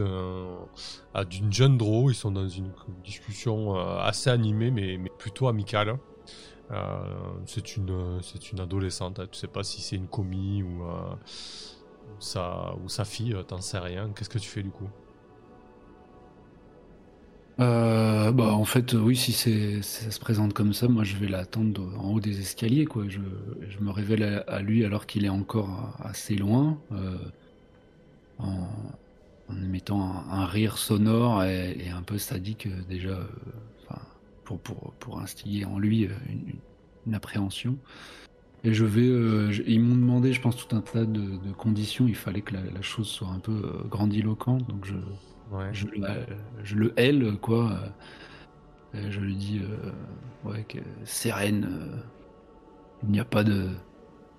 ah, 1.13 1.25
d'une 1.25 1.51
jeune 1.51 1.77
Dro. 1.77 2.09
Ils 2.09 2.15
sont 2.15 2.31
dans 2.31 2.47
une 2.47 2.71
discussion 3.03 3.75
euh, 3.75 3.97
assez 3.99 4.29
animée, 4.29 4.71
mais, 4.71 4.97
plutôt 5.17 5.47
amicale. 5.47 5.97
c'est 7.45 7.77
une, 7.77 8.19
une 8.53 8.59
adolescente, 8.59 9.21
tu 9.31 9.39
sais 9.39 9.47
pas 9.47 9.63
si 9.63 9.81
c'est 9.81 9.95
une 9.95 10.07
commis 10.07 10.63
ou, 10.63 10.83
sa, 12.19 12.75
ou 12.83 12.89
sa 12.89 13.05
fille, 13.05 13.35
t'en 13.47 13.61
sais 13.61 13.79
rien. 13.79 14.11
Qu'est-ce 14.15 14.29
que 14.29 14.39
tu 14.39 14.49
fais 14.49 14.63
du 14.63 14.71
coup? 14.71 14.89
Euh, 17.59 18.31
bah 18.31 18.53
en 18.53 18.63
fait 18.63 18.93
oui 18.93 19.17
si 19.17 19.33
ça 19.33 20.11
se 20.11 20.19
présente 20.19 20.53
comme 20.53 20.71
ça 20.71 20.87
moi 20.87 21.03
je 21.03 21.17
vais 21.17 21.27
l'attendre 21.27 21.81
en 21.99 22.13
haut 22.13 22.19
des 22.21 22.39
escaliers 22.39 22.87
je, 23.09 23.19
me 23.81 23.91
révèle 23.91 24.45
à, 24.47 24.61
lui 24.61 24.85
alors 24.85 25.05
qu'il 25.05 25.25
est 25.25 25.29
encore 25.29 25.97
assez 26.01 26.35
loin 26.35 26.77
euh, 26.93 27.17
en, 28.37 28.65
émettant 29.61 30.01
un, 30.31 30.45
rire 30.45 30.77
sonore 30.77 31.43
et, 31.43 31.89
un 31.89 32.01
peu 32.01 32.17
sadique 32.17 32.67
euh, 32.67 32.81
déjà 32.87 33.19
pour, 34.45 34.59
pour, 34.59 35.19
instiller 35.19 35.65
en 35.65 35.77
lui 35.77 36.09
une, 37.05 37.13
appréhension. 37.13 37.77
Ils 38.63 39.79
m'ont 39.79 39.95
demandé 39.95 40.33
je 40.33 40.41
pense 40.41 40.55
tout 40.55 40.75
un 40.75 40.81
tas 40.81 41.05
de, 41.05 41.21
de 41.21 41.51
conditions. 41.55 42.07
Il 42.07 42.15
fallait 42.15 42.41
que 42.41 42.55
la, 42.55 42.61
la, 42.63 42.81
chose 42.81 43.07
soit 43.07 43.27
un 43.27 43.39
peu 43.39 43.83
grandiloquente 43.89 44.67
donc 44.67 44.85
je 44.85 44.95
je, 45.71 45.85
je, 46.63 46.75
le 46.75 46.93
hèle, 46.99 47.37
quoi. 47.41 47.79
je 48.93 49.19
lui 49.19 49.35
dis 49.35 49.61
euh, 49.63 49.91
ouais, 50.49 50.63
que 50.63 50.79
sereine, 51.05 51.67
euh, 51.69 51.97
il 53.03 53.09
n'y 53.09 53.19
a 53.19 53.25
pas 53.25 53.43
de, 53.43 53.67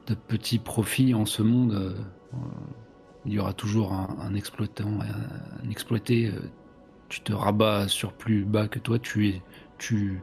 de 0.06 0.14
petit 0.14 0.58
profit 0.58 1.14
en 1.14 1.26
ce 1.26 1.42
monde. 1.42 1.72
Euh, 1.72 2.38
il 3.26 3.34
y 3.34 3.38
aura 3.38 3.52
toujours 3.52 3.92
un, 3.92 4.34
exploitant, 4.34 4.98
un, 5.00 5.68
exploité. 5.70 6.32
tu 7.10 7.20
te 7.20 7.34
rabats 7.34 7.86
sur 7.86 8.14
plus 8.14 8.46
bas 8.46 8.66
que 8.66 8.78
toi. 8.78 8.98
Tu 8.98 9.28
es, 9.28 9.42
tu 9.76 10.22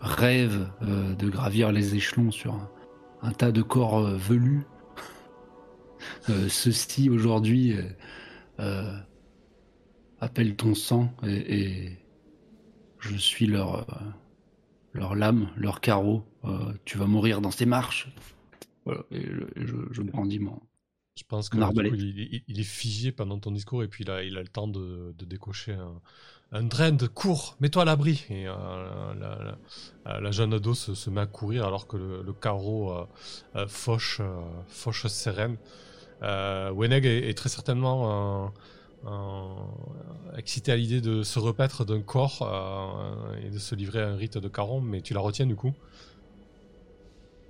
rêves 0.00 0.66
de 0.80 1.28
gravir 1.28 1.72
les 1.72 1.96
échelons 1.96 2.30
sur 2.30 2.58
un, 3.20 3.32
tas 3.32 3.52
de 3.52 3.60
corps 3.60 4.02
velus. 4.02 4.62
ceci 6.48 7.10
aujourd'hui 7.10 7.76
appelle 10.20 10.54
ton 10.56 10.74
sang 10.74 11.12
et, 11.26 11.96
je 12.98 13.16
suis 13.16 13.46
leur, 13.46 13.90
euh, 13.90 13.94
leur 14.92 15.14
lame, 15.14 15.48
leur 15.56 15.80
carreau. 15.80 16.22
Euh, 16.44 16.72
tu 16.84 16.98
vas 16.98 17.06
mourir 17.06 17.40
dans 17.40 17.50
ces 17.50 17.64
marches. 17.64 18.12
Voilà, 18.84 19.02
et 19.10 19.22
je, 19.56 19.76
je, 19.90 20.02
brandis 20.02 20.38
mon. 20.38 20.60
Je 21.16 21.24
pense 21.26 21.48
que 21.48 21.56
il, 21.56 22.60
est 22.60 22.62
figé 22.62 23.10
pendant 23.10 23.38
ton 23.38 23.52
discours 23.52 23.82
et 23.82 23.88
puis 23.88 24.04
là, 24.04 24.22
il 24.22 24.36
a 24.36 24.42
le 24.42 24.48
temps 24.48 24.68
de, 24.68 25.14
décocher 25.18 25.72
un, 25.72 26.00
un 26.52 26.92
de 26.92 27.06
cours, 27.06 27.56
mets-toi 27.60 27.82
à 27.82 27.84
l'abri. 27.84 28.24
Et 28.28 28.46
euh, 28.46 29.56
la, 30.04 30.30
jeune 30.30 30.52
ado 30.52 30.74
se, 30.74 31.10
met 31.10 31.22
à 31.22 31.26
courir 31.26 31.66
alors 31.66 31.86
que 31.86 31.96
le, 31.96 32.32
carreau 32.32 32.94
fauche, 33.66 34.20
fauche 34.68 35.06
sereine. 35.06 35.56
Weneg 36.22 37.06
est, 37.06 37.36
très 37.36 37.48
certainement 37.48 38.52
excité 40.36 40.72
à 40.72 40.76
l'idée 40.76 41.00
de 41.00 41.22
se 41.22 41.38
repaître 41.38 41.84
d'un 41.84 42.00
corps 42.00 42.42
euh, 42.42 43.46
et 43.46 43.50
de 43.50 43.58
se 43.58 43.74
livrer 43.74 44.02
à 44.02 44.08
un 44.08 44.16
rite 44.16 44.38
de 44.38 44.48
caron, 44.48 44.80
mais 44.80 45.00
tu 45.00 45.14
la 45.14 45.20
retiens 45.20 45.46
du 45.46 45.56
coup? 45.56 45.72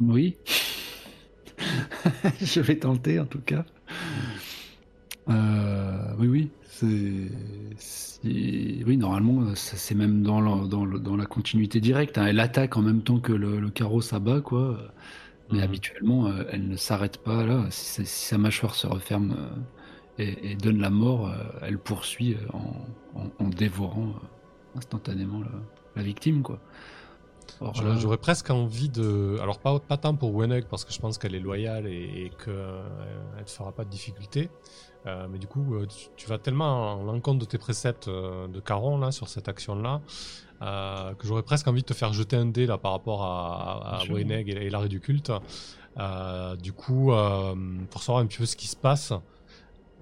Oui. 0.01 0.37
Je 2.41 2.61
vais 2.61 2.77
tenter 2.77 3.21
en 3.21 3.27
tout 3.27 3.41
cas. 3.41 3.65
Euh, 5.29 6.15
oui, 6.19 6.29
oui. 6.29 6.51
C'est, 6.69 7.29
oui, 8.25 8.97
normalement, 8.97 9.55
c'est 9.55 9.95
même 9.95 10.23
dans 10.23 10.41
la, 10.41 10.67
dans, 10.67 10.87
dans 10.87 11.17
la 11.17 11.27
continuité 11.27 11.81
directe. 11.81 12.17
Hein. 12.17 12.27
Elle 12.27 12.41
attaque 12.41 12.77
en 12.77 12.83
même 12.83 13.03
temps 13.03 13.21
que 13.21 13.33
le, 13.33 13.69
carreau 13.71 14.01
s'abat, 14.01 14.41
quoi. 14.41 14.79
Mais 15.51 15.59
mhm. 15.59 15.65
habituellement, 15.65 16.27
euh, 16.27 16.45
elle 16.51 16.69
ne 16.69 16.77
s'arrête 16.77 17.19
pas 17.19 17.45
là. 17.45 17.67
Si, 17.71 18.07
si, 18.07 18.27
sa 18.27 18.39
mâchoire 18.39 18.75
se 18.75 18.87
referme 18.87 19.37
et, 20.21 20.55
donne 20.57 20.81
la 20.81 20.91
mort, 20.91 21.29
euh, 21.29 21.37
elle 21.63 21.79
poursuit 21.79 22.35
euh, 22.35 23.23
en, 23.39 23.49
dévorant 23.49 24.09
euh, 24.09 24.79
instantanément 24.79 25.43
la, 25.97 26.03
victime, 26.03 26.43
quoi. 26.43 26.59
J'aurais 27.75 28.17
presque 28.17 28.49
envie 28.51 28.89
de. 28.89 29.37
Alors, 29.43 29.59
pas, 29.59 29.81
pas 29.81 29.97
tant 29.97 30.15
pour 30.15 30.35
Weneg, 30.35 30.65
parce 30.67 30.85
que 30.85 30.93
je 30.93 30.99
pense 30.99 31.19
qu'elle 31.19 31.35
est 31.35 31.41
loyale 31.41 31.87
et, 31.87 32.27
et 32.27 32.33
qu'elle 32.43 32.55
ne 32.55 33.45
fera 33.47 33.73
pas 33.73 33.85
de 33.85 33.91
difficulté. 33.91 34.49
mais 35.05 35.39
du 35.39 35.47
coup, 35.47 35.77
tu, 36.17 36.29
vas 36.29 36.39
tellement 36.39 36.95
en 36.95 37.03
l'encontre 37.03 37.41
de 37.41 37.45
tes 37.45 37.59
préceptes 37.59 38.09
de 38.09 38.61
Caron 38.61 38.99
là, 38.99 39.11
sur 39.11 39.29
cette 39.29 39.49
action-là 39.49 40.01
que 40.61 41.27
j'aurais 41.27 41.43
presque 41.43 41.69
envie 41.69 41.83
de 41.83 41.87
te 41.87 41.93
faire 41.93 42.13
jeter 42.15 42.37
un 42.37 42.47
dé 42.47 42.67
là, 42.67 42.79
par 42.79 42.93
rapport 42.93 43.25
à, 43.25 43.99
à, 43.99 44.05
Weneg 44.05 44.49
et, 44.49 44.71
l'arrêt 44.71 44.89
du 44.89 45.01
culte. 45.01 45.33
du 46.63 46.73
coup, 46.73 47.13
pour 47.91 48.03
savoir 48.03 48.23
un 48.23 48.27
petit 48.27 48.39
peu 48.39 48.47
ce 48.47 48.57
qui 48.57 48.69
se 48.69 48.77
passe, 48.77 49.13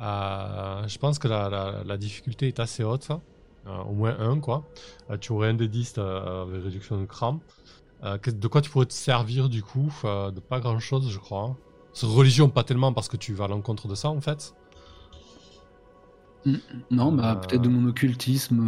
je 0.00 0.98
pense 0.98 1.18
que 1.18 1.28
la, 1.28 1.48
la- 1.48 1.84
la 1.84 1.96
difficulté 1.98 2.48
est 2.48 2.60
assez 2.60 2.84
haute, 2.84 3.08
euh, 3.66 3.78
au 3.84 3.92
moins 3.94 4.16
1 4.18 4.40
quoi. 4.40 4.64
Euh, 5.10 5.18
tu 5.18 5.32
aurais 5.32 5.48
un 5.50 5.54
des 5.54 5.68
10 5.68 5.94
euh, 5.98 6.42
avec 6.44 6.62
réduction 6.64 6.96
de. 7.00 7.06
Euh, 8.04 8.18
que- 8.18 8.30
de 8.30 8.48
quoi 8.48 8.60
tu 8.60 8.70
pourrais 8.70 8.86
te 8.86 8.92
servir 8.92 9.48
du 9.48 9.62
coup 9.62 9.92
Euh, 10.04 10.30
De 10.30 10.40
pas 10.40 10.60
grand 10.60 10.78
chose, 10.78 11.10
je 11.10 11.18
crois. 11.18 11.56
Sur 11.92 12.10
religion, 12.10 12.48
pas 12.48 12.64
tellement 12.64 12.92
parce 12.92 13.08
que 13.08 13.16
tu 13.16 13.34
vas 13.34 13.44
à 13.46 13.48
l'encontre 13.48 13.88
de 13.88 13.94
ça 13.94 14.08
en 14.10 14.20
fait. 14.20 14.54
Non, 16.90 17.12
bah 17.12 17.32
Euh, 17.32 17.34
peut-être 17.34 17.62
de 17.62 17.68
mon 17.68 17.88
occultisme. 17.88 18.60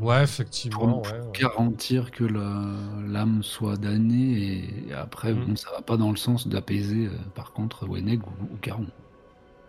euh, 0.00 0.04
Ouais, 0.04 0.22
effectivement, 0.22 0.98
pour 1.00 1.06
ouais. 1.12 1.20
ouais. 1.20 1.32
garantir 1.32 2.10
que 2.10 2.24
l'âme 2.24 3.42
soit 3.42 3.76
damnée 3.76 4.88
et 4.88 4.92
après 4.92 5.32
Mhm. 5.32 5.44
bon 5.46 5.56
ça 5.56 5.70
va 5.70 5.80
pas 5.82 5.96
dans 5.96 6.10
le 6.10 6.16
sens 6.16 6.48
d'apaiser 6.48 7.06
euh, 7.06 7.10
par 7.34 7.52
contre 7.52 7.86
Weneg 7.88 8.20
ou, 8.26 8.54
ou 8.54 8.56
Caron. 8.60 8.86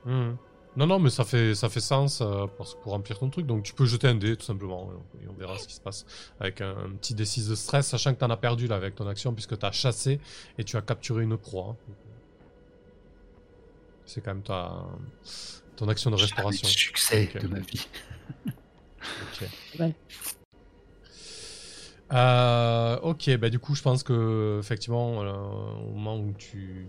Mhm. 0.06 0.38
Non, 0.78 0.86
non, 0.88 1.00
mais 1.00 1.10
ça 1.10 1.26
fait, 1.26 1.56
ça 1.56 1.68
fait 1.70 1.80
sens 1.82 2.22
euh, 2.22 2.46
pour, 2.56 2.80
pour 2.82 2.92
remplir 2.94 3.18
ton 3.20 3.30
truc. 3.30 3.46
Donc 3.48 3.64
tu 3.64 3.74
peux 3.74 3.86
jeter 3.86 4.08
un 4.08 4.16
dé 4.16 4.38
tout 4.38 4.46
simplement 4.46 4.92
et 4.92 4.96
on, 4.96 5.24
et 5.26 5.28
on 5.28 5.34
verra 5.34 5.58
ce 5.58 5.68
qui 5.68 5.74
se 5.74 5.82
passe 5.82 6.06
avec 6.40 6.62
un, 6.62 6.70
un 6.70 6.90
petit 6.92 7.16
D6 7.16 7.50
de 7.50 7.56
stress, 7.56 7.88
sachant 7.88 8.14
que 8.14 8.20
tu 8.20 8.26
en 8.26 8.30
as 8.30 8.38
perdu 8.38 8.68
là 8.68 8.76
avec 8.76 8.94
ton 8.96 9.08
action 9.08 9.34
puisque 9.34 9.58
tu 9.58 9.66
as 9.66 9.72
chassé 9.72 10.20
et 10.58 10.64
tu 10.64 10.78
as 10.78 10.82
capturé 10.82 11.24
une 11.24 11.36
proie. 11.38 11.76
hein. 11.90 11.94
C'est 14.06 14.22
quand 14.22 14.36
même 14.36 14.44
ta, 14.44 14.86
ton 15.76 15.90
action 15.90 16.12
de 16.12 16.16
restauration. 16.16 16.66
De 16.68 16.72
succès 16.72 17.30
Ok. 17.36 17.42
de 17.42 17.48
ma 17.48 17.60
vie. 17.60 17.88
Ok. 18.48 19.50
Ouais. 19.80 19.94
Euh, 22.14 22.98
ok, 23.02 23.36
bah 23.38 23.50
du 23.50 23.60
coup, 23.60 23.76
je 23.76 23.82
pense 23.82 24.02
que 24.04 24.58
effectivement, 24.62 25.22
euh, 25.24 25.34
au 25.34 25.92
moment 25.92 26.18
où 26.18 26.34
tu 26.38 26.88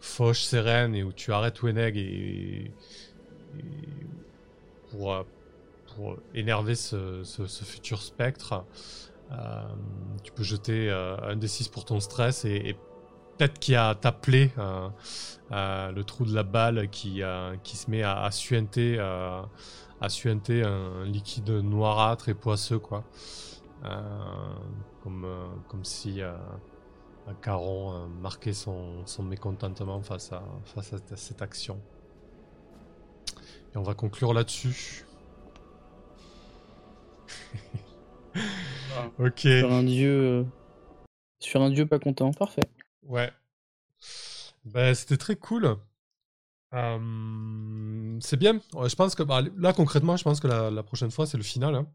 fauches 0.00 0.42
Seren 0.42 0.94
et 0.96 1.04
où 1.04 1.12
tu 1.12 1.32
arrêtes 1.32 1.62
Weneg 1.62 1.96
et, 1.96 2.00
et 2.00 2.72
pour, 4.90 5.24
énerver 6.34 6.74
ce, 6.74 7.22
futur 7.64 8.02
spectre, 8.02 8.64
euh, 9.32 9.62
tu 10.22 10.32
peux 10.32 10.42
jeter 10.42 10.90
euh, 10.90 11.16
un 11.22 11.36
des 11.36 11.48
6 11.48 11.68
pour 11.68 11.84
ton 11.84 12.00
stress 12.00 12.44
et, 12.44 12.76
peut-être 13.36 13.58
qu'il 13.60 13.74
y 13.74 13.76
a 13.76 13.94
ta 13.94 14.10
plaie, 14.10 14.50
euh, 14.58 14.88
le 15.92 16.02
trou 16.02 16.24
de 16.24 16.34
la 16.34 16.42
balle 16.42 16.88
qui, 16.90 17.20
se 17.20 17.90
met 17.90 18.02
à, 18.02 18.28
suinter. 18.32 18.98
un 18.98 19.48
liquide 21.04 21.50
noirâtre 21.50 22.28
et 22.28 22.34
poisseux, 22.34 22.80
comme, 22.80 23.04
si 25.84 26.20
Caron 27.40 28.08
marquait 28.20 28.54
son, 28.54 29.04
mécontentement 29.22 30.02
face 30.02 30.32
à 30.32 30.42
cette 30.82 31.40
action. 31.40 31.80
Et 33.74 33.76
on 33.78 33.82
va 33.82 33.94
conclure 33.94 34.32
là-dessus. 34.34 35.04
ok. 39.18 39.40
Sur 39.40 39.72
un 39.72 39.82
dieu. 39.82 40.10
euh, 40.10 40.44
Sur 41.40 41.62
un 41.62 41.70
dieu 41.70 41.86
pas 41.86 41.98
content, 41.98 42.32
parfait. 42.32 42.62
Ouais. 43.02 43.30
Ben, 44.64 44.94
c'était 44.94 45.16
très 45.16 45.36
cool. 45.36 45.76
Euh, 46.74 48.18
c'est 48.20 48.36
bien. 48.36 48.60
Ouais, 48.74 48.88
je 48.88 48.96
pense 48.96 49.14
que 49.14 49.22
bah, 49.22 49.40
là 49.56 49.72
concrètement, 49.72 50.16
je 50.16 50.24
pense 50.24 50.40
que 50.40 50.46
la, 50.48 50.70
la 50.70 50.82
prochaine 50.82 51.10
fois 51.10 51.26
c'est 51.26 51.36
le 51.38 51.42
final. 51.42 51.74
hein. 51.74 51.86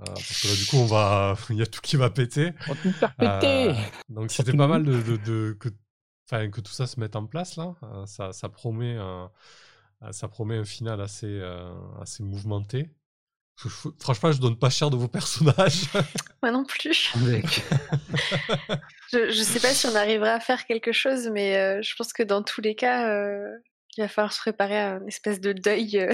Euh, 0.00 0.04
parce 0.06 0.42
que 0.42 0.48
là 0.48 0.54
du 0.54 0.66
coup 0.66 0.76
on 0.76 0.86
va, 0.86 1.36
il 1.50 1.56
y 1.56 1.62
a 1.62 1.66
tout 1.66 1.80
qui 1.80 1.96
va 1.96 2.10
péter. 2.10 2.52
On 2.68 2.74
va 2.74 2.80
tout 2.82 2.92
faire 2.92 3.14
péter 3.16 3.70
Euh, 3.70 3.74
donc 4.08 4.30
c'était 4.30 4.52
pas 4.56 4.66
mal 4.68 4.84
de, 4.84 5.00
de- 5.02 5.16
de- 5.16 5.56
que, 5.58 5.68
enfin, 6.26 6.50
que 6.50 6.60
tout 6.60 6.72
ça 6.72 6.86
se 6.86 7.00
mette 7.00 7.16
en 7.16 7.26
place 7.26 7.56
là. 7.56 7.74
Euh, 7.82 8.06
ça, 8.06 8.32
ça 8.32 8.48
promet, 8.48 8.94
un, 8.96 9.24
euh, 9.24 9.28
ça 10.12 10.28
promet 10.28 10.56
un 10.56 10.64
final 10.64 11.00
assez, 11.00 11.26
euh, 11.26 11.72
assez 12.00 12.22
mouvementé. 12.22 12.90
Je- 13.60 13.68
je- 13.68 13.88
franchement, 13.98 14.30
je 14.32 14.40
donne 14.40 14.56
pas 14.58 14.70
cher 14.70 14.88
de 14.90 14.96
vos 14.96 15.08
personnages. 15.08 15.84
Moi 16.42 16.52
non 16.52 16.64
plus. 16.64 17.12
Je, 19.10 19.30
je 19.30 19.42
sais 19.42 19.58
pas 19.60 19.72
si 19.72 19.86
on 19.86 19.94
arrivera 19.94 20.32
à 20.32 20.40
faire 20.40 20.66
quelque 20.66 20.92
chose, 20.92 21.30
mais 21.32 21.56
euh, 21.56 21.80
je 21.82 21.94
pense 21.96 22.12
que 22.12 22.22
dans 22.22 22.42
tous 22.42 22.60
les 22.60 22.74
cas, 22.74 23.08
euh, 23.10 23.56
il 23.96 24.02
va 24.02 24.08
falloir 24.08 24.32
se 24.34 24.40
préparer 24.40 24.78
à 24.78 24.96
une 24.98 25.08
espèce 25.08 25.40
de 25.40 25.54
deuil, 25.54 25.98
euh, 25.98 26.12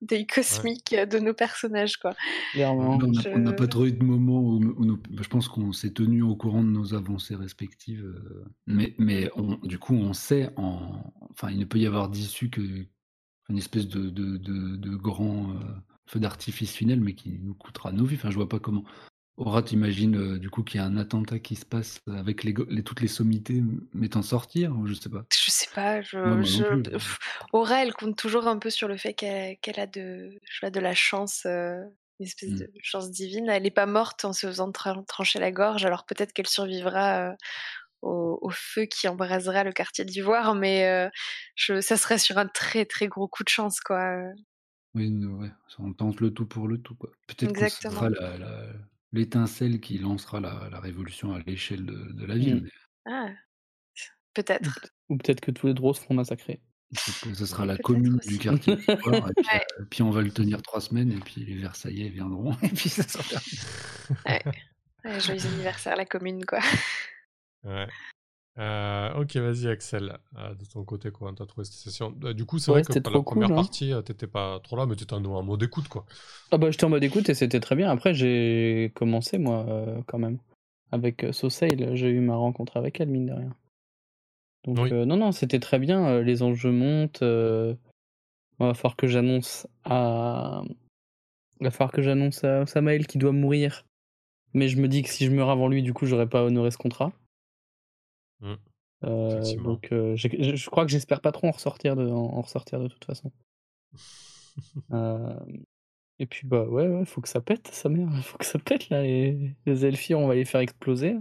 deuil 0.00 0.26
cosmique 0.26 0.94
de 0.94 1.18
nos 1.18 1.34
personnages, 1.34 1.98
quoi. 1.98 2.14
Clairement. 2.52 2.98
On 3.34 3.38
n'a 3.38 3.52
pas 3.52 3.66
trop 3.68 3.84
eu 3.84 3.92
de 3.92 4.02
moment 4.02 4.40
où, 4.40 4.54
où 4.56 4.84
nous- 4.86 5.02
je 5.20 5.28
pense 5.28 5.48
qu'on 5.48 5.72
s'est 5.72 5.92
tenu 5.92 6.22
au 6.22 6.34
courant 6.34 6.62
de 6.64 6.70
nos 6.70 6.94
avancées 6.94 7.36
respectives. 7.36 8.04
euh, 8.06 8.44
mais 8.66 8.94
mais 8.98 9.30
on- 9.36 9.56
du 9.62 9.78
coup, 9.78 9.94
on 9.94 10.14
sait, 10.14 10.48
en, 10.56 11.12
enfin, 11.32 11.50
il 11.50 11.58
ne 11.58 11.66
peut 11.66 11.78
y 11.78 11.86
avoir 11.86 12.08
d'issue 12.08 12.48
que 12.48 12.62
une 13.50 13.58
espèce 13.58 13.86
de, 13.88 14.08
de, 14.10 14.36
de, 14.36 14.76
de 14.76 14.96
grand 14.96 15.50
euh, 15.50 15.54
feu 16.06 16.20
d'artifice 16.20 16.72
final, 16.74 17.00
mais 17.00 17.14
qui 17.14 17.38
nous 17.42 17.54
coûtera 17.54 17.92
nos 17.92 18.04
vies. 18.04 18.16
Enfin, 18.16 18.30
je 18.30 18.36
vois 18.36 18.48
pas 18.48 18.58
comment. 18.58 18.84
Aura, 19.36 19.62
t'imagines 19.62 20.16
euh, 20.16 20.38
du 20.38 20.50
coup 20.50 20.62
qu'il 20.62 20.80
y 20.80 20.82
a 20.82 20.86
un 20.86 20.98
attentat 20.98 21.38
qui 21.38 21.56
se 21.56 21.64
passe 21.64 21.98
avec 22.06 22.44
les, 22.44 22.52
go- 22.52 22.66
les- 22.68 22.82
toutes 22.82 23.00
les 23.00 23.08
sommités 23.08 23.62
m'étant 23.94 24.20
sortir 24.20 24.74
je 24.84 24.92
sais 24.92 25.08
pas. 25.08 25.24
Je 25.32 25.50
sais 25.50 25.68
pas, 25.74 26.02
je, 26.02 26.18
non 26.18 26.42
je- 26.42 26.98
Aura, 27.54 27.82
elle 27.82 27.94
compte 27.94 28.18
toujours 28.18 28.46
un 28.48 28.58
peu 28.58 28.68
sur 28.68 28.86
le 28.86 28.98
fait 28.98 29.14
qu'elle 29.14 29.80
a 29.80 29.86
de, 29.86 30.38
je 30.44 30.66
la 30.80 30.94
chance, 30.94 31.44
euh, 31.46 31.80
une 32.18 32.26
espèce 32.26 32.50
Mm. 32.50 32.58
de 32.58 32.70
chance 32.82 33.10
divine. 33.10 33.48
Elle 33.48 33.62
n'est 33.62 33.70
pas 33.70 33.86
morte 33.86 34.26
en 34.26 34.34
se 34.34 34.46
faisant 34.46 34.70
tra- 34.72 35.06
trancher 35.06 35.38
la 35.38 35.52
gorge, 35.52 35.86
alors 35.86 36.04
peut-être 36.04 36.34
qu'elle 36.34 36.46
survivra 36.48 37.34
au, 38.02 38.38
au 38.40 38.50
feu 38.50 38.84
qui 38.86 39.08
embrasera 39.08 39.64
le 39.64 39.72
quartier 39.72 40.04
d'Ivoire, 40.04 40.54
mais 40.54 40.86
euh, 40.86 41.08
je, 41.54 41.80
ça 41.80 41.96
serait 41.96 42.18
sur 42.18 42.38
un 42.38 42.46
très 42.46 42.84
très 42.84 43.08
gros 43.08 43.28
coup 43.28 43.44
de 43.44 43.48
chance, 43.48 43.80
quoi. 43.80 44.16
Oui, 44.94 45.08
ouais, 45.24 45.50
on 45.78 45.92
tente 45.92 46.20
le 46.20 46.30
tout 46.32 46.46
pour 46.46 46.66
le 46.66 46.78
tout. 46.78 46.94
quoi. 46.96 47.10
Peut-être 47.28 47.52
que 47.54 47.68
ce 47.68 47.82
sera 47.90 48.08
la- 48.10 48.38
la- 48.38 48.66
l'étincelle 49.12 49.80
qui 49.80 49.98
lancera 49.98 50.40
la, 50.40 50.68
la 50.70 50.80
révolution 50.80 51.32
à 51.34 51.40
l'échelle 51.40 51.84
de, 51.86 52.12
de 52.12 52.24
la 52.26 52.34
ville. 52.36 52.56
Mm. 52.62 52.68
mais 53.06 53.12
Ah, 53.12 53.28
peut-être. 54.34 54.80
Ou 55.08 55.16
peut-être 55.16 55.40
que 55.40 55.50
tous 55.50 55.66
les 55.68 55.74
drôles 55.74 55.94
seront 55.94 56.14
massacrés. 56.14 56.60
ce 56.92 57.46
sera 57.46 57.66
la 57.66 57.76
commune 57.76 58.16
aussi. 58.18 58.30
du 58.30 58.38
quartier. 58.38 58.76
d'Ivoire, 58.76 59.30
et 59.30 59.34
puis, 59.34 59.44
Ouais. 59.52 59.64
euh, 59.78 59.84
puis 59.90 60.02
on 60.02 60.10
va 60.10 60.22
le 60.22 60.30
tenir 60.32 60.60
trois 60.62 60.80
semaines 60.80 61.12
et 61.12 61.20
puis 61.20 61.44
les 61.44 61.54
Versaillais 61.56 62.08
viendront 62.08 62.52
et 62.62 62.68
puis 62.68 62.88
ça 62.88 63.04
sera. 63.04 63.40
Ouais, 64.26 65.20
joyeux 65.20 65.46
anniversaire, 65.46 65.94
la 65.96 66.04
commune, 66.04 66.44
quoi. 66.44 66.58
Ouais. 67.64 67.86
Euh, 68.58 69.14
ok, 69.14 69.36
vas-y 69.36 69.68
Axel. 69.68 70.18
Euh, 70.36 70.54
de 70.54 70.64
ton 70.64 70.84
côté, 70.84 71.10
comment 71.10 71.32
t'as 71.32 71.46
trouvé 71.46 71.64
cette 71.64 71.74
session? 71.74 72.14
Euh, 72.24 72.34
Du 72.34 72.44
coup, 72.44 72.58
c'est 72.58 72.70
Ouais, 72.70 72.78
vrai 72.78 72.82
que 72.84 72.92
c'était 72.92 73.08
pour 73.10 73.18
la 73.18 73.22
première 73.22 73.48
cool, 73.48 73.58
hein. 73.58 73.62
partie, 73.62 73.92
euh, 73.92 74.02
t'étais 74.02 74.26
pas 74.26 74.60
trop 74.60 74.76
là, 74.76 74.86
mais 74.86 74.96
t'étais 74.96 75.14
en, 75.14 75.24
en 75.24 75.42
mode 75.42 75.62
écoute, 75.62 75.88
quoi. 75.88 76.04
Ah 76.50 76.58
bah 76.58 76.70
j'étais 76.70 76.84
en 76.84 76.88
mode 76.90 77.04
écoute 77.04 77.28
et 77.28 77.34
c'était 77.34 77.60
très 77.60 77.76
bien. 77.76 77.90
Après 77.90 78.12
j'ai 78.12 78.92
commencé 78.94 79.38
moi 79.38 79.64
quand 80.06 80.18
même. 80.18 80.38
Avec 80.92 81.24
Sosail, 81.32 81.90
j'ai 81.96 82.08
eu 82.10 82.20
ma 82.20 82.34
rencontre 82.34 82.76
avec 82.76 83.00
elle 83.00 83.08
mine 83.08 83.26
de 83.26 83.32
rien. 83.32 83.54
Donc 84.64 84.78
Oui. 84.80 84.90
non 84.92 85.16
non 85.16 85.30
c'était 85.32 85.60
très 85.60 85.78
bien, 85.78 86.20
les 86.20 86.42
enjeux 86.42 86.72
montent. 86.72 87.20
Il 87.22 87.76
va 88.58 88.74
falloir 88.74 88.96
que 88.96 89.06
j'annonce 89.06 89.66
à... 89.84 90.62
Il 91.60 91.64
va 91.64 91.70
falloir 91.70 91.92
que 91.92 92.02
j'annonce 92.02 92.42
à 92.44 92.66
Samael 92.66 93.06
qui 93.06 93.16
doit 93.18 93.32
mourir. 93.32 93.86
Mais 94.52 94.68
je 94.68 94.78
me 94.78 94.88
dis 94.88 95.02
que 95.02 95.08
si 95.08 95.24
je 95.24 95.30
meurs 95.30 95.48
avant 95.50 95.68
lui, 95.68 95.82
du 95.82 95.94
coup 95.94 96.04
j'aurais 96.06 96.28
pas 96.28 96.42
honoré 96.42 96.70
ce 96.72 96.76
contrat. 96.78 97.12
Mm. 98.40 98.54
Euh, 99.04 99.56
donc 99.62 99.92
euh, 99.92 100.14
j'ai- 100.16 100.42
je 100.42 100.56
je 100.56 100.70
crois 100.70 100.84
que 100.84 100.90
j'espère 100.90 101.20
pas 101.22 101.32
trop 101.32 101.46
en 101.46 101.52
ressortir 101.52 101.96
de, 101.96 102.06
en, 102.06 102.16
en 102.34 102.40
ressortir 102.42 102.78
de 102.80 102.88
toute 102.88 103.04
façon. 103.04 103.32
Euh, 104.92 105.38
et 106.18 106.26
puis 106.26 106.46
bah 106.46 106.64
ouais, 106.66 106.86
ouais, 106.86 107.04
faut 107.06 107.20
que 107.22 107.28
ça 107.28 107.40
pète, 107.40 107.68
sa 107.68 107.88
mère, 107.88 108.08
faut 108.24 108.36
que 108.36 108.44
ça 108.44 108.58
pète 108.58 108.90
là. 108.90 109.02
Les, 109.02 109.54
les 109.64 109.86
Elfires, 109.86 110.18
on 110.18 110.26
va 110.26 110.34
les 110.34 110.44
faire 110.44 110.60
exploser. 110.60 111.16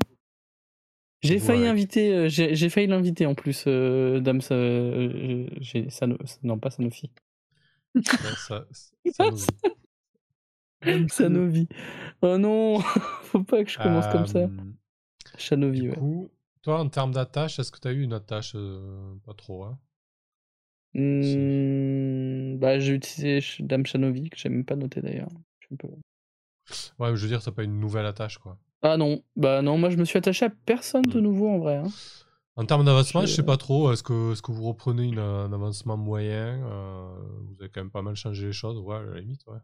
J'ai 1.22 1.36
Ouais. 1.36 1.40
failli 1.40 1.68
inviter, 1.68 2.14
euh, 2.14 2.28
j'ai 2.28 2.56
j'ai 2.56 2.70
failli 2.70 2.88
l'inviter 2.88 3.26
en 3.26 3.36
plus, 3.36 3.64
euh, 3.68 4.20
Dame, 4.20 4.42
Sa- 4.42 4.56
j'ai 5.62 5.90
Sano- 5.90 6.18
non 6.44 6.58
pas 6.60 6.70
Sanofi, 6.72 7.12
Ouais, 7.96 8.02
ça, 8.36 8.66
dit. 9.32 11.08
Sanovi. 11.10 11.68
Oh 12.22 12.38
non, 12.38 12.80
faut 13.24 13.44
pas 13.44 13.64
que 13.64 13.70
je 13.70 13.78
commence 13.78 14.08
comme 14.08 14.26
ça. 14.28 14.50
Shanovi, 15.38 15.82
Du 15.82 15.90
ouais. 15.90 15.96
coup, 15.96 16.30
toi, 16.62 16.80
en 16.80 16.90
termes 16.90 17.12
d'attache, 17.14 17.60
est-ce 17.60 17.72
que 17.72 17.80
t'as 17.80 17.92
eu 17.92 18.02
une 18.02 18.14
attache 18.14 18.54
euh, 18.56 19.16
Pas 19.26 19.34
trop, 19.34 19.64
hein? 19.66 19.78
Hmm, 20.94 22.58
bah 22.60 22.80
j'ai 22.80 22.94
utilisé 22.94 23.64
Dame 23.64 23.86
Shanovi 23.86 24.30
que 24.30 24.38
j'ai 24.38 24.50
même 24.50 24.66
pas 24.66 24.76
noté 24.76 25.02
d'ailleurs. 25.02 25.30
Ouais, 27.00 27.10
mais 27.12 27.16
je 27.18 27.22
veux 27.24 27.28
dire, 27.28 27.42
t'as 27.44 27.52
pas 27.52 27.64
une 27.64 27.80
nouvelle 27.80 28.06
attache, 28.06 28.38
quoi. 28.38 28.60
Ah 28.82 28.98
non, 28.98 29.24
bah 29.38 29.62
non, 29.62 29.78
moi 29.78 29.90
je 29.90 29.96
me 29.98 30.04
suis 30.06 30.18
attaché 30.18 30.46
à 30.46 30.50
personne 30.50 31.08
de 31.10 31.20
Hmm. 31.20 31.22
nouveau 31.22 31.50
en 31.50 31.60
vrai. 31.60 31.78
hein. 31.78 31.94
En 32.56 32.66
termes 32.66 32.84
d'avancement, 32.86 33.22
je 33.22 33.28
Je- 33.28 33.36
sais 33.36 33.44
pas 33.44 33.58
trop. 33.58 33.92
Est-ce 33.92 34.04
que, 34.04 34.34
est-ce 34.34 34.42
que 34.42 34.52
vous 34.52 34.64
reprenez 34.68 35.04
une, 35.06 35.20
un 35.20 35.52
avancement 35.54 35.98
moyen 35.98 36.62
euh, 36.66 37.16
Vous 37.48 37.56
avez 37.62 37.70
quand 37.70 37.82
même 37.82 37.92
pas 37.92 38.02
mal 38.02 38.16
changé 38.16 38.48
les 38.48 38.54
choses? 38.54 38.78
Ouais, 38.80 38.98
à 38.98 39.02
la 39.04 39.20
limite, 39.22 39.46
ouais. 39.48 39.58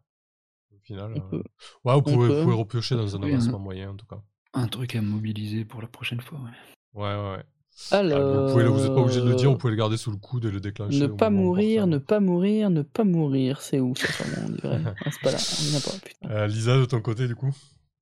Au 0.75 0.79
final. 0.79 1.13
Euh. 1.13 1.43
Ouais, 1.85 1.95
vous 1.95 2.03
pouvez, 2.03 2.29
vous 2.29 2.35
pouvez 2.43 2.55
repiocher 2.55 2.95
dans 2.95 3.15
un 3.15 3.23
Oui, 3.23 3.31
avancement 3.33 3.59
moyen, 3.59 3.91
en 3.91 3.95
tout 3.97 4.07
cas. 4.07 4.21
Un 4.53 4.67
truc 4.67 4.95
à 4.95 5.01
mobiliser 5.03 5.65
pour 5.65 5.81
la 5.83 5.87
prochaine 5.87 6.21
fois. 6.21 6.39
ouais. 6.39 6.49
Ouais, 6.95 7.03
ouais, 7.03 7.35
ouais. 7.35 7.43
Alors, 7.91 8.47
vous 8.47 8.53
pouvez, 8.53 8.65
vous 8.65 8.79
n'êtes 8.79 8.93
pas 8.93 9.01
obligé 9.01 9.19
de 9.19 9.27
le 9.27 9.35
dire, 9.35 9.51
vous 9.51 9.57
pouvez 9.57 9.71
le 9.71 9.77
garder 9.77 9.97
sous 9.97 10.09
le 10.09 10.17
coude 10.17 10.45
et 10.45 10.51
le 10.51 10.61
déclencher. 10.61 10.97
Ne 10.97 11.07
pas 11.07 11.29
mourir, 11.29 11.87
ne 11.87 11.97
pas 11.97 12.21
mourir, 12.21 12.69
ne 12.69 12.81
pas 12.83 13.03
mourir. 13.03 13.61
C'est 13.61 13.81
où 13.81 13.93
ça, 13.95 14.07
on 14.47 14.49
dirait 14.49 14.81
Ah, 15.05 15.09
C'est 15.11 15.21
pas 15.21 15.31
là, 15.31 15.37
a 15.37 15.81
pas, 15.81 16.05
putain. 16.05 16.29
Euh, 16.29 16.47
Lisa, 16.47 16.77
de 16.77 16.85
ton 16.85 17.01
côté, 17.01 17.27
du 17.27 17.35
coup? 17.35 17.53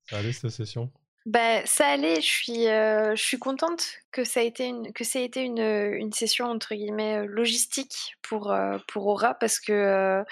Ça 0.08 0.18
allait 0.18 0.32
cette 0.32 0.50
session? 0.50 0.92
Bah, 1.26 1.64
ça 1.64 1.86
allait, 1.86 2.16
je 2.16 2.26
suis, 2.26 2.68
euh, 2.68 3.16
je 3.16 3.22
suis 3.22 3.38
contente 3.38 3.96
que 4.12 4.24
ça 4.24 4.40
a 4.40 4.42
été 4.42 4.66
une, 4.66 4.92
que 4.92 5.04
ça 5.04 5.20
ait 5.20 5.24
été 5.24 5.40
une, 5.40 5.58
une 5.58 6.12
session 6.12 6.44
entre 6.46 6.74
guillemets 6.74 7.20
euh, 7.22 7.26
logistique 7.26 8.14
pour, 8.22 8.52
euh, 8.52 8.76
pour 8.88 9.06
Aura 9.06 9.32
parce 9.34 9.58
que, 9.58 9.72
euh, 9.72 10.22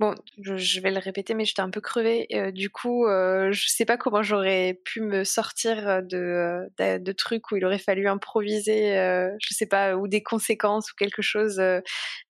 bon, 0.00 0.14
je, 0.42 0.56
je 0.56 0.80
vais 0.80 0.90
le 0.90 0.98
répéter, 1.00 1.34
mais 1.34 1.44
j'étais 1.44 1.60
un 1.60 1.68
peu 1.70 1.82
crevée. 1.82 2.26
euh, 2.32 2.50
du 2.50 2.70
coup, 2.70 3.06
euh, 3.06 3.52
je 3.52 3.68
sais 3.68 3.84
pas 3.84 3.98
comment 3.98 4.22
j'aurais 4.22 4.80
pu 4.86 5.02
me 5.02 5.22
sortir 5.22 6.02
de, 6.02 6.16
euh, 6.16 6.66
de, 6.78 6.96
de 6.98 7.12
trucs 7.12 7.50
où 7.52 7.56
il 7.56 7.64
aurait 7.66 7.78
fallu 7.78 8.08
improviser, 8.08 8.96
euh, 8.98 9.30
je 9.40 9.54
sais 9.54 9.66
pas, 9.66 9.96
ou 9.96 10.08
des 10.08 10.22
conséquences 10.22 10.90
ou 10.92 10.94
quelque 10.96 11.20
chose. 11.22 11.60
euh. 11.60 11.80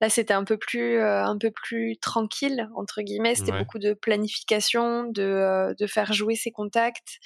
Là, 0.01 0.11
c'était 0.11 0.35
un 0.35 0.45
peu 0.45 0.57
plus, 0.59 0.97
euh, 0.99 1.23
un 1.25 1.39
peu 1.39 1.51
plus 1.53 1.97
tranquille 1.99 2.69
entre 2.75 3.01
guillemets. 3.03 3.37
C'était 3.37 3.53
Ouais. 3.53 3.59
beaucoup 3.59 3.79
de 3.79 3.93
planification, 3.95 5.05
de, 5.05 5.23
euh, 5.23 5.75
de 5.79 5.87
faire 5.87 6.12
jouer 6.12 6.35
ses 6.35 6.51
contacts. 6.51 7.19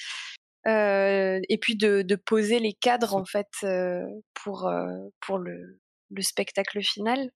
Euh, 0.69 1.41
et 1.49 1.59
puis 1.59 1.77
de, 1.77 2.03
de 2.03 2.15
poser 2.17 2.59
les 2.61 2.73
cadres 2.73 3.17
en 3.17 3.25
fait 3.25 3.49
euh, 3.65 4.05
pour 4.35 4.69
euh, 4.69 4.87
pour 5.21 5.39
le, 5.39 5.81
le 6.11 6.23
spectacle 6.23 6.81
final. 6.83 7.31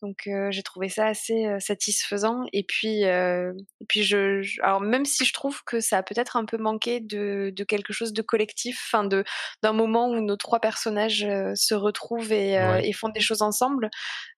Donc 0.00 0.28
j'ai 0.50 0.62
trouvé 0.62 0.88
ça 0.88 1.06
assez 1.06 1.48
satisfaisant. 1.58 2.44
Et 2.52 2.62
puis 2.62 3.04
euh, 3.04 3.52
et 3.80 3.84
puis 3.88 4.04
je, 4.04 4.42
je- 4.42 4.62
alors 4.62 4.80
même 4.80 5.04
si 5.04 5.24
je 5.24 5.32
trouve 5.32 5.60
que 5.64 5.80
ça 5.80 5.98
a 5.98 6.02
peut-être 6.04 6.36
un 6.36 6.44
peu 6.44 6.56
manqué 6.56 7.00
de, 7.00 7.50
de 7.56 7.64
quelque 7.64 7.92
chose 7.92 8.12
de 8.12 8.22
collectif, 8.22 8.78
enfin 8.86 9.02
de 9.04 9.24
d'un 9.64 9.72
moment 9.72 10.08
où 10.10 10.20
nos 10.20 10.36
trois 10.36 10.60
personnages 10.60 11.26
se 11.56 11.74
retrouvent 11.74 12.32
et, 12.32 12.58
Ouais. 12.58 12.88
et 12.88 12.92
font 12.92 13.08
des 13.08 13.20
choses 13.20 13.42
ensemble, 13.42 13.90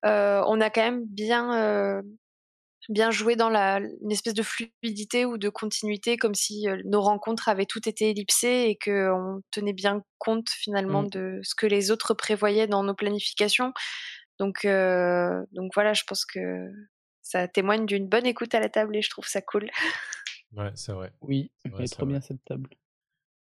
on 0.02 0.60
a 0.62 0.70
quand 0.70 0.82
même 0.82 1.04
bien 1.06 1.52
euh, 1.58 2.02
bien 2.88 3.10
joué 3.10 3.36
dans 3.36 3.48
la, 3.50 3.78
une 3.80 4.10
espèce 4.12 4.34
de 4.34 4.42
fluidité 4.42 5.24
ou 5.24 5.38
de 5.38 5.48
continuité, 5.48 6.16
comme 6.16 6.34
si 6.34 6.68
euh, 6.68 6.80
nos 6.84 7.00
rencontres 7.02 7.48
avaient 7.48 7.66
toutes 7.66 7.86
été 7.86 8.10
ellipsées 8.10 8.70
et 8.70 8.78
qu'on 8.78 9.42
tenait 9.50 9.72
bien 9.72 10.02
compte 10.18 10.48
finalement 10.50 11.02
Mm. 11.02 11.08
de 11.08 11.40
ce 11.42 11.54
que 11.54 11.66
les 11.66 11.90
autres 11.90 12.14
prévoyaient 12.14 12.66
dans 12.66 12.82
nos 12.84 12.94
planifications. 12.94 13.72
Donc, 14.38 14.64
euh, 14.64 15.42
donc 15.52 15.72
voilà, 15.74 15.92
je 15.94 16.04
pense 16.06 16.24
que 16.24 16.40
ça 17.22 17.48
témoigne 17.48 17.86
d'une 17.86 18.08
bonne 18.08 18.26
écoute 18.26 18.54
à 18.54 18.60
la 18.60 18.68
table 18.70 18.96
et 18.96 19.02
je 19.02 19.10
trouve 19.10 19.26
ça 19.28 19.42
cool. 19.42 19.70
Ouais, 20.52 20.70
c'est 20.76 20.92
vrai. 20.92 21.12
Oui, 21.22 21.52
C'est 21.58 21.70
vrai, 21.70 21.82
elle 21.82 21.86
est 21.86 21.88
c'est 21.88 21.96
trop 21.96 22.06
vrai. 22.06 22.06
bien 22.06 22.20
cette 22.20 22.44
table. 22.44 22.70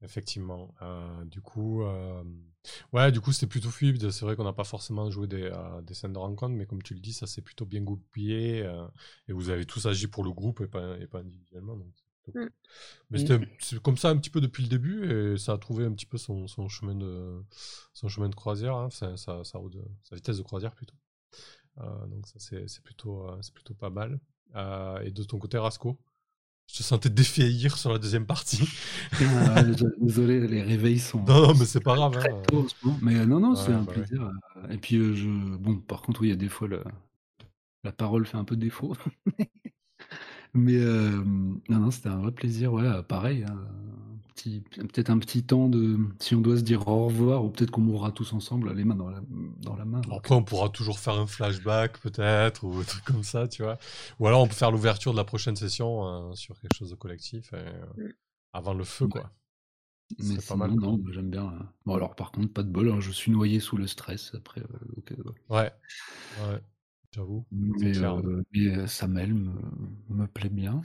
Effectivement. 0.02 0.74
Euh, 0.82 1.26
du 1.26 1.42
coup, 1.42 1.84
euh, 1.84 2.24
ouais, 2.94 3.12
du 3.12 3.22
coup, 3.22 3.32
c'était 3.32 3.48
plutôt 3.48 3.70
fluide. 3.72 4.12
C'est 4.12 4.26
vrai 4.26 4.36
qu'on 4.36 4.44
n'a 4.44 4.54
pas 4.54 4.64
forcément 4.64 5.10
joué 5.10 5.26
des, 5.28 5.44
euh, 5.44 5.82
des 5.82 5.94
scènes 5.94 6.14
de 6.14 6.20
rencontre, 6.20 6.54
mais 6.54 6.66
comme 6.66 6.84
tu 6.84 6.94
le 6.94 7.00
dis, 7.00 7.14
ça 7.14 7.26
s'est 7.28 7.42
plutôt 7.42 7.66
bien 7.66 7.82
goupillé. 7.82 8.60
et 9.28 9.34
vous 9.34 9.50
avez 9.50 9.66
tous 9.66 9.86
agi 9.88 10.08
pour 10.08 10.24
le 10.24 10.32
groupe 10.32 10.62
et 10.62 10.68
pas, 10.68 10.98
et 11.00 11.08
pas 11.08 11.20
individuellement. 11.20 11.76
Donc 11.76 11.94
cool. 12.24 12.46
Mm. 12.46 12.50
Mais 13.12 13.20
c'était 13.20 13.40
c'est 13.60 13.82
comme 13.82 13.98
ça 13.98 14.10
un 14.10 14.18
petit 14.18 14.30
peu 14.32 14.42
depuis 14.42 14.64
le 14.64 14.70
début 14.70 15.34
et 15.34 15.38
ça 15.38 15.54
a 15.54 15.58
trouvé 15.58 15.86
un 15.86 15.94
petit 15.94 16.06
peu 16.08 16.18
son, 16.18 16.48
son 16.48 16.68
chemin 16.70 16.96
de 16.96 17.44
son 17.94 18.10
chemin 18.10 18.30
de 18.30 18.36
croisière, 18.36 18.76
hein, 18.76 18.90
sa, 18.92 19.16
sa- 19.18 19.44
sa 19.44 19.58
route 19.60 19.74
de- 19.74 19.88
sa 20.04 20.16
vitesse 20.16 20.38
de 20.38 20.44
croisière 20.44 20.74
plutôt. 20.76 20.96
Donc 22.08 22.28
ça 22.28 22.40
c'est 22.40 22.82
plutôt 22.84 23.28
c'est 23.42 23.54
plutôt 23.54 23.74
pas 23.74 23.90
mal. 23.90 24.20
Et 25.04 25.12
de 25.12 25.24
ton 25.24 25.40
côté, 25.40 25.58
Rasco, 25.58 26.00
je 26.68 26.78
te 26.78 26.84
sentais 26.84 27.10
défaillir 27.10 27.78
sur 27.78 27.92
la 27.92 28.00
deuxième 28.00 28.26
partie. 28.26 28.68
Ah, 29.22 29.64
Désolé, 30.00 30.48
les 30.48 30.62
réveils 30.62 31.00
sont. 31.00 31.24
Non, 31.26 31.48
non, 31.48 31.54
mais 31.56 31.66
c'est 31.66 31.82
pas 31.82 31.96
grave. 31.96 32.14
très 32.14 32.30
hein. 32.32 32.42
tôt. 32.48 32.68
Mais 33.02 33.16
euh, 33.16 33.26
non, 33.26 33.40
non, 33.40 33.56
c'est 33.56 33.72
Ouais, 33.72 33.74
un 33.74 33.84
bah 33.84 33.94
plaisir. 33.94 34.22
euh, 34.58 34.68
Et 34.70 34.78
puis, 34.78 34.98
euh, 34.98 35.14
je... 35.16 35.28
bon, 35.58 35.78
par 35.78 36.02
contre, 36.02 36.22
oui, 36.22 36.28
il 36.28 36.32
y 36.32 36.34
a 36.34 36.38
des 36.38 36.50
fois, 36.50 36.68
le... 36.68 36.84
la 37.86 37.92
parole 37.94 38.26
fait 38.26 38.38
un 38.38 38.44
peu 38.44 38.58
défaut. 38.58 38.96
Mais 40.54 40.76
euh, 40.78 41.24
non, 41.70 41.80
non, 41.80 41.92
c'était 41.92 42.10
un 42.10 42.18
vrai 42.18 42.32
plaisir. 42.32 42.74
Ouais, 42.74 43.04
pareil. 43.04 43.44
hein, 43.44 43.58
petit... 44.36 44.62
Peut-être 44.62 45.10
un 45.10 45.20
petit 45.20 45.44
temps 45.44 45.70
de. 45.70 45.98
Si 46.20 46.36
on 46.36 46.42
doit 46.42 46.58
se 46.58 46.62
dire 46.62 46.88
au 46.88 47.06
revoir, 47.08 47.44
ou 47.44 47.50
peut-être 47.50 47.72
qu'on 47.72 47.82
mourra 47.82 48.12
tous 48.12 48.34
ensemble, 48.34 48.74
les 48.74 48.84
mains 48.86 48.96
dans 48.96 49.10
la, 49.10 49.22
dans 49.62 49.76
la 49.76 49.86
main. 49.86 50.02
donc, 50.02 50.18
Après, 50.20 50.36
on 50.36 50.44
pourra 50.44 50.70
toujours 50.70 51.00
faire 51.00 51.16
un 51.16 51.28
flashback, 51.28 52.00
peut-être, 52.00 52.64
ou 52.64 52.78
un 52.80 52.84
truc 52.84 53.04
comme 53.04 53.24
ça, 53.24 53.48
tu 53.48 53.64
vois. 53.64 53.78
Ou 54.20 54.28
alors, 54.28 54.42
on 54.42 54.48
peut 54.48 54.54
faire 54.56 54.72
l'ouverture 54.72 55.12
de 55.14 55.18
la 55.18 55.24
prochaine 55.24 55.56
session 55.56 56.32
euh, 56.32 56.36
sur 56.36 56.60
quelque 56.60 56.76
chose 56.76 56.92
de 56.92 56.96
collectif 56.96 57.54
et, 57.54 57.58
euh, 57.58 57.86
avant 58.54 58.74
le 58.74 58.84
feu, 58.84 59.06
Ouais. 59.06 59.22
quoi. 59.22 59.32
Mais 60.20 60.36
C'est 60.36 60.46
pas 60.46 60.56
sinon, 60.56 60.58
mal. 60.58 60.76
non, 60.76 61.04
j'aime 61.12 61.30
bien. 61.32 61.52
euh. 61.54 61.64
Bon, 61.86 61.96
alors, 61.96 62.16
par 62.16 62.32
contre, 62.32 62.54
pas 62.54 62.64
de 62.64 62.70
bol. 62.72 62.92
hein, 62.92 63.00
je 63.02 63.12
suis 63.12 63.32
noyé 63.32 63.60
sous 63.60 63.78
le 63.78 63.88
stress 63.88 64.34
après. 64.36 64.62
euh, 64.62 65.34
Ouais, 65.50 65.72
ouais, 66.38 66.62
j'avoue. 67.12 67.46
Mais, 67.52 67.98
euh, 67.98 68.44
mais, 68.54 68.88
Samuel 68.88 69.34
me, 69.34 69.52
me 70.10 70.28
plaît 70.28 70.50
bien. 70.50 70.82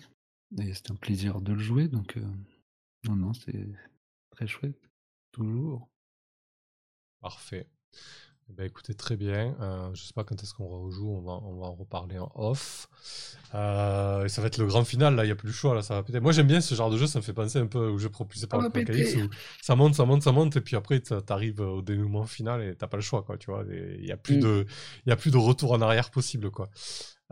Et 0.60 0.74
c'est 0.74 0.90
un 0.90 0.96
plaisir 0.96 1.40
de 1.40 1.52
le 1.52 1.58
jouer. 1.60 1.88
Donc, 1.88 2.16
euh, 2.16 2.22
non, 3.08 3.16
non, 3.16 3.32
c'est 3.32 3.66
très 4.30 4.46
chouette. 4.46 4.78
Toujours. 5.32 5.88
Parfait. 7.20 7.68
Eh 8.48 8.52
ben, 8.52 8.64
écoutez, 8.66 8.94
très 8.94 9.16
bien. 9.16 9.54
Euh, 9.60 9.94
je 9.94 10.02
sais 10.02 10.12
pas 10.12 10.24
quand 10.24 10.42
est-ce 10.42 10.54
qu'on 10.54 10.66
rejoue, 10.66 11.08
on 11.08 11.20
va, 11.20 11.32
on 11.44 11.60
va 11.60 11.66
en 11.66 11.74
reparler 11.74 12.18
en 12.18 12.32
off. 12.34 12.88
Euh, 13.54 14.24
et 14.24 14.28
ça 14.28 14.40
va 14.40 14.48
être 14.48 14.58
le 14.58 14.66
grand 14.66 14.84
final, 14.84 15.14
là, 15.14 15.22
il 15.24 15.28
n'y 15.28 15.32
a 15.32 15.36
plus 15.36 15.48
le 15.48 15.52
choix, 15.52 15.74
là, 15.74 15.82
ça 15.82 15.94
va 15.94 16.02
péter. 16.02 16.18
Moi, 16.18 16.32
j'aime 16.32 16.48
bien 16.48 16.60
ce 16.60 16.74
genre 16.74 16.90
de 16.90 16.96
jeu, 16.96 17.06
ça 17.06 17.20
me 17.20 17.22
fait 17.22 17.32
penser 17.32 17.58
un 17.58 17.66
peu 17.68 17.78
au 17.78 17.98
jeu 17.98 18.08
propulsé 18.08 18.46
par 18.48 18.58
péter. 18.70 19.22
où 19.22 19.28
ça 19.62 19.76
monte, 19.76 19.94
ça 19.94 20.04
monte, 20.04 20.22
ça 20.24 20.32
monte, 20.32 20.56
et 20.56 20.60
puis 20.60 20.74
après, 20.74 20.98
t'a- 21.00 21.22
t'arrives 21.22 21.60
au 21.60 21.80
dénouement 21.82 22.26
final 22.26 22.62
et 22.62 22.74
t'as 22.74 22.88
pas 22.88 22.96
le 22.96 23.02
choix, 23.02 23.22
quoi, 23.22 23.38
tu 23.38 23.50
vois. 23.50 23.64
Il 23.70 24.02
n'y 24.02 24.10
a, 24.12 24.16
plus 24.16 24.38
Mm. 24.38 24.40
de- 24.40 24.66
il 25.06 25.10
y 25.10 25.12
a 25.12 25.16
plus 25.16 25.30
de 25.30 25.36
retour 25.36 25.70
en 25.72 25.80
arrière 25.80 26.10
possible, 26.10 26.50
quoi. 26.50 26.70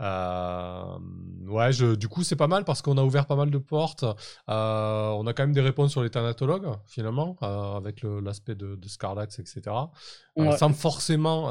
Euh, 0.00 0.98
ouais, 1.46 1.72
je, 1.72 1.94
du 1.94 2.08
coup, 2.08 2.22
c'est 2.22 2.36
pas 2.36 2.46
mal 2.46 2.64
parce 2.64 2.82
qu'on 2.82 2.96
a 2.98 3.02
ouvert 3.02 3.26
pas 3.26 3.36
mal 3.36 3.50
de 3.50 3.58
portes. 3.58 4.04
Euh, 4.04 5.08
on 5.10 5.26
a 5.26 5.32
quand 5.32 5.42
même 5.42 5.52
des 5.52 5.60
réponses 5.60 5.90
sur 5.92 6.02
les 6.02 6.10
thanatologues, 6.10 6.68
finalement, 6.86 7.36
euh, 7.42 7.76
avec 7.76 8.02
l'aspect 8.02 8.54
de, 8.54 8.76
de 8.76 8.88
Scarlax, 8.88 9.38
etc. 9.38 9.90
Ouais. 10.36 10.56
sans 10.56 10.72
forcément 10.72 11.48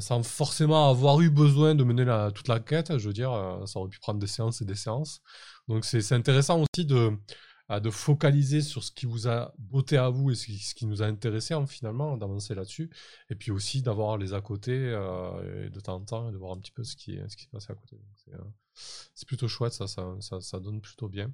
sans 0.00 0.22
forcément 0.24 0.90
avoir 0.90 1.20
eu 1.20 1.30
besoin 1.30 1.74
de 1.74 1.84
mener 1.84 2.04
la- 2.04 2.32
toute 2.32 2.48
la 2.48 2.58
quête 2.58 2.98
je 2.98 3.06
veux 3.06 3.12
dire 3.12 3.30
ça 3.66 3.78
aurait 3.78 3.88
pu 3.88 4.00
prendre 4.00 4.18
des 4.18 4.26
séances 4.26 4.60
et 4.60 4.64
des 4.64 4.74
séances 4.74 5.20
donc 5.68 5.84
c'est 5.84 6.00
c'est 6.00 6.16
intéressant 6.16 6.60
aussi 6.62 6.84
de 6.84 7.12
de 7.68 7.90
focaliser 7.90 8.62
sur 8.62 8.82
ce 8.82 8.90
qui 8.90 9.04
vous 9.04 9.28
a 9.28 9.52
botté 9.58 9.98
à 9.98 10.08
vous 10.08 10.30
et 10.30 10.34
ce 10.34 10.74
qui, 10.74 10.86
nous 10.86 11.02
a 11.02 11.06
intéressé 11.06 11.52
hein, 11.52 11.66
finalement 11.66 12.16
d'avancer 12.16 12.54
là-dessus. 12.54 12.90
Et 13.28 13.34
puis 13.34 13.50
aussi 13.50 13.82
d'avoir 13.82 14.16
les 14.16 14.32
à 14.32 14.40
côté 14.40 14.72
euh, 14.72 15.68
de 15.68 15.80
temps 15.80 15.96
en 15.96 16.04
temps 16.04 16.28
et 16.30 16.32
de 16.32 16.38
voir 16.38 16.52
un 16.52 16.58
petit 16.58 16.72
peu 16.72 16.82
ce 16.82 16.96
qui 16.96 17.18
ce 17.28 17.36
qui 17.36 17.44
se 17.44 17.50
passe 17.50 17.68
à 17.68 17.74
côté. 17.74 18.00
Euh, 18.28 18.38
c'est 19.14 19.26
plutôt 19.28 19.48
chouette 19.48 19.72
ça, 19.74 19.86
ça, 19.86 20.40
ça, 20.40 20.60
donne 20.60 20.80
plutôt 20.80 21.08
bien. 21.08 21.30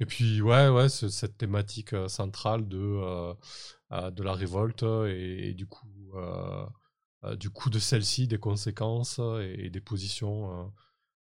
Et 0.00 0.06
puis 0.06 0.42
ouais 0.42 0.68
ouais 0.68 0.88
ce- 0.88 1.08
cette 1.08 1.38
thématique 1.38 1.92
euh, 1.92 2.08
centrale 2.08 2.66
de 2.68 3.34
de 3.92 4.22
la 4.24 4.32
révolte 4.34 4.82
et, 4.82 5.54
du 5.54 5.66
coup 5.66 5.86
du 7.38 7.50
coup 7.50 7.70
de 7.70 7.78
celle-ci, 7.78 8.26
des 8.28 8.38
conséquences 8.38 9.20
et, 9.20 9.66
et 9.66 9.70
des 9.70 9.80
positions 9.80 10.72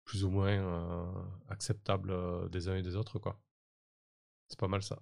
plus 0.05 0.25
ou 0.25 0.31
moins 0.31 1.13
acceptables 1.49 2.51
des 2.51 2.69
uns 2.69 2.77
et 2.77 2.83
des 2.83 2.97
autres 2.97 3.19
quoi. 3.19 3.44
C'est 4.49 4.59
pas 4.59 4.69
mal 4.69 4.83
ça. 4.83 5.01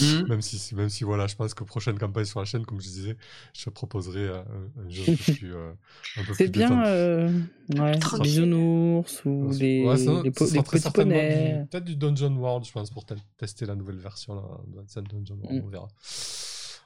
Mhm. 0.00 0.26
même 0.28 0.42
si 0.42 0.74
même 0.74 0.88
si 0.88 1.04
voilà, 1.04 1.28
je 1.28 1.36
pense 1.36 1.54
que 1.54 1.62
prochaine 1.62 1.96
campagne 1.96 2.24
sur 2.24 2.40
la 2.40 2.44
chaîne, 2.44 2.66
comme 2.66 2.80
je 2.80 2.88
disais, 2.88 3.16
je 3.54 3.64
te 3.66 3.70
proposerai 3.70 4.26
euh, 4.26 4.42
un, 4.76 4.82
un 4.84 4.88
jeu 4.90 5.04
un 5.04 5.16
peu 5.16 5.32
plus 5.34 5.54
euh, 5.54 5.72
un 6.16 6.24
peu 6.24 6.34
C'est 6.34 6.44
plus 6.50 6.58
bien, 6.58 6.84
euh, 6.86 7.40
ouais, 7.78 7.98
bisounours 8.20 9.24
ou 9.24 9.46
Ouais, 9.46 9.56
les, 9.58 9.84
ouais, 9.86 9.96
ça- 9.96 10.22
les, 10.24 10.30
po- 10.32 10.44
très 10.46 10.78
petits 10.80 10.90
poneys. 10.90 11.66
Peut-être 11.70 11.84
du 11.84 11.94
Dungeon 11.96 12.34
World, 12.36 12.64
je 12.66 12.72
pense, 12.72 12.90
pour 12.90 13.06
te- 13.06 13.14
tester 13.36 13.64
la 13.64 13.76
nouvelle 13.76 13.98
version 13.98 14.34
là, 14.34 14.82
de 15.02 15.06
Dungeon 15.08 15.36
World. 15.40 15.62
Mm. 15.62 15.64
On 15.64 15.68
verra. 15.68 15.88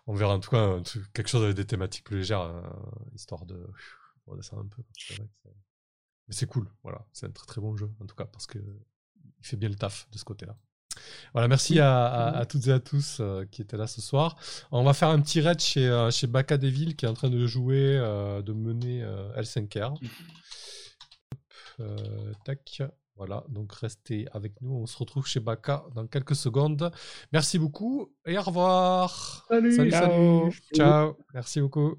On 0.07 0.15
verra 0.15 0.35
en 0.35 0.41
tout 0.41 0.51
cas 0.51 0.59
un 0.61 0.83
truc- 0.83 1.11
quelque 1.15 1.29
chose 1.29 1.43
avec 1.43 1.57
des 1.57 1.65
thématiques 1.67 2.05
plus 2.05 2.19
légères, 2.19 2.43
euh, 2.43 2.61
histoire 3.15 3.47
de 3.47 3.67
redescendre 4.27 4.63
un 4.63 4.69
peu. 4.69 4.83
C'est 4.93 5.15
vrai 5.17 5.27
que 5.27 5.33
c'est- 5.43 5.49
Mais 6.29 6.35
c'est 6.35 6.47
cool, 6.47 6.69
voilà. 6.83 7.07
C'est 7.15 7.27
un 7.27 7.31
très 7.31 7.47
très 7.47 7.61
bon 7.63 7.75
jeu, 7.77 7.91
en 8.01 8.05
tout 8.07 8.15
cas, 8.15 8.27
parce 8.27 8.47
que 8.47 8.59
il 9.45 9.47
fait 9.47 9.57
bien 9.57 9.69
le 9.69 9.75
taf 9.75 10.09
de 10.11 10.17
ce 10.19 10.25
côté-là. 10.25 10.57
Voilà, 11.33 11.49
merci 11.49 11.81
à, 11.81 12.07
à- 12.07 12.37
à 12.39 12.47
toutes 12.47 12.67
et 12.69 12.73
à 12.73 12.79
tous 12.81 13.19
euh, 13.21 13.45
qui 13.51 13.61
étaient 13.63 13.77
là 13.77 13.87
ce 13.87 14.01
soir. 14.01 14.37
On 14.71 14.85
va 14.85 14.95
faire 14.95 15.09
un 15.09 15.21
petit 15.21 15.41
raid 15.41 15.61
chez, 15.61 15.87
euh, 15.87 16.11
chez 16.11 16.27
Baka 16.27 16.57
Devil 16.57 16.95
qui 16.97 17.05
est 17.05 17.09
en 17.09 17.15
train 17.15 17.31
de 17.31 17.47
jouer, 17.47 17.97
euh, 17.99 18.43
de 18.43 18.53
mener 18.53 19.03
euh, 19.03 19.35
L5R. 19.41 19.93
Hop, 19.95 20.01
euh, 21.81 22.33
tac. 22.45 22.83
Voilà, 23.17 23.45
donc 23.49 23.73
restez 23.75 24.27
avec 24.33 24.61
nous. 24.61 24.73
On 24.75 24.87
se 24.87 24.97
retrouve 24.99 25.27
chez 25.27 25.39
Baka 25.41 25.85
dans 25.95 26.07
quelques 26.07 26.35
secondes. 26.37 26.91
Merci 27.33 27.59
beaucoup 27.61 28.13
et 28.27 28.37
au 28.39 28.43
revoir. 28.43 29.45
Salut. 29.73 29.91
salut. 29.91 30.61
Ciao. 30.75 31.17
Merci 31.35 31.61
beaucoup. 31.61 31.97